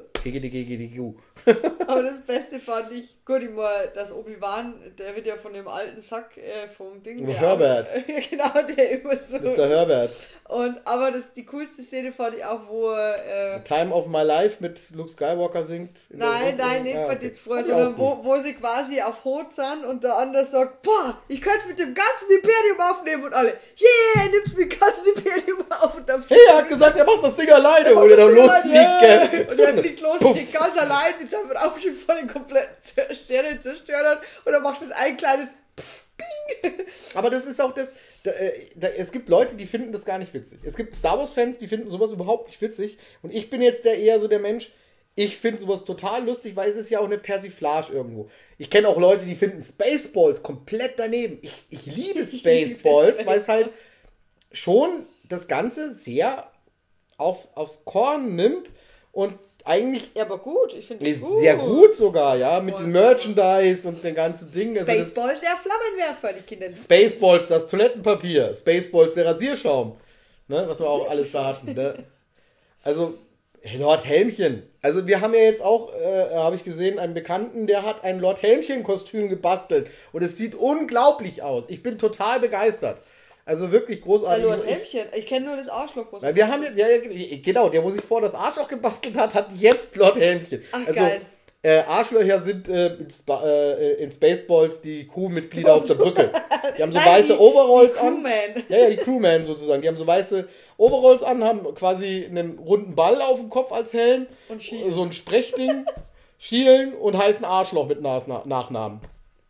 [1.87, 5.67] Aber das Beste fand ich, gut, ich mal, dass Obi-Wan, der wird ja von dem
[5.67, 7.25] alten Sack äh, vom Ding.
[7.25, 7.87] Der Herbert.
[8.07, 9.37] Ja, genau, der immer so.
[9.37, 9.67] Mr.
[9.67, 10.11] Herbert.
[10.47, 13.55] Und, aber das, die coolste Szene fand ich auch, wo er.
[13.57, 15.97] Äh, Time of My Life mit Luke Skywalker singt.
[16.09, 17.17] in der Nein, nein, nicht Ah, okay.
[17.21, 21.17] jetzt vorher, sondern wo, wo sie quasi auf Hot sind und der andere sagt, boah,
[21.27, 25.07] ich kann es mit dem ganzen Imperium aufnehmen und alle, yeah, nimmst mit dem ganzen
[25.15, 28.17] Imperium auf und dann Hey, er hat gesagt, er macht das Ding alleine, wo er
[28.17, 29.51] dann losfliegt, yeah.
[29.51, 34.51] Und er fliegt los, geht ganz allein seinem Raumschiff vor den kompletten Sterne zerstört und
[34.51, 36.73] dann machst du ein kleines Pff, Bing.
[37.13, 37.95] Aber das ist auch das.
[38.23, 40.59] Da, äh, da, es gibt Leute, die finden das gar nicht witzig.
[40.63, 42.97] Es gibt Star Wars-Fans, die finden sowas überhaupt nicht witzig.
[43.21, 44.71] Und ich bin jetzt der eher so der Mensch,
[45.15, 48.29] ich finde sowas total lustig, weil es ist ja auch eine Persiflage irgendwo.
[48.57, 51.39] Ich kenne auch Leute, die finden Spaceballs komplett daneben.
[51.41, 53.71] Ich, ich liebe Spaceballs, weil es halt
[54.51, 56.51] schon das Ganze sehr
[57.17, 58.73] auf, aufs Korn nimmt
[59.15, 63.87] und eigentlich Ja, aber gut, ich finde ist sehr gut sogar, ja, mit dem Merchandise
[63.87, 64.77] und den ganzen Dingen.
[64.77, 69.95] Also das- Spaceballs, der Flammenwerfer, die Kinder lieben Spaceballs, das Toilettenpapier, Spaceballs, der Rasierschaum,
[70.47, 71.73] ne, was wir auch alles da hatten.
[71.73, 71.95] Ne?
[72.83, 73.15] Also,
[73.79, 74.61] Lord Helmchen.
[74.83, 78.19] Also, wir haben ja jetzt auch, äh, habe ich gesehen, einen Bekannten, der hat ein
[78.19, 81.69] Lord Helmchen-Kostüm gebastelt und es sieht unglaublich aus.
[81.69, 82.99] Ich bin total begeistert.
[83.45, 84.43] Also wirklich großartig.
[84.43, 85.01] Lord Ich- Helmchen.
[85.15, 86.05] Ich kenne nur das Arschloch.
[86.11, 89.33] was- wir haben jetzt, ja, ja, genau, der, wo sich vor das Arschloch gebastelt hat,
[89.35, 90.63] hat jetzt Lord Helmchen.
[90.71, 91.21] Ach, also, geil.
[91.61, 96.29] Äh, Arschlöcher sind äh, in, Spa äh, in Spaceballs die Crewmitglieder auf der Brücke.
[96.77, 98.13] Die haben so Nein, weiße die- Overalls die an.
[98.23, 98.63] Crewmen.
[98.69, 99.81] Ja, ja, die Crewmen sozusagen.
[99.81, 103.93] Die haben so weiße Overalls an, haben quasi einen runden Ball auf dem Kopf als
[103.93, 104.27] Helm.
[104.49, 104.91] Und schielen.
[104.91, 105.85] So ein Sprechding.
[106.37, 108.99] schielen und heißen Arschloch mit Nachnamen.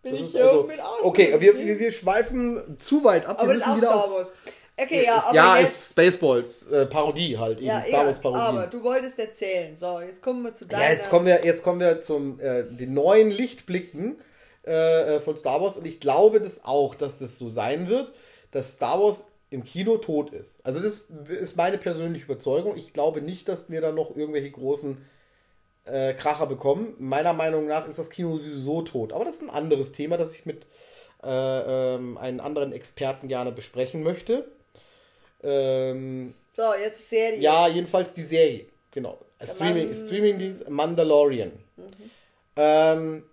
[0.05, 1.03] Bin ich hier also, mit Arschloch?
[1.03, 3.41] okay, wir, wir, wir schweifen zu weit ab.
[3.41, 4.35] Aber das ist auch Star Wars.
[4.79, 5.71] Okay, ja, aber ja, jetzt...
[5.71, 7.65] ist Spaceballs äh, Parodie halt eben.
[7.65, 8.39] ja, Star Wars Parodie.
[8.39, 9.75] aber du wolltest erzählen.
[9.75, 10.83] So, jetzt kommen wir zu deiner...
[10.83, 14.17] Ja, jetzt kommen wir, jetzt kommen wir zum äh, den neuen Lichtblicken
[14.67, 18.11] äh, äh, von Star Wars und ich glaube das auch, dass das so sein wird,
[18.51, 20.63] dass Star Wars im Kino tot ist.
[20.63, 22.77] Also das ist meine persönliche Überzeugung.
[22.77, 24.97] Ich glaube nicht, dass wir da noch irgendwelche großen
[25.86, 26.95] äh, Kracher bekommen.
[26.99, 29.13] Meiner Meinung nach ist das Kino sowieso tot.
[29.13, 30.65] Aber das ist ein anderes Thema, das ich mit
[31.23, 34.47] äh, ähm, einen anderen Experten gerne besprechen möchte.
[35.43, 37.39] Ähm, So, jetzt Serie.
[37.39, 38.65] ja, jedenfalls die Serie.
[38.91, 39.19] Genau.
[39.43, 41.51] Streaming, Man- Streamingdienst Mandalorian.
[42.55, 43.23] Ähm,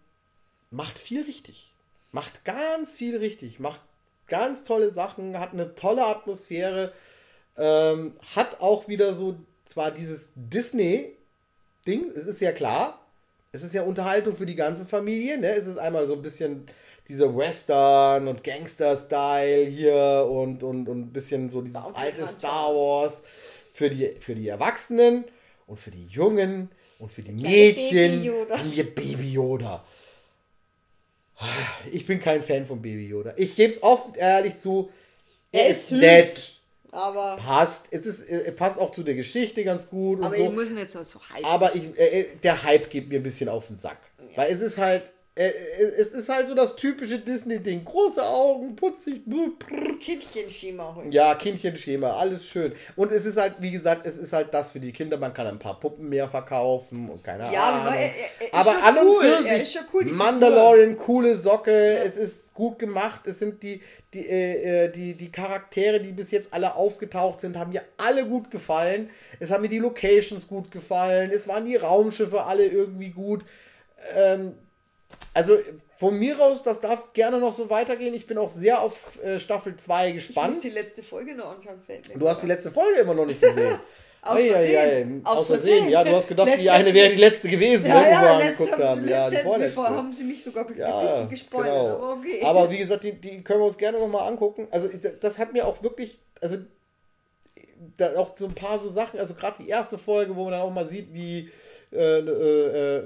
[0.71, 1.73] macht viel richtig.
[2.11, 3.61] Macht ganz viel richtig.
[3.61, 3.81] Macht
[4.27, 5.39] ganz tolle Sachen.
[5.39, 6.93] Hat eine tolle Atmosphäre.
[7.57, 9.37] Ähm, hat auch wieder so
[9.67, 10.31] zwar dieses
[11.87, 13.01] Disney-Ding, es ist ja klar,
[13.53, 15.55] es ist ja Unterhaltung für die ganze Familie, ne?
[15.55, 16.67] Es ist einmal so ein bisschen
[17.09, 22.33] dieser Western und Gangster-Style hier und, und, und ein bisschen so dieses Bounty alte Hunter.
[22.33, 23.25] Star Wars
[23.75, 25.25] für die, für die Erwachsenen
[25.67, 28.65] und für die Jungen und für die Mädchen Baby Yoda.
[28.65, 29.85] wir Baby Yoda.
[31.91, 33.35] Ich bin kein Fan von Baby Yoda.
[33.37, 34.91] Ich gebe es oft ehrlich zu.
[35.51, 35.99] Er ist süß.
[35.99, 36.61] nett,
[36.95, 37.87] Aber, passt.
[37.91, 40.45] Es ist, äh, passt auch zu der Geschichte ganz gut aber so.
[40.45, 41.45] ich muss nicht so, so hype.
[41.47, 43.99] Aber ich, äh, der Hype geht mir ein bisschen auf den Sack.
[44.37, 45.51] Weil es ist halt, äh,
[45.99, 47.85] es ist halt so das typische Disney-Ding.
[47.87, 49.23] Große Augen, putzig.
[50.01, 51.09] Kindchenschema heute.
[51.09, 52.73] ja, Kindchenschema, alles schön.
[52.97, 55.17] Und es ist halt, wie gesagt, es ist halt das für die Kinder.
[55.17, 57.87] Man kann ein paar Puppen mehr verkaufen und keine Ja, Ahnung.
[57.87, 59.23] aber er- er- er aber an und cool.
[59.25, 63.27] für sich, cool, Mandalorian, coole Socke, es ist gut gemacht.
[63.27, 63.83] Es sind die,
[64.15, 68.25] die, äh, äh, die, die Charaktere, die bis jetzt alle aufgetaucht sind, haben mir alle
[68.25, 69.11] gut gefallen.
[69.41, 71.33] Es haben mir die Locations gut gefallen.
[71.35, 73.45] Es waren die Raumschiffe alle irgendwie gut.
[74.17, 74.55] Ähm,
[75.35, 75.59] also
[75.99, 78.15] von mir aus, das darf gerne noch so weitergehen.
[78.15, 80.63] Ich bin auch sehr auf äh, Staffel 2 Ich muss gespannt.
[80.63, 83.43] die letzte Folge noch anschauen, fällt mir Du hast die letzte Folge immer noch nicht
[83.43, 83.75] gesehen.
[84.25, 85.23] Aus Ei, ei, Versehen.
[85.25, 85.29] ei.
[85.31, 85.75] Aus Aus Versehen.
[85.75, 85.93] Versehen.
[85.93, 88.39] Ja, du hast gedacht, die eine wäre die letzte gewesen, Ja, ne, wo wir ja,
[88.39, 89.09] letzte, angeguckt haben.
[89.09, 89.77] Ja, die letzte, vorletzte.
[89.81, 91.73] bevor haben sie mich sogar ein Ja, bisschen gespoilert.
[91.75, 91.97] genau.
[91.97, 92.41] Aber okay.
[92.45, 94.69] Aber wie gesagt, die, die können wir uns gerne nochmal angucken.
[94.71, 94.89] Also
[95.21, 96.57] das hat mir auch wirklich, also
[97.97, 100.63] da auch so ein paar so Sachen, also gerade die erste Folge, wo man dann
[100.63, 101.51] auch mal sieht, wie
[101.93, 103.03] äh, äh, äh,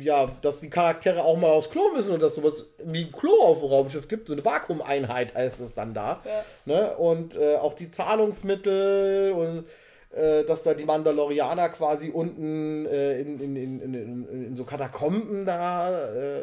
[0.00, 3.32] ja, dass die Charaktere auch mal aufs Klo müssen und dass sowas wie ein Klo
[3.42, 6.20] auf dem Raumschiff gibt, so eine Vakuumeinheit heißt es dann da.
[6.26, 6.44] Ja.
[6.66, 6.96] Ne?
[6.98, 9.64] Und äh, auch die Zahlungsmittel und
[10.12, 15.90] äh, dass da die Mandalorianer quasi unten äh, in, in, in, in, so Katakomben da
[16.14, 16.42] äh,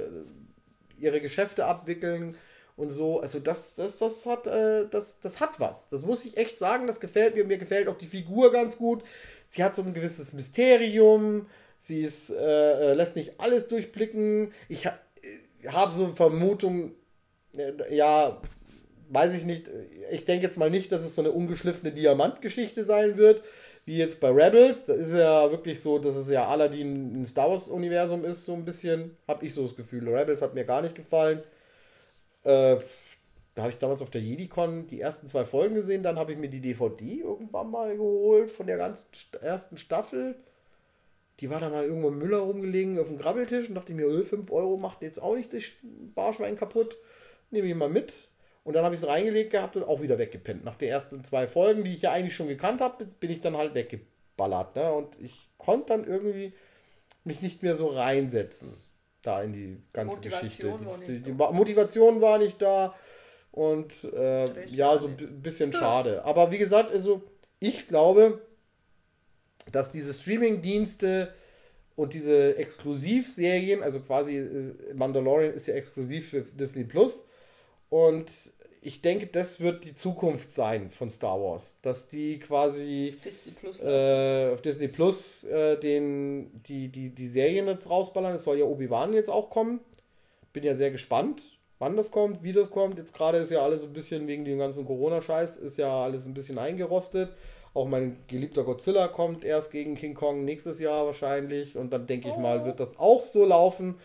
[0.98, 2.36] ihre Geschäfte abwickeln
[2.76, 3.20] und so.
[3.20, 5.90] Also das, das, das hat, äh, das, das hat was.
[5.90, 6.88] Das muss ich echt sagen.
[6.88, 7.46] Das gefällt mir.
[7.46, 9.04] Mir gefällt auch die Figur ganz gut.
[9.48, 11.48] Sie hat so ein gewisses Mysterium.
[11.78, 14.52] Sie ist, äh, äh, lässt nicht alles durchblicken.
[14.68, 14.98] Ich ha
[15.68, 16.94] habe so eine Vermutung,
[17.90, 18.42] ja,
[19.10, 19.70] weiß ich nicht.
[20.12, 23.43] Ich denke jetzt mal nicht, dass es so eine ungeschliffene Diamantgeschichte sein wird,
[23.86, 24.86] wie jetzt bei Rebels.
[24.86, 28.66] Da ist ja wirklich so, dass es ja Aladdin ein Star Wars-Universum ist, so ein
[28.66, 29.18] bisschen.
[29.28, 30.07] Habe ich so das Gefühl.
[30.07, 31.43] Rebels hat mir gar nicht gefallen.
[32.43, 32.78] Äh,
[33.55, 36.03] da habe ich damals auf der JediCon die ersten zwei Folgen gesehen.
[36.03, 40.36] Dann habe ich mir die DVD irgendwann mal geholt von der ganzen st- ersten Staffel.
[41.41, 44.24] Die war da mal irgendwo im Müller rumgelegen auf dem Grabbeltisch und dachte mir, öh,
[44.24, 45.64] 5 Euro macht jetzt auch nicht das
[46.16, 46.97] Barschwein kaputt.
[47.51, 48.29] Nehme ich mal mit.
[48.70, 50.64] Und dann habe ich es reingelegt gehabt und auch wieder weggepennt.
[50.64, 53.58] Nach den ersten zwei Folgen, die ich ja eigentlich schon gekannt habe, bin ich dann
[53.58, 54.76] halt weggeballert.
[54.76, 54.94] Ne?
[54.94, 56.54] Und ich konnte dann irgendwie
[57.24, 58.76] mich nicht mehr so reinsetzen.
[59.24, 61.12] Da in die ganze Motivation Geschichte.
[61.12, 61.32] Die, die, die.
[61.32, 62.94] Motivation war nicht da.
[63.52, 66.24] Und äh, ja, so ein bisschen schade.
[66.24, 67.24] Aber wie gesagt, also
[67.60, 68.40] ich glaube,
[69.72, 71.34] dass diese Streaming-Dienste
[71.96, 77.26] und diese Exklusivserien, also quasi äh, Mandalorian ist ja exklusiv für Disney Plus
[77.90, 78.30] und
[78.82, 83.80] ich denke, das wird die Zukunft sein von Star Wars, dass die quasi Disney Plus.
[83.82, 88.36] äh, auf Disney Plus äh, den, die, die, die Serien jetzt rausballern.
[88.36, 89.82] Es soll ja Obi-Wan jetzt auch kommen.
[90.54, 92.98] Bin ja sehr gespannt, wann das kommt, wie das kommt.
[92.98, 96.26] Jetzt gerade ist ja alles so ein bisschen wegen dem ganzen Corona-Scheiß, ist ja alles
[96.26, 97.32] ein bisschen eingerostet.
[97.74, 101.76] Auch mein geliebter Godzilla kommt erst gegen King Kong nächstes Jahr wahrscheinlich.
[101.76, 103.96] Und dann denke ich mal, wird das auch so laufen,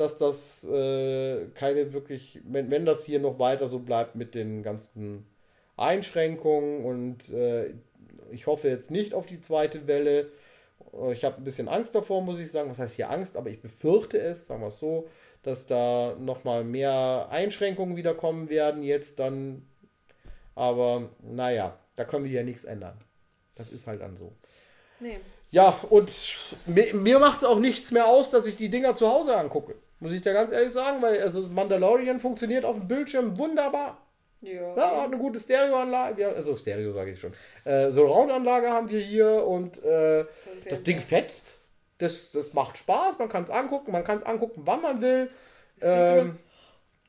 [0.00, 4.62] dass das äh, keine wirklich, wenn, wenn das hier noch weiter so bleibt mit den
[4.62, 5.26] ganzen
[5.76, 7.74] Einschränkungen und äh,
[8.30, 10.30] ich hoffe jetzt nicht auf die zweite Welle.
[10.92, 12.70] Äh, Ich habe ein bisschen Angst davor, muss ich sagen.
[12.70, 13.36] Was heißt hier Angst?
[13.36, 15.08] Aber ich befürchte es, sagen wir es so,
[15.42, 19.66] dass da nochmal mehr Einschränkungen wieder kommen werden jetzt dann.
[20.54, 22.98] Aber naja, da können wir ja nichts ändern.
[23.56, 24.32] Das ist halt dann so.
[25.00, 25.18] Nee.
[25.50, 26.12] Ja, und
[26.66, 29.74] mir, mir macht es auch nichts mehr aus, dass ich die Dinger zu Hause angucke.
[30.00, 33.98] Muss ich dir ganz ehrlich sagen, weil also Mandalorian funktioniert auf dem Bildschirm wunderbar.
[34.40, 34.74] Ja.
[34.74, 36.22] Ja, hat eine gute Stereoanlage.
[36.22, 37.34] Ja, also Stereo sage ich schon.
[37.64, 40.24] Äh, so Roundanlage haben wir hier und äh,
[40.68, 41.58] das Ding fetzt.
[41.98, 45.28] Das, das macht Spaß, man kann es angucken, man kann es angucken, wann man will.
[45.82, 46.38] Ähm,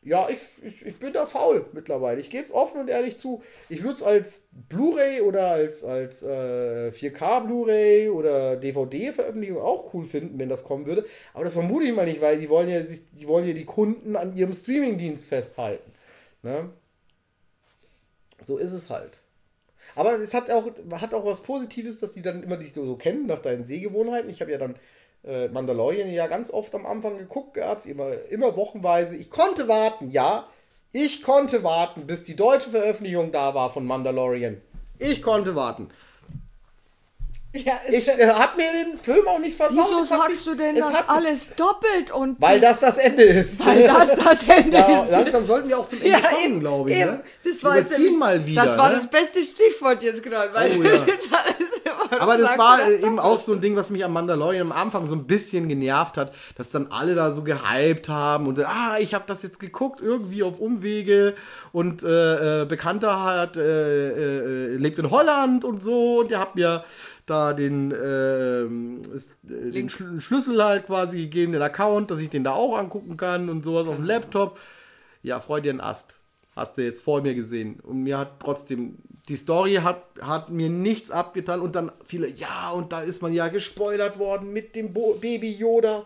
[0.03, 2.19] ja, ich, ich, ich bin da faul mittlerweile.
[2.21, 3.43] Ich gebe es offen und ehrlich zu.
[3.69, 10.03] Ich würde es als Blu-ray oder als, als äh, 4K Blu-ray oder DVD-Veröffentlichung auch cool
[10.03, 11.05] finden, wenn das kommen würde.
[11.35, 13.65] Aber das vermute ich mal nicht, weil die wollen ja, sich, die wollen ja die
[13.65, 15.91] Kunden an ihrem Streamingdienst festhalten.
[16.41, 16.71] Ne?
[18.43, 19.19] So ist es halt.
[19.95, 22.95] Aber es hat auch, hat auch was Positives, dass die dann immer dich so, so
[22.95, 24.31] kennen nach deinen Sehgewohnheiten.
[24.31, 24.75] Ich habe ja dann
[25.23, 29.15] äh, Mandalorian ja ganz oft am Anfang geguckt gehabt, immer, immer wochenweise.
[29.15, 30.47] Ich konnte warten, ja.
[30.93, 34.61] Ich konnte warten, bis die deutsche Veröffentlichung da war von Mandalorian.
[34.99, 35.89] Ich konnte warten.
[37.53, 39.75] Ja, Ich äh, hab mir den Film auch nicht versaut.
[39.89, 43.65] Wieso sagst mich- du denn das hat- alles doppelt und Weil das das Ende ist.
[43.65, 45.11] weil das das Ende ja, ist?
[45.11, 46.97] langsam sollten wir auch zum Ende Ja, kommen, glaube ich.
[46.97, 47.11] eben.
[47.11, 47.23] Ne?
[47.43, 48.63] Das war jetzt mal wieder.
[48.63, 48.95] Das war ne?
[48.95, 50.93] das beste Stichwort jetzt gerade, weil Oh, ja.
[51.05, 54.13] jetzt alles Aber das war du das eben auch so ein Ding, was mich am
[54.13, 58.47] Mandalorian am Anfang so ein bisschen genervt hat, dass dann alle da so gehypt haben
[58.47, 61.35] und ah, ich habe das jetzt geguckt, irgendwie auf Umwege
[61.73, 63.61] und äh, äh, Bekannter hat, äh,
[64.71, 66.83] äh, lebt in Holland und so und der hat mir
[67.25, 72.29] da den, ähm, ist, äh, den Schl Schlüssel halt quasi gegeben, den Account, dass ich
[72.29, 74.59] den da auch angucken kann und sowas auf dem Laptop.
[75.23, 76.19] Ja, freu dir einen Ast.
[76.55, 77.79] Hast du jetzt vor mir gesehen.
[77.79, 78.97] Und mir hat trotzdem,
[79.29, 81.61] die Story hat, hat mir nichts abgetan.
[81.61, 85.53] Und dann viele, ja, und da ist man ja gespoilert worden mit dem Bo Baby
[85.53, 86.05] Yoda.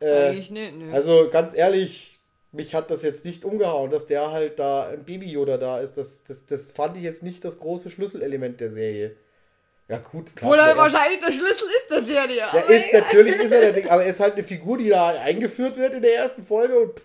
[0.00, 0.92] Eigentlich nicht, nö.
[0.92, 2.18] Also ganz ehrlich,
[2.50, 5.94] mich hat das jetzt nicht umgehauen, dass der halt da ein Baby Yoda da ist.
[5.94, 9.16] Das, das, das fand ich jetzt nicht das große Schlüsselelement der Serie.
[9.88, 10.34] Ja, gut.
[10.34, 12.36] klar, Obwohl er der- wahrscheinlich der Schlüssel ist der Serie.
[12.36, 14.88] der aber ist natürlich ist er der Ding, aber er ist halt eine Figur, die
[14.88, 17.02] da eingeführt wird in der ersten Folge und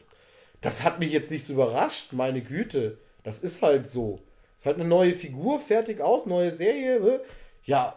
[0.61, 2.97] das hat mich jetzt nicht so überrascht, meine Güte.
[3.23, 4.19] Das ist halt so.
[4.55, 6.99] Ist halt eine neue Figur, fertig aus, neue Serie.
[6.99, 7.19] ne?
[7.63, 7.95] Ja,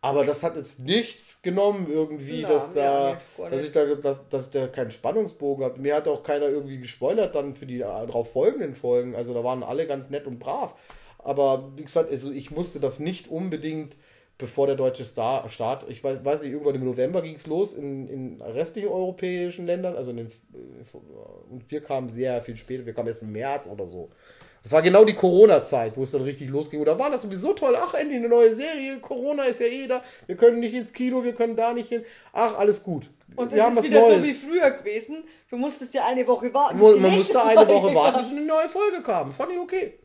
[0.00, 3.68] aber das hat jetzt nichts genommen irgendwie, Na, dass ja, da, nicht, gar dass nicht.
[3.68, 5.78] ich da, dass, dass der keinen Spannungsbogen hat.
[5.78, 9.14] Mir hat auch keiner irgendwie gespoilert dann für die darauf folgenden Folgen.
[9.14, 10.74] Also da waren alle ganz nett und brav.
[11.18, 13.96] Aber wie gesagt, also ich musste das nicht unbedingt,
[14.38, 17.74] bevor der deutsche Star Start, ich weiß, weiß nicht, irgendwann im November ging es los
[17.74, 20.32] in, in restlichen europäischen Ländern, also in den,
[21.50, 24.10] und wir kamen sehr viel später, wir kamen erst im März oder so.
[24.64, 26.80] Das war genau die Corona-Zeit, wo es dann richtig losging.
[26.80, 27.76] Und da war das sowieso toll.
[27.78, 28.98] Ach, endlich eine neue Serie.
[28.98, 30.02] Corona ist ja eh da.
[30.26, 32.02] Wir können nicht ins Kino, wir können da nicht hin.
[32.32, 33.10] Ach, alles gut.
[33.36, 35.24] Und wir das ist wieder so wie früher gewesen.
[35.50, 36.78] Du musstest ja eine Woche warten.
[36.78, 39.32] Man musste eine Woche warten, bis eine neue Folge kam.
[39.32, 39.98] Fand ich okay.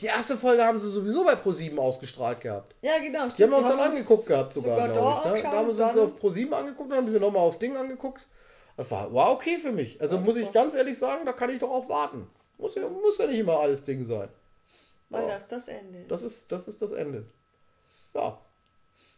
[0.00, 2.74] Die erste Folge haben sie sowieso bei Pro7 ausgestrahlt gehabt.
[2.82, 3.28] Ja, genau.
[3.28, 5.42] Die haben wir uns dann angeguckt gehabt sogar, sogar da glaube ich.
[5.42, 5.48] Ne?
[5.48, 8.26] angeschaut Da haben wir uns auf Pro7 angeguckt, dann haben wir nochmal auf Ding angeguckt.
[8.76, 10.00] Das war, war okay für mich.
[10.00, 12.28] Also muss ich ganz ehrlich sagen, da kann ich doch auch warten.
[12.58, 14.28] Muss ja, muss ja nicht immer alles Ding sein.
[15.08, 16.04] Weil das das Ende.
[16.08, 17.24] Das ist, das ist das Ende.
[18.14, 18.38] Ja.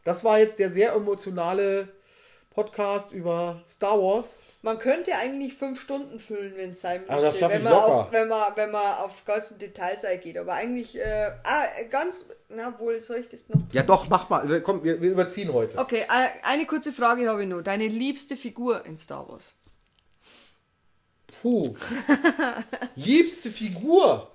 [0.04, 1.88] Das war jetzt der sehr emotionale
[2.58, 4.42] Podcast über Star Wars.
[4.62, 7.14] Man könnte eigentlich fünf Stunden füllen, wenn es sein müsste.
[7.14, 7.86] Also das wenn man locker.
[7.86, 10.36] Auf, wenn, man, wenn man auf ganzen Details eingeht.
[10.36, 13.60] Aber eigentlich, äh, ah, ganz, na wohl, soll ich das noch?
[13.70, 14.60] Ja doch, mach mal.
[14.62, 15.78] Komm, wir, wir überziehen heute.
[15.78, 17.62] Okay, äh, eine kurze Frage habe ich nur.
[17.62, 19.54] Deine liebste Figur in Star Wars?
[21.40, 21.62] Puh.
[22.96, 24.32] Liebste Figur.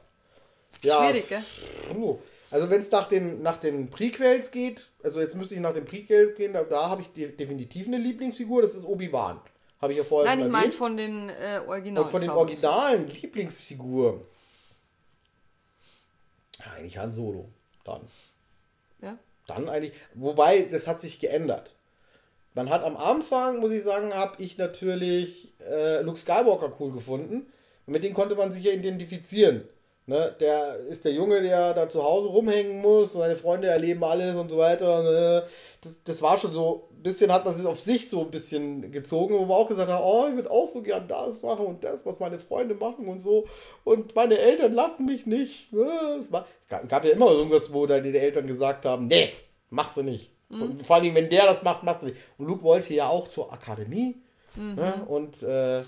[0.81, 1.43] Ja, Schwierig, gell?
[1.91, 2.19] Puh.
[2.53, 5.85] Also wenn es nach den, nach den Prequels geht, also jetzt müsste ich nach den
[5.85, 9.41] Prequels gehen, da, da habe ich de definitiv eine Lieblingsfigur, das ist Obi-Wan.
[9.81, 13.07] Habe ich ja vorher Nein, ich meine von den äh, Original Und von den originalen
[13.07, 14.21] Lieblingsfiguren.
[16.59, 17.49] Ja, eigentlich Han Solo.
[17.83, 18.01] Dann.
[19.01, 19.17] Ja?
[19.47, 19.93] Dann eigentlich.
[20.13, 21.71] Wobei, das hat sich geändert.
[22.53, 27.51] Man hat am Anfang, muss ich sagen, habe ich natürlich äh, Luke Skywalker cool gefunden.
[27.87, 29.67] Und mit dem konnte man sich ja identifizieren.
[30.05, 30.35] Ne?
[30.39, 34.49] Der ist der Junge, der da zu Hause rumhängen muss, seine Freunde erleben alles und
[34.49, 35.43] so weiter.
[35.43, 35.47] Äh,
[35.81, 38.91] das, das war schon so, ein bisschen hat man sich auf sich so ein bisschen
[38.91, 41.83] gezogen, wo man auch gesagt hat, oh, ich würde auch so gern das machen und
[41.83, 43.45] das, was meine Freunde machen und so.
[43.85, 45.71] Und meine Eltern lassen mich nicht.
[45.71, 46.17] Ne?
[46.19, 49.31] Es war, gab, ja immer irgendwas, wo dann die Eltern gesagt haben, nee,
[49.69, 50.31] machst du nicht.
[50.49, 52.17] Und vor allem, wenn der das macht, machst du nicht.
[52.37, 54.21] Und Luke wollte ja auch zur Akademie.
[54.55, 55.03] Ne?
[55.07, 55.81] Und äh,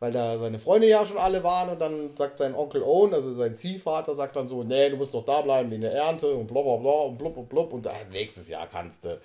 [0.00, 3.34] weil da seine Freunde ja schon alle waren und dann sagt sein Onkel Owen, also
[3.34, 6.46] sein Ziehvater, sagt dann so, nee, du musst noch da bleiben wie eine Ernte und
[6.46, 9.20] bla bla bla und blub und blub und äh, nächstes Jahr kannst du.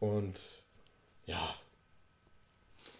[0.00, 0.34] Und
[1.26, 1.54] ja,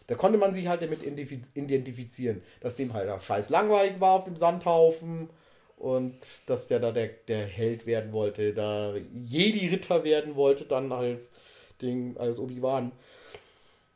[0.06, 4.12] da konnte man sich halt damit identif- identifizieren, dass dem halt auch scheiß langweilig war
[4.12, 5.28] auf dem Sandhaufen
[5.76, 6.14] und
[6.46, 11.32] dass der da der, der Held werden wollte, da Jedi-Ritter werden wollte, dann als
[11.80, 12.92] Ding, als Obi-Wan.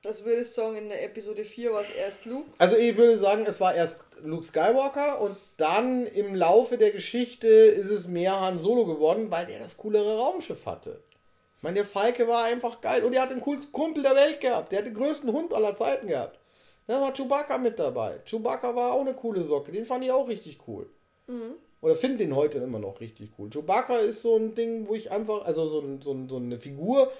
[0.02, 2.50] Das würdest du sagen, in der Episode 4 war es erst Luke.
[2.58, 7.46] Also ich würde sagen, es war erst Luke Skywalker und dann im Laufe der Geschichte
[7.46, 11.04] ist es mehr Han Solo geworden, weil der das coolere Raumschiff hatte.
[11.56, 14.40] Ich meine, der Falke war einfach geil und er hat den coolsten Kumpel der Welt
[14.40, 14.72] gehabt.
[14.72, 16.40] Der hat den größten Hund aller Zeiten gehabt.
[16.88, 18.18] Da war Chewbacca mit dabei.
[18.24, 19.70] Chewbacca war auch eine coole Socke.
[19.70, 20.90] Den fand ich auch richtig cool.
[21.80, 23.50] Oder finde den heute immer noch richtig cool.
[23.50, 26.58] Chewbacca ist so ein Ding, wo ich einfach, also so, ein, so, ein, so eine
[26.58, 27.12] Figur,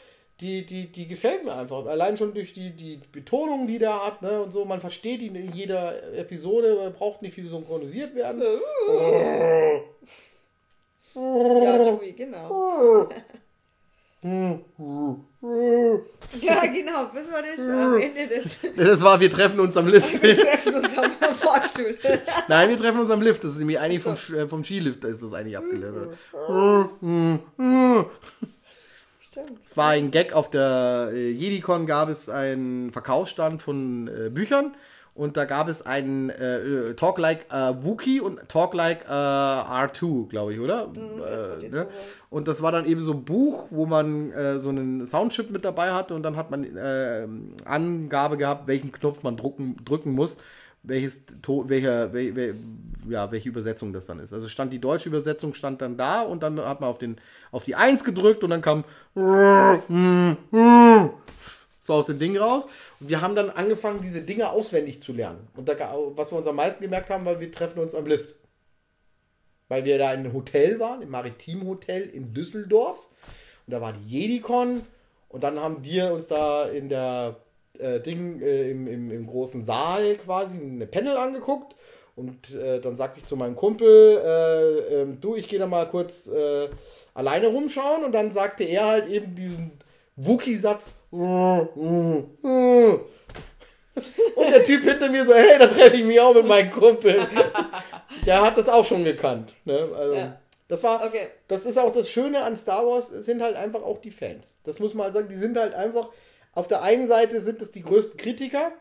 [0.42, 1.86] die, die, die gefällt mir einfach.
[1.86, 4.64] Allein schon durch die, die Betonung, die der hat, ne, und so.
[4.64, 8.42] Man versteht ihn in jeder Episode, man braucht nicht viel synchronisiert werden.
[11.14, 13.08] Ja, Chewie, genau.
[16.40, 17.10] ja, genau.
[17.12, 17.68] Was war das?
[17.68, 18.58] Am Ende des.
[18.76, 20.22] Das war, wir treffen uns am Lift.
[20.22, 21.98] Wir treffen uns am Fahrstuhl.
[22.48, 23.42] Nein, wir treffen uns am Lift.
[23.42, 26.16] Das ist nämlich eigentlich vom, äh, vom Skilift, da ist das eigentlich abgeleitet.
[29.32, 29.60] Stimmt.
[29.64, 34.74] Es war ein Gag auf der äh, JediCon gab es einen Verkaufsstand von äh, Büchern
[35.14, 39.10] und da gab es einen äh, äh, Talk Like äh, Wookie und Talk Like äh,
[39.10, 40.90] R2, glaube ich, oder?
[40.94, 41.86] äh, ne?
[42.28, 45.64] Und das war dann eben so ein Buch, wo man äh, so einen Soundchip mit
[45.64, 46.66] dabei hatte und dann hat man
[47.64, 50.36] Angabe gehabt, welchen Knopf man drucken, drücken muss,
[50.82, 52.54] welches welcher, wel, wel,
[53.08, 54.32] ja, welche Übersetzung das dann ist.
[54.32, 57.64] Also stand die deutsche Übersetzung stand dann da und dann hat man auf den auf
[57.64, 58.84] die 1 gedrückt und dann kam
[61.82, 62.64] so aus dem Ding raus.
[63.00, 65.48] Und wir haben dann angefangen, diese Dinge auswendig zu lernen.
[65.56, 65.74] Und da,
[66.14, 68.36] was wir uns am meisten gemerkt haben, war, wir treffen uns am Lift.
[69.68, 73.08] Weil wir da in einem Hotel waren, im Maritim Hotel in Düsseldorf.
[73.66, 74.82] Und da war die Jedicon.
[75.28, 77.41] Und dann haben wir uns da in der
[77.78, 81.74] äh, Ding, äh, im, im, im großen Saal quasi eine Panel angeguckt.
[82.14, 85.88] Und äh, dann sagte ich zu meinem Kumpel, äh, ähm, du, ich gehe da mal
[85.88, 86.68] kurz äh,
[87.14, 88.04] alleine rumschauen.
[88.04, 89.72] Und dann sagte er halt eben diesen
[90.16, 90.94] Wookie-Satz.
[94.34, 97.26] Und der Typ hinter mir so, hey, da treffe ich mich auch mit meinem Kumpel.
[98.26, 99.54] Der hat das auch schon gekannt.
[99.64, 99.86] Ne?
[99.96, 100.38] Also, Ja.
[100.68, 101.26] Das war, Okay.
[101.48, 104.58] das ist auch das Schöne an Star Wars, sind halt einfach auch die Fans.
[104.64, 106.08] Das muss man halt sagen, die sind halt einfach,
[106.52, 108.72] auf der einen Seite sind es die größten Kritiker,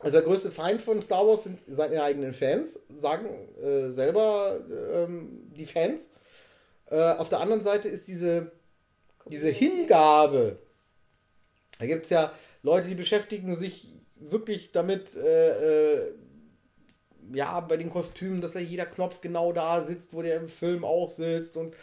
[0.00, 3.26] also der größte Feind von Star Wars sind seine eigenen Fans, sagen
[3.62, 4.60] äh, selber
[4.92, 6.10] ähm, die Fans.
[6.90, 8.52] Äh, auf der anderen Seite ist diese,
[9.24, 10.58] diese Hingabe.
[11.78, 12.32] Da gibt es ja
[12.62, 16.12] Leute, die beschäftigen sich wirklich damit, äh, äh,
[17.32, 20.84] ja, bei den Kostümen, dass da jeder Knopf genau da sitzt, wo der im Film
[20.84, 21.56] auch sitzt.
[21.56, 21.74] Und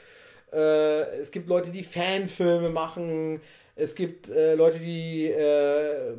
[0.51, 3.41] äh, es gibt Leute, die Fanfilme machen.
[3.75, 6.13] Es gibt äh, Leute, die äh,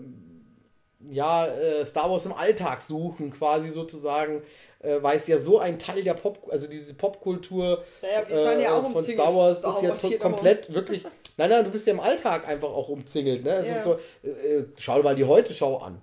[1.10, 4.42] ja, äh, Star Wars im Alltag suchen, quasi sozusagen,
[4.80, 8.88] äh, weil es ja so ein Teil der Pop, also diese Popkultur Naja, ja auch
[8.88, 11.04] äh, von Star Wars Star ist ja Wars to- hier komplett wirklich.
[11.36, 13.42] Nein, nein, du bist ja im Alltag einfach auch umzingelt.
[13.42, 13.64] Ne?
[13.66, 13.82] Ja.
[13.82, 16.00] so, äh, schau dir mal die Heute-Schau an.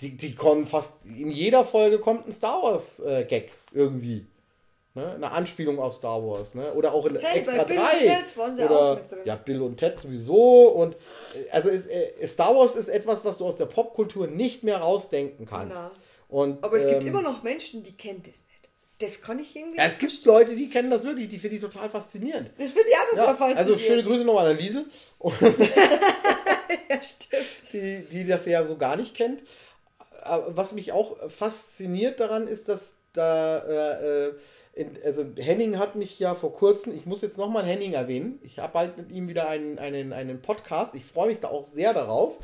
[0.00, 4.26] Die, die kommen fast, in jeder Folge kommt ein Star Wars-Gag irgendwie.
[4.98, 5.14] Ne?
[5.14, 6.54] Eine Anspielung auf Star Wars.
[6.54, 6.64] Ne?
[6.72, 7.82] Oder auch in Hey, Extra bei Bill 3.
[7.92, 9.18] und Ted waren sie oder, auch mit drin.
[9.24, 10.68] Ja, Bill und Ted sowieso.
[10.70, 10.96] Und
[11.52, 15.46] also ist, äh, Star Wars ist etwas, was du aus der Popkultur nicht mehr rausdenken
[15.46, 15.76] kannst.
[15.76, 15.92] Na.
[16.28, 18.68] Und, Aber es gibt ähm, immer noch Menschen, die kennen das nicht.
[18.98, 20.24] Das kann ich irgendwie ja, es gibt.
[20.24, 22.50] Leute, die kennen das wirklich, die finde ich total faszinierend.
[22.58, 23.58] Das würde ich auch Ja, total faszinieren.
[23.58, 24.86] also schöne Grüße nochmal an Liesel,
[26.90, 27.44] Ja, stimmt.
[27.72, 29.42] die, die das ja so gar nicht kennt.
[30.22, 34.34] Aber Was mich auch fasziniert daran ist, dass da, äh, äh,
[35.04, 38.72] also Henning hat mich ja vor kurzem, ich muss jetzt nochmal Henning erwähnen, ich habe
[38.72, 42.38] bald mit ihm wieder einen, einen, einen Podcast, ich freue mich da auch sehr darauf.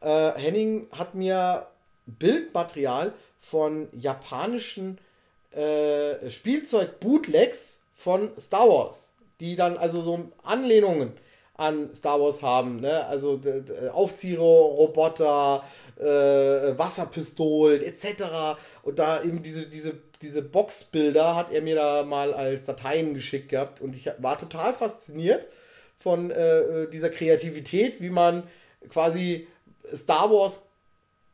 [0.00, 1.66] Äh, Henning hat mir
[2.06, 4.98] Bildmaterial von japanischen
[5.52, 11.12] äh, Spielzeug-Bootlegs von Star Wars, die dann also so Anlehnungen
[11.56, 13.06] an Star Wars haben, ne?
[13.06, 13.40] Also
[13.92, 15.62] Aufzieher-Roboter,
[15.96, 18.24] äh, Wasserpistolen etc.
[18.82, 19.94] Und da eben diese, diese,
[20.24, 24.72] diese Boxbilder hat er mir da mal als Dateien geschickt gehabt und ich war total
[24.72, 25.46] fasziniert
[25.98, 28.44] von äh, dieser Kreativität, wie man
[28.88, 29.46] quasi
[29.94, 30.68] Star Wars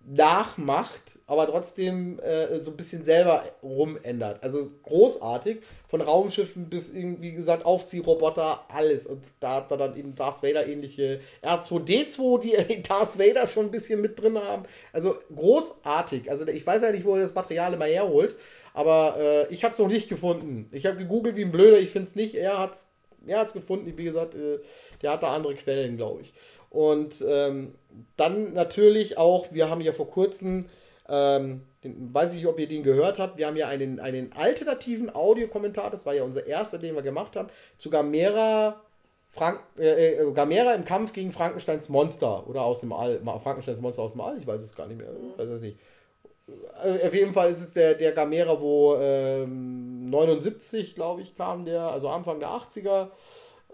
[0.07, 4.43] nachmacht, aber trotzdem äh, so ein bisschen selber rumändert.
[4.43, 5.59] Also großartig,
[5.89, 9.07] von Raumschiffen bis irgendwie gesagt Aufziehroboter, alles.
[9.07, 13.71] Und da hat man dann eben Darth Vader ähnliche R2D2, die Darth Vader schon ein
[13.71, 14.65] bisschen mit drin haben.
[14.93, 16.31] Also großartig.
[16.31, 18.37] Also ich weiß ja nicht, wo er das Material immer herholt,
[18.73, 20.69] aber äh, ich habe es noch nicht gefunden.
[20.73, 22.35] Ich habe gegoogelt wie ein Blöder, ich finde es nicht.
[22.35, 22.89] Er hat es
[23.27, 24.61] er gefunden, wie gesagt, äh,
[25.03, 26.33] der hat da andere Quellen, glaube ich.
[26.71, 27.75] Und ähm,
[28.17, 30.67] dann natürlich auch, wir haben ja vor kurzem,
[31.09, 34.33] ähm, den, weiß ich nicht, ob ihr den gehört habt, wir haben ja einen, einen
[34.33, 38.81] alternativen Audiokommentar, das war ja unser erster, den wir gemacht haben, zu Gamera,
[39.33, 44.03] Frank, äh, äh, Gamera im Kampf gegen Frankensteins Monster oder aus dem All, Frankensteins Monster
[44.03, 45.79] aus dem All, ich weiß es gar nicht mehr, ich weiß es nicht.
[46.85, 51.65] Äh, Auf jeden Fall ist es der, der Gamera, wo ähm, 79, glaube ich, kam
[51.65, 53.09] der, also Anfang der 80er,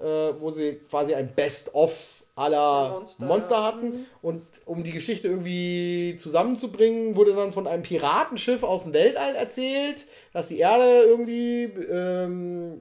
[0.01, 4.07] äh, wo sie quasi ein Best-of aller Monster, Monster, hatten.
[4.23, 10.07] Und um die Geschichte irgendwie zusammenzubringen, wurde dann von einem Piratenschiff aus dem Weltall erzählt,
[10.33, 12.81] dass die Erde irgendwie ähm,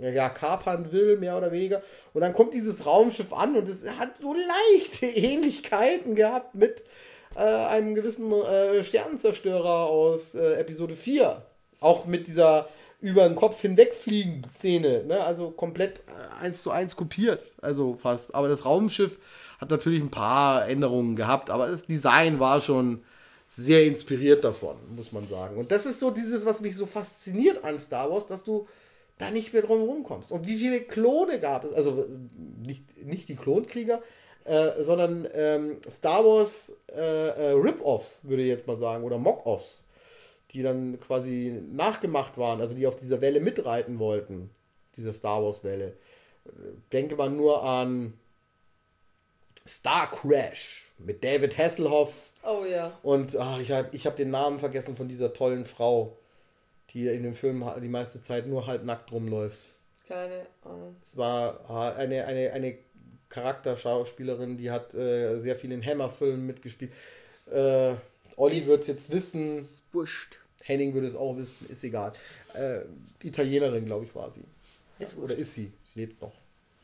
[0.00, 1.82] ja, kapern will, mehr oder weniger.
[2.12, 6.84] Und dann kommt dieses Raumschiff an und es hat so leichte Ähnlichkeiten gehabt mit
[7.36, 11.42] äh, einem gewissen äh, Sternenzerstörer aus äh, Episode 4.
[11.80, 12.68] Auch mit dieser
[13.04, 15.22] über den Kopf hinwegfliegen Szene, ne?
[15.22, 18.34] Also komplett äh, eins zu eins kopiert, also fast.
[18.34, 19.20] Aber das Raumschiff
[19.60, 23.04] hat natürlich ein paar Änderungen gehabt, aber das Design war schon
[23.46, 25.58] sehr inspiriert davon, muss man sagen.
[25.58, 28.66] Und das ist so dieses, was mich so fasziniert an Star Wars, dass du
[29.18, 30.32] da nicht mehr drum rumkommst.
[30.32, 31.74] Und wie viele Klone gab es?
[31.74, 32.06] Also
[32.58, 34.00] nicht, nicht die Klonkrieger,
[34.44, 39.88] äh, sondern ähm, Star Wars äh, äh, Rip-Offs, würde ich jetzt mal sagen, oder Mock-Offs,
[40.54, 44.50] die dann quasi nachgemacht waren, also die auf dieser Welle mitreiten wollten,
[44.96, 45.94] diese Star Wars-Welle.
[46.92, 48.14] Denke man nur an
[49.66, 52.96] Star Crash mit David Hasselhoff Oh ja.
[53.02, 56.16] und ach, ich habe ich hab den Namen vergessen von dieser tollen Frau,
[56.90, 59.58] die in dem Film die meiste Zeit nur halb nackt rumläuft.
[60.06, 60.96] Keine Ahnung.
[61.02, 62.78] Es war eine, eine, eine
[63.30, 66.92] Charakterschauspielerin, die hat äh, sehr viel in Hammer-Filmen mitgespielt.
[67.50, 67.94] Äh,
[68.36, 70.38] Olli wird es jetzt wissen, Wurscht.
[70.66, 72.12] Henning würde es auch wissen, ist egal.
[72.54, 72.80] Äh,
[73.22, 74.44] Italienerin, glaube ich, war sie.
[74.98, 75.70] Ist Oder ist sie?
[75.84, 76.32] Sie lebt noch.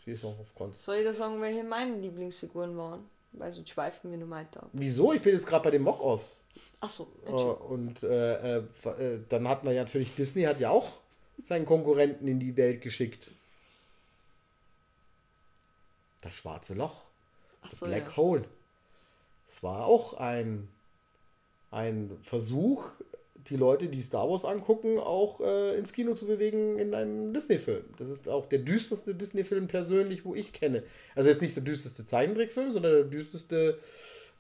[0.05, 0.83] Sie ist noch auf Konst.
[0.83, 3.09] Soll ich da sagen, welche meine Lieblingsfiguren waren?
[3.33, 4.69] Weil sonst schweifen wir nur weiter.
[4.73, 5.13] Wieso?
[5.13, 6.39] Ich bin jetzt gerade bei den Mock-Offs.
[6.81, 10.93] Achso, Äh, und äh, äh, äh, dann hat man ja natürlich, Disney hat ja auch
[11.43, 13.31] seinen Konkurrenten in die Welt geschickt.
[16.23, 17.03] Das schwarze Loch.
[17.63, 18.17] Achso, Black ja.
[18.17, 18.45] Hole.
[19.49, 20.69] Es war auch ein,
[21.71, 22.91] ein Versuch,
[23.51, 27.85] die Leute, die Star Wars angucken, auch äh, ins Kino zu bewegen in einem Disney-Film.
[27.99, 30.85] Das ist auch der düsterste Disney-Film persönlich, wo ich kenne.
[31.17, 33.81] Also jetzt nicht der düsterste Zeichentrickfilm, sondern der düsterste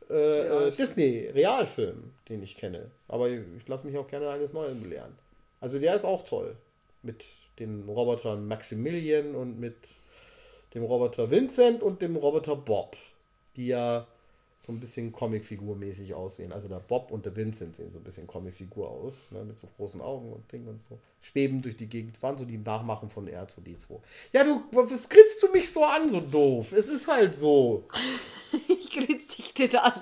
[0.08, 0.76] äh, äh, Realfilm.
[0.76, 2.90] Disney-Realfilm, den ich kenne.
[3.08, 5.12] Aber ich, ich lasse mich auch gerne eines Neuen belehren.
[5.60, 6.56] Also der ist auch toll.
[7.02, 7.24] Mit
[7.58, 9.74] den Robotern Maximilian und mit
[10.74, 12.96] dem Roboter Vincent und dem Roboter Bob,
[13.56, 14.06] die ja
[14.60, 16.52] so ein bisschen Comicfigur-mäßig aussehen.
[16.52, 19.66] Also der Bob und der Vincent sehen so ein bisschen Comicfigur aus, ne, mit so
[19.76, 20.98] großen Augen und Ding und so.
[21.22, 22.16] Schweben durch die Gegend.
[22.16, 24.00] Das waren so die Nachmachen von R2D2.
[24.32, 26.72] Ja, du, was grinst du mich so an, so doof?
[26.72, 27.84] Es ist halt so.
[28.66, 29.92] Ich grinse dich nicht an.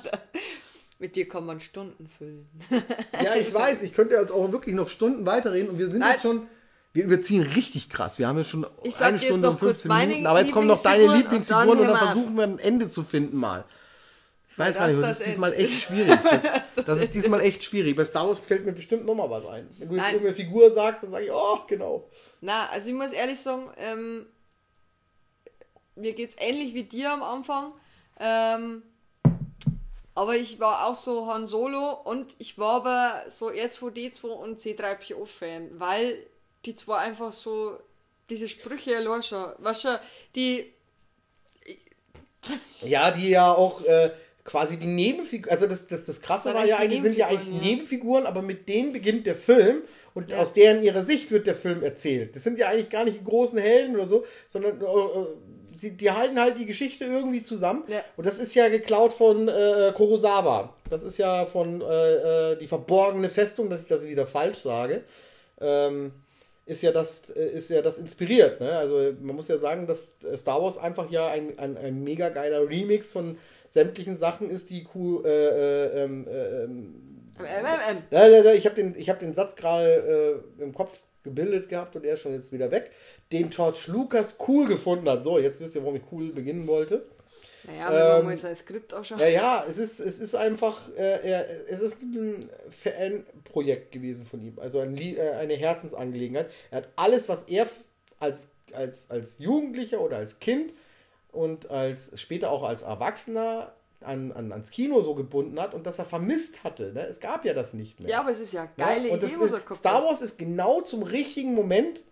[0.98, 2.48] Mit dir kann man Stunden füllen.
[3.22, 6.12] Ja, ich weiß, ich könnte jetzt auch wirklich noch Stunden weiterreden und wir sind Nein.
[6.12, 6.47] jetzt schon.
[6.94, 8.18] Wir überziehen richtig krass.
[8.18, 10.26] Wir haben jetzt schon eine Stunde und kurz 15 meine Minuten.
[10.26, 13.02] Aber jetzt kommen noch deine Lieblingsfiguren und dann und dann versuchen wir ein Ende zu
[13.02, 13.66] finden mal.
[14.59, 16.18] Weiß gar nicht, das das ist diesmal echt schwierig.
[16.22, 17.97] Das, Das das, das ist diesmal echt schwierig.
[17.97, 19.68] Bei Star Wars fällt mir bestimmt nochmal was ein.
[19.78, 22.09] Wenn du jetzt irgendeine Figur sagst, dann sage ich, oh, genau.
[22.40, 24.26] Na, also ich muss ehrlich sagen, ähm,
[25.94, 27.72] mir geht's ähnlich wie dir am Anfang.
[28.20, 28.82] Ähm,
[30.14, 35.78] aber ich war auch so Han Solo und ich war aber so R2D2 und C3PO-Fan,
[35.78, 36.18] weil
[36.64, 37.78] die zwei einfach so
[38.28, 40.01] diese Sprüche allein schon, weißt du,
[40.35, 40.72] die
[42.80, 44.10] Ja, die ja auch äh,
[44.48, 47.62] quasi die Nebenfiguren, also das, das, das Krasse war ja eigentlich, sind ja eigentlich Nebenfiguren,
[47.62, 47.70] ja.
[47.70, 49.82] Nebenfiguren, aber mit denen beginnt der Film
[50.14, 50.38] und Ja.
[50.38, 52.34] aus deren ihrer Sicht wird der Film erzählt.
[52.34, 55.26] Das sind ja eigentlich gar nicht die großen Helden oder so, sondern äh, äh,
[55.74, 57.84] sie, die halten halt die Geschichte irgendwie zusammen.
[57.88, 58.00] Ja.
[58.16, 60.74] Und das ist ja geklaut von äh, Kurosawa.
[60.88, 65.04] Das ist ja von äh, äh, die verborgene Festung, dass ich das wieder falsch sage.
[65.60, 66.12] Ähm,
[66.64, 68.60] ist ja das, äh, ist ja das inspiriert.
[68.60, 68.72] Ne?
[68.78, 72.66] Also man muss ja sagen, dass Star Wars einfach ja ein, ein, ein mega geiler
[72.66, 73.36] Remix von
[73.68, 76.94] sämtlichen Sachen ist, die Q, äh, äh, ähm, äh, ähm,
[78.56, 82.14] ich habe den, ich hab den Satz gerade äh, im Kopf gebildet gehabt und er
[82.14, 82.90] ist schon jetzt wieder weg,
[83.32, 85.24] den George Lucas cool gefunden hat.
[85.24, 87.06] So, jetzt wisst ihr, warum ich cool beginnen wollte.
[87.64, 89.20] naja, wenn man Ähm, mal sein Skript ausschaut.
[89.20, 94.40] Ja, ja, es ist, es ist einfach, äh, er, es ist ein Fan-Projekt gewesen von
[94.40, 96.50] ihm, also ein, äh, eine Herzensangelegenheit.
[96.70, 97.66] Er hat alles, was er
[98.18, 100.72] als, als, als Jugendlicher oder als Kind
[101.32, 105.98] und als später auch als Erwachsener an, an, ans Kino so gebunden hat und das
[105.98, 106.92] er vermisst hatte.
[106.92, 107.06] Ne?
[107.06, 108.10] Es gab ja das nicht mehr.
[108.10, 110.05] Ja, aber es ist ja eine geile Ja, und Idee, ist, Star.
[110.05, 112.05] Wars ist genau zum richtigen Moment,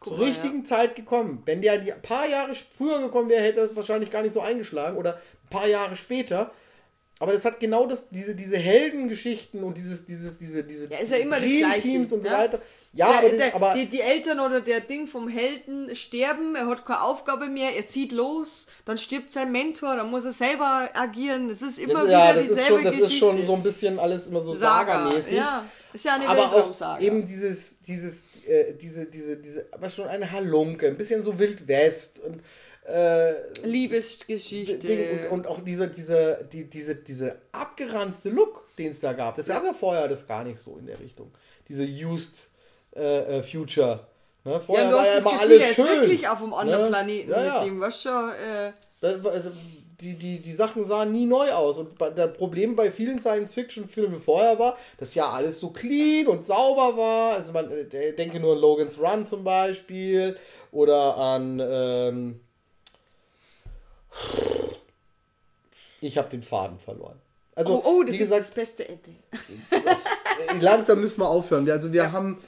[0.00, 1.42] zur mal, richtigen Zeit gekommen.
[1.44, 4.96] Wenn der ein paar Jahre früher gekommen wäre, hätte er wahrscheinlich gar nicht so eingeschlagen
[4.96, 6.52] oder ein paar Jahre später.
[7.24, 11.10] Aber das hat genau das, diese, diese Heldengeschichten und dieses, dieses, diese, diese Ja, ist
[11.10, 12.38] ja immer das Dream Gleiche, Teams und so ja.
[12.38, 12.60] weiter.
[12.92, 16.54] Ja, der, aber, das, der, aber die, die Eltern oder der Ding vom Helden sterben,
[16.54, 20.32] er hat keine Aufgabe mehr, er zieht los, dann stirbt sein Mentor, dann muss er
[20.32, 21.48] selber agieren.
[21.48, 23.14] Es ist immer das, wieder ja, das, dieselbe ist schon, das Geschichte.
[23.14, 25.04] ist schon so ein bisschen alles immer so Saga.
[25.04, 25.36] Saga-mäßig.
[25.38, 25.64] Ja,
[25.94, 30.30] ist ja eine aber auch eben dieses, dieses, äh, diese, diese, diese, aber schon eine
[30.30, 32.42] Halunke, ein bisschen so Wild West und
[32.84, 33.32] äh,
[33.66, 34.86] Liebesgeschichte.
[34.86, 39.36] Ding und, und auch dieser, dieser, die, diese, diese abgeranzte Look, den es da gab.
[39.36, 39.54] Das Ja.
[39.56, 41.30] gab ja vorher das gar nicht so in der Richtung.
[41.68, 42.48] Diese Used
[42.96, 44.06] äh, äh, Future.
[44.44, 44.52] Ne?
[44.52, 46.00] ja, Vorher du war hast ja das immer Gefühl, alles er ist schön.
[46.02, 46.88] wirklich auf einem anderen Ne?
[46.88, 47.58] Planeten ja, ja.
[47.60, 48.30] mit dem, was schon.
[48.30, 49.50] Äh, Das war- also,
[50.00, 51.78] die, die, die Sachen sahen nie neu aus.
[51.78, 56.96] Und das Problem bei vielen Science-Fiction-Filmen vorher war, dass ja alles so clean und sauber
[56.98, 57.34] war.
[57.36, 60.36] Also man äh, denke nur an Logan's Run zum Beispiel
[60.72, 62.40] oder an ähm,
[66.00, 67.18] ich habe den Faden verloren.
[67.56, 69.14] Also, oh, oh, das wie ist gesagt, das beste Ende.
[70.60, 71.70] langsam müssen wir aufhören.
[71.70, 72.38] Also wir haben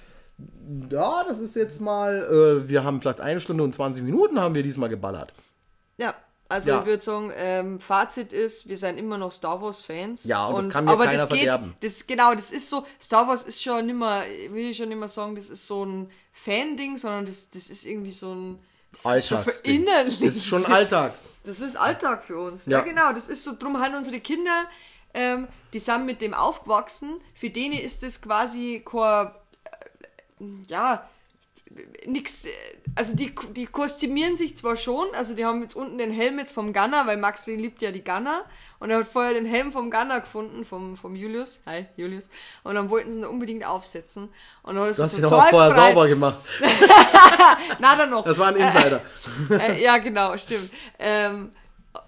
[0.90, 2.26] Ja, das ist jetzt mal,
[2.64, 5.32] äh, wir haben vielleicht eine Stunde und 20 Minuten haben wir diesmal geballert.
[5.96, 6.14] Ja,
[6.48, 6.80] also Ja.
[6.80, 10.24] ich würde sagen, ähm, Fazit ist, wir sind immer noch Star Wars Fans.
[10.24, 11.74] Ja, und das kann mir keiner verderben.
[11.80, 15.36] Das, genau, das ist so, Star Wars ist schon nimmer, will ich schon immer sagen,
[15.36, 18.58] das ist so ein Fan-Ding, sondern das, das ist irgendwie so ein,
[18.92, 20.22] das ist schon verinnerlicht.
[20.22, 21.14] Das ist schon Alltag.
[21.44, 22.62] Das ist Alltag für uns.
[22.66, 22.80] Ja, Ja.
[22.84, 23.12] genau.
[23.12, 24.64] Das ist so, drum haben unsere Kinder,
[25.14, 27.20] ähm, die sind mit dem aufgewachsen.
[27.34, 29.26] Für denen ist das quasi kein,
[30.40, 31.08] äh, ja,
[32.06, 32.50] nix, äh,
[32.94, 36.52] also die, die kostümieren sich zwar schon, also die haben jetzt unten den Helm jetzt
[36.52, 38.44] vom Gunner, weil Maxi liebt ja die Gunner
[38.78, 42.30] und er hat vorher den Helm vom Gunner gefunden, vom, vom Julius, hi Julius,
[42.64, 44.28] und dann wollten sie ihn unbedingt aufsetzen
[44.62, 45.88] und dann hat er Du hast ihn doch auch vorher gefreut.
[45.88, 46.38] sauber gemacht.
[47.78, 48.24] Na, dann noch.
[48.24, 49.00] Das war ein Insider.
[49.50, 50.70] äh, ja, genau, stimmt.
[50.98, 51.52] Ähm,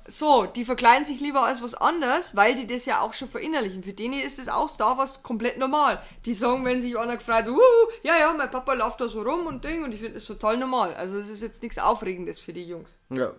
[0.07, 3.83] so, die verkleiden sich lieber als was anderes, weil die das ja auch schon verinnerlichen.
[3.83, 6.01] Für denen ist es auch Star Wars komplett normal.
[6.25, 9.23] Die sagen, wenn sich einer gefreut, so, "Wuhu, ja, ja, mein Papa läuft da so
[9.23, 10.95] rum und Ding, und ich finde das total normal.
[10.95, 12.99] Also, es ist jetzt nichts Aufregendes für die Jungs.
[13.11, 13.33] Ja.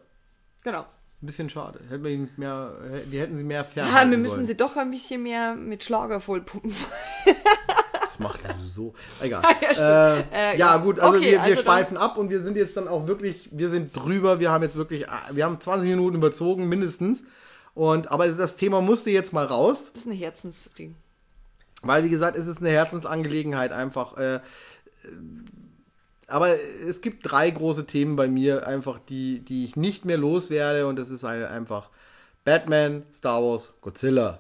[0.64, 0.82] Genau.
[1.22, 1.80] Ein bisschen schade.
[1.90, 2.74] Hätten wir ihn mehr,
[3.12, 4.46] die hätten sie mehr Ja, fernhalten wir müssen sollen.
[4.48, 6.74] sie doch ein bisschen mehr mit Schlager vollpumpen.
[8.20, 8.94] Das mache ich so.
[9.22, 9.42] Egal.
[9.78, 10.24] Ja, äh,
[10.54, 12.88] Äh, ja, gut, also Okay, wir, wir also schweifen ab und wir sind jetzt dann
[12.88, 16.68] auch wirklich, wir sind drüber, wir haben jetzt wirklich, ah, wir haben 20 Minuten überzogen,
[16.68, 17.24] mindestens.
[17.76, 20.96] Und, aber das Thema musste jetzt mal raus, Das ist ein Herzensding.
[21.82, 24.18] weil, wie gesagt, es ist eine Herzensangelegenheit einfach.
[24.18, 24.40] Äh, äh,
[26.28, 26.50] aber
[26.88, 30.98] es gibt drei große Themen bei mir, einfach, die, die ich nicht mehr loswerde und
[31.00, 31.90] das ist ein- einfach
[32.44, 34.40] Batman, Star Wars, Godzilla.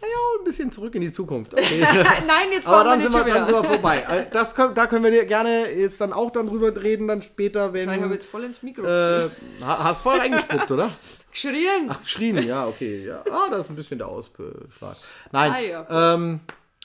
[0.00, 1.52] Naja, ein bisschen zurück in die Zukunft.
[1.54, 1.80] Okay.
[2.26, 4.04] Nein, jetzt Aber dann wir sind, wir, dann sind wir vorbei.
[4.10, 7.90] Äh, Das, da können wir gerne jetzt dann auch dann drüber reden, dann später, wenn.
[7.90, 9.20] Ich habe jetzt voll ins Mikro äh,
[9.62, 10.90] ha- hast voll reingespuckt, oder?
[11.32, 11.88] geschrien.
[11.88, 13.06] Ach, geschrien, ja, okay.
[13.06, 13.22] Ja.
[13.30, 14.56] Ah, da ist ein bisschen der Ausschlag.
[15.32, 16.40] Nein, Ah, ja, ähm,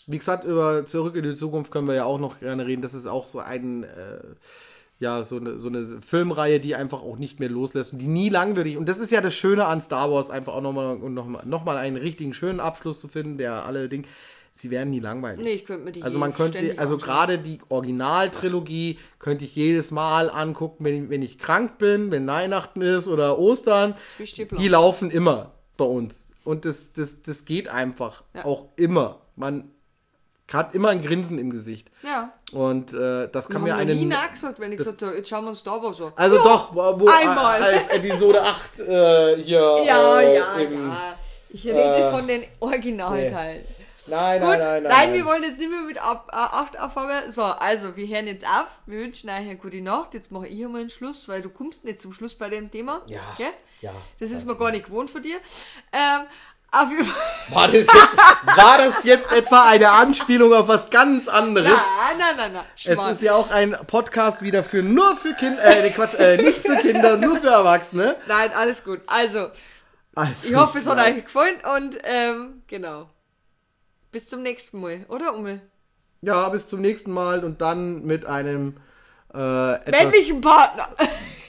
[0.08, 2.82] wie gesagt, über Zurück in die Zukunft können wir ja auch noch gerne reden.
[2.82, 3.88] Das ist auch so ein, äh,
[5.00, 8.30] ja, so eine, so eine Filmreihe, die einfach auch nicht mehr loslässt und die nie
[8.30, 8.78] langwierig.
[8.78, 11.66] Und das ist ja das Schöne an Star Wars, einfach auch nochmal und nochmal noch
[11.66, 14.06] mal einen richtigen schönen Abschluss zu finden, der alle Dinge.
[14.58, 15.44] Sie werden nie langweilig.
[15.44, 19.54] Nee, ich könnte mir die Also je man könnte, also gerade die Originaltrilogie könnte ich
[19.54, 23.96] jedes Mal angucken, wenn ich, wenn ich krank bin, wenn Weihnachten ist oder Ostern.
[24.18, 26.30] Die laufen immer bei uns.
[26.46, 28.24] Und das, das, das geht einfach.
[28.34, 28.46] Ja.
[28.46, 29.20] Auch immer.
[29.36, 29.72] Man
[30.54, 31.92] hat immer ein Grinsen im Gesicht.
[32.02, 32.34] Ja.
[32.52, 33.96] Und äh, das kann Haben mir wir eine.
[33.96, 36.14] nie nachgesagt, wenn ich gesagt habe, jetzt schauen wir uns Star Wars an.
[36.16, 37.62] Also doch, wo, wo einmal.
[37.62, 39.84] als Episode 8 äh, hier.
[39.86, 41.16] Ja, äh, ja, im, ja.
[41.50, 43.64] Ich rede von den Originalteilen.
[44.08, 45.14] Nein, Gut, nein, nein, nein.
[45.14, 47.32] wir wollen jetzt nicht mehr mit ab, äh, 8 anfangen.
[47.32, 48.68] So, also, wir hören jetzt auf.
[48.86, 50.14] Wir wünschen euch eine gute Nacht.
[50.14, 52.70] Jetzt mache ich hier mal einen Schluss, weil du kommst nicht zum Schluss bei dem
[52.70, 53.02] Thema.
[53.08, 53.48] Ja, Gell?
[53.82, 53.92] ja.
[54.20, 55.38] Das ist mir gar nicht gewohnt von dir.
[55.92, 56.28] Ähm,
[56.82, 56.90] auf.
[57.50, 61.70] War das, jetzt, war das jetzt etwa eine Anspielung auf was ganz anderes?
[61.70, 62.66] Nein, nein, nein, nein.
[62.76, 66.60] Es ist ja auch ein Podcast wieder für nur für Kinder, äh, Quatsch, äh, nicht
[66.60, 68.16] für Kinder, nur für Erwachsene.
[68.28, 69.02] Nein, alles gut.
[69.08, 69.50] Also,
[70.16, 73.10] Also, ich hoffe, es hat euch gefallen und ähm, genau.
[74.12, 75.62] Bis zum nächsten Mal, oder Ummel?
[76.22, 78.78] Ja, bis zum nächsten Mal und dann mit einem
[79.34, 80.88] äh, etwas, Männlichen Partner.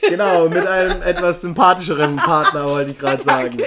[0.01, 3.57] genau, mit einem etwas sympathischeren Partner, wollte ich gerade sagen.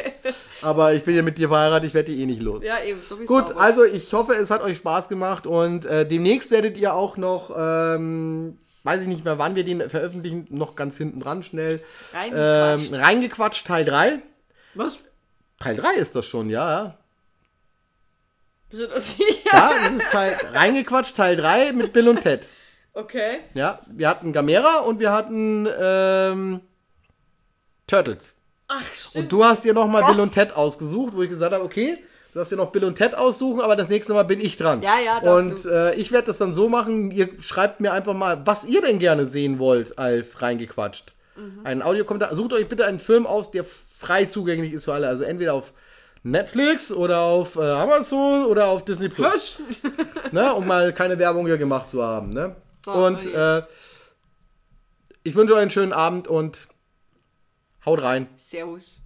[0.63, 2.65] Aber ich bin ja mit dir verheiratet, ich werde die eh nicht los.
[2.65, 6.07] ja, eben, so wie Gut, also ich hoffe, es hat euch Spaß gemacht und äh,
[6.07, 10.77] demnächst werdet ihr auch noch, ähm, weiß ich nicht mehr, wann wir den veröffentlichen, noch
[10.77, 11.83] ganz hinten dran schnell.
[12.13, 12.93] Reingequatscht.
[12.93, 14.19] Ähm, reingequatscht, Teil 3.
[14.75, 14.99] Was?
[15.59, 16.99] Teil 3 ist das schon, ja, ja.
[18.71, 19.25] Bist du da sicher?
[19.53, 22.47] Ja, das ist Teil, reingequatscht, Teil 3 mit Bill und Ted.
[22.93, 23.39] Okay.
[23.55, 26.61] Ja, wir hatten Gamera und wir hatten ähm,
[27.87, 28.37] Turtles.
[28.71, 29.25] Ach, stimmt.
[29.25, 30.05] Und du hast dir nochmal?
[30.05, 31.99] Bill und Ted ausgesucht, wo ich gesagt habe, okay,
[32.33, 34.81] du darfst dir noch Bill und Ted aussuchen, aber das nächste Mal bin ich dran.
[34.83, 38.15] Ja, ja, darfst Und äh, ich werde das dann so machen, ihr schreibt mir einfach
[38.15, 41.13] mal, was ihr denn gerne sehen wollt als reingequatscht.
[41.37, 41.61] Mhm.
[41.65, 42.35] Einen Audiokommentar.
[42.35, 45.09] Sucht euch bitte einen Film aus, der frei zugänglich ist für alle.
[45.09, 45.73] Also entweder auf
[46.23, 49.61] Netflix oder auf äh, Amazon oder auf Disney Plus.
[50.33, 52.31] ne, um mal keine Werbung hier gemacht zu haben.
[52.31, 52.55] Ne?
[52.85, 53.63] So, und äh,
[55.23, 56.59] ich wünsche euch einen schönen Abend und
[57.85, 58.29] haut rein.
[58.37, 59.00] Servus.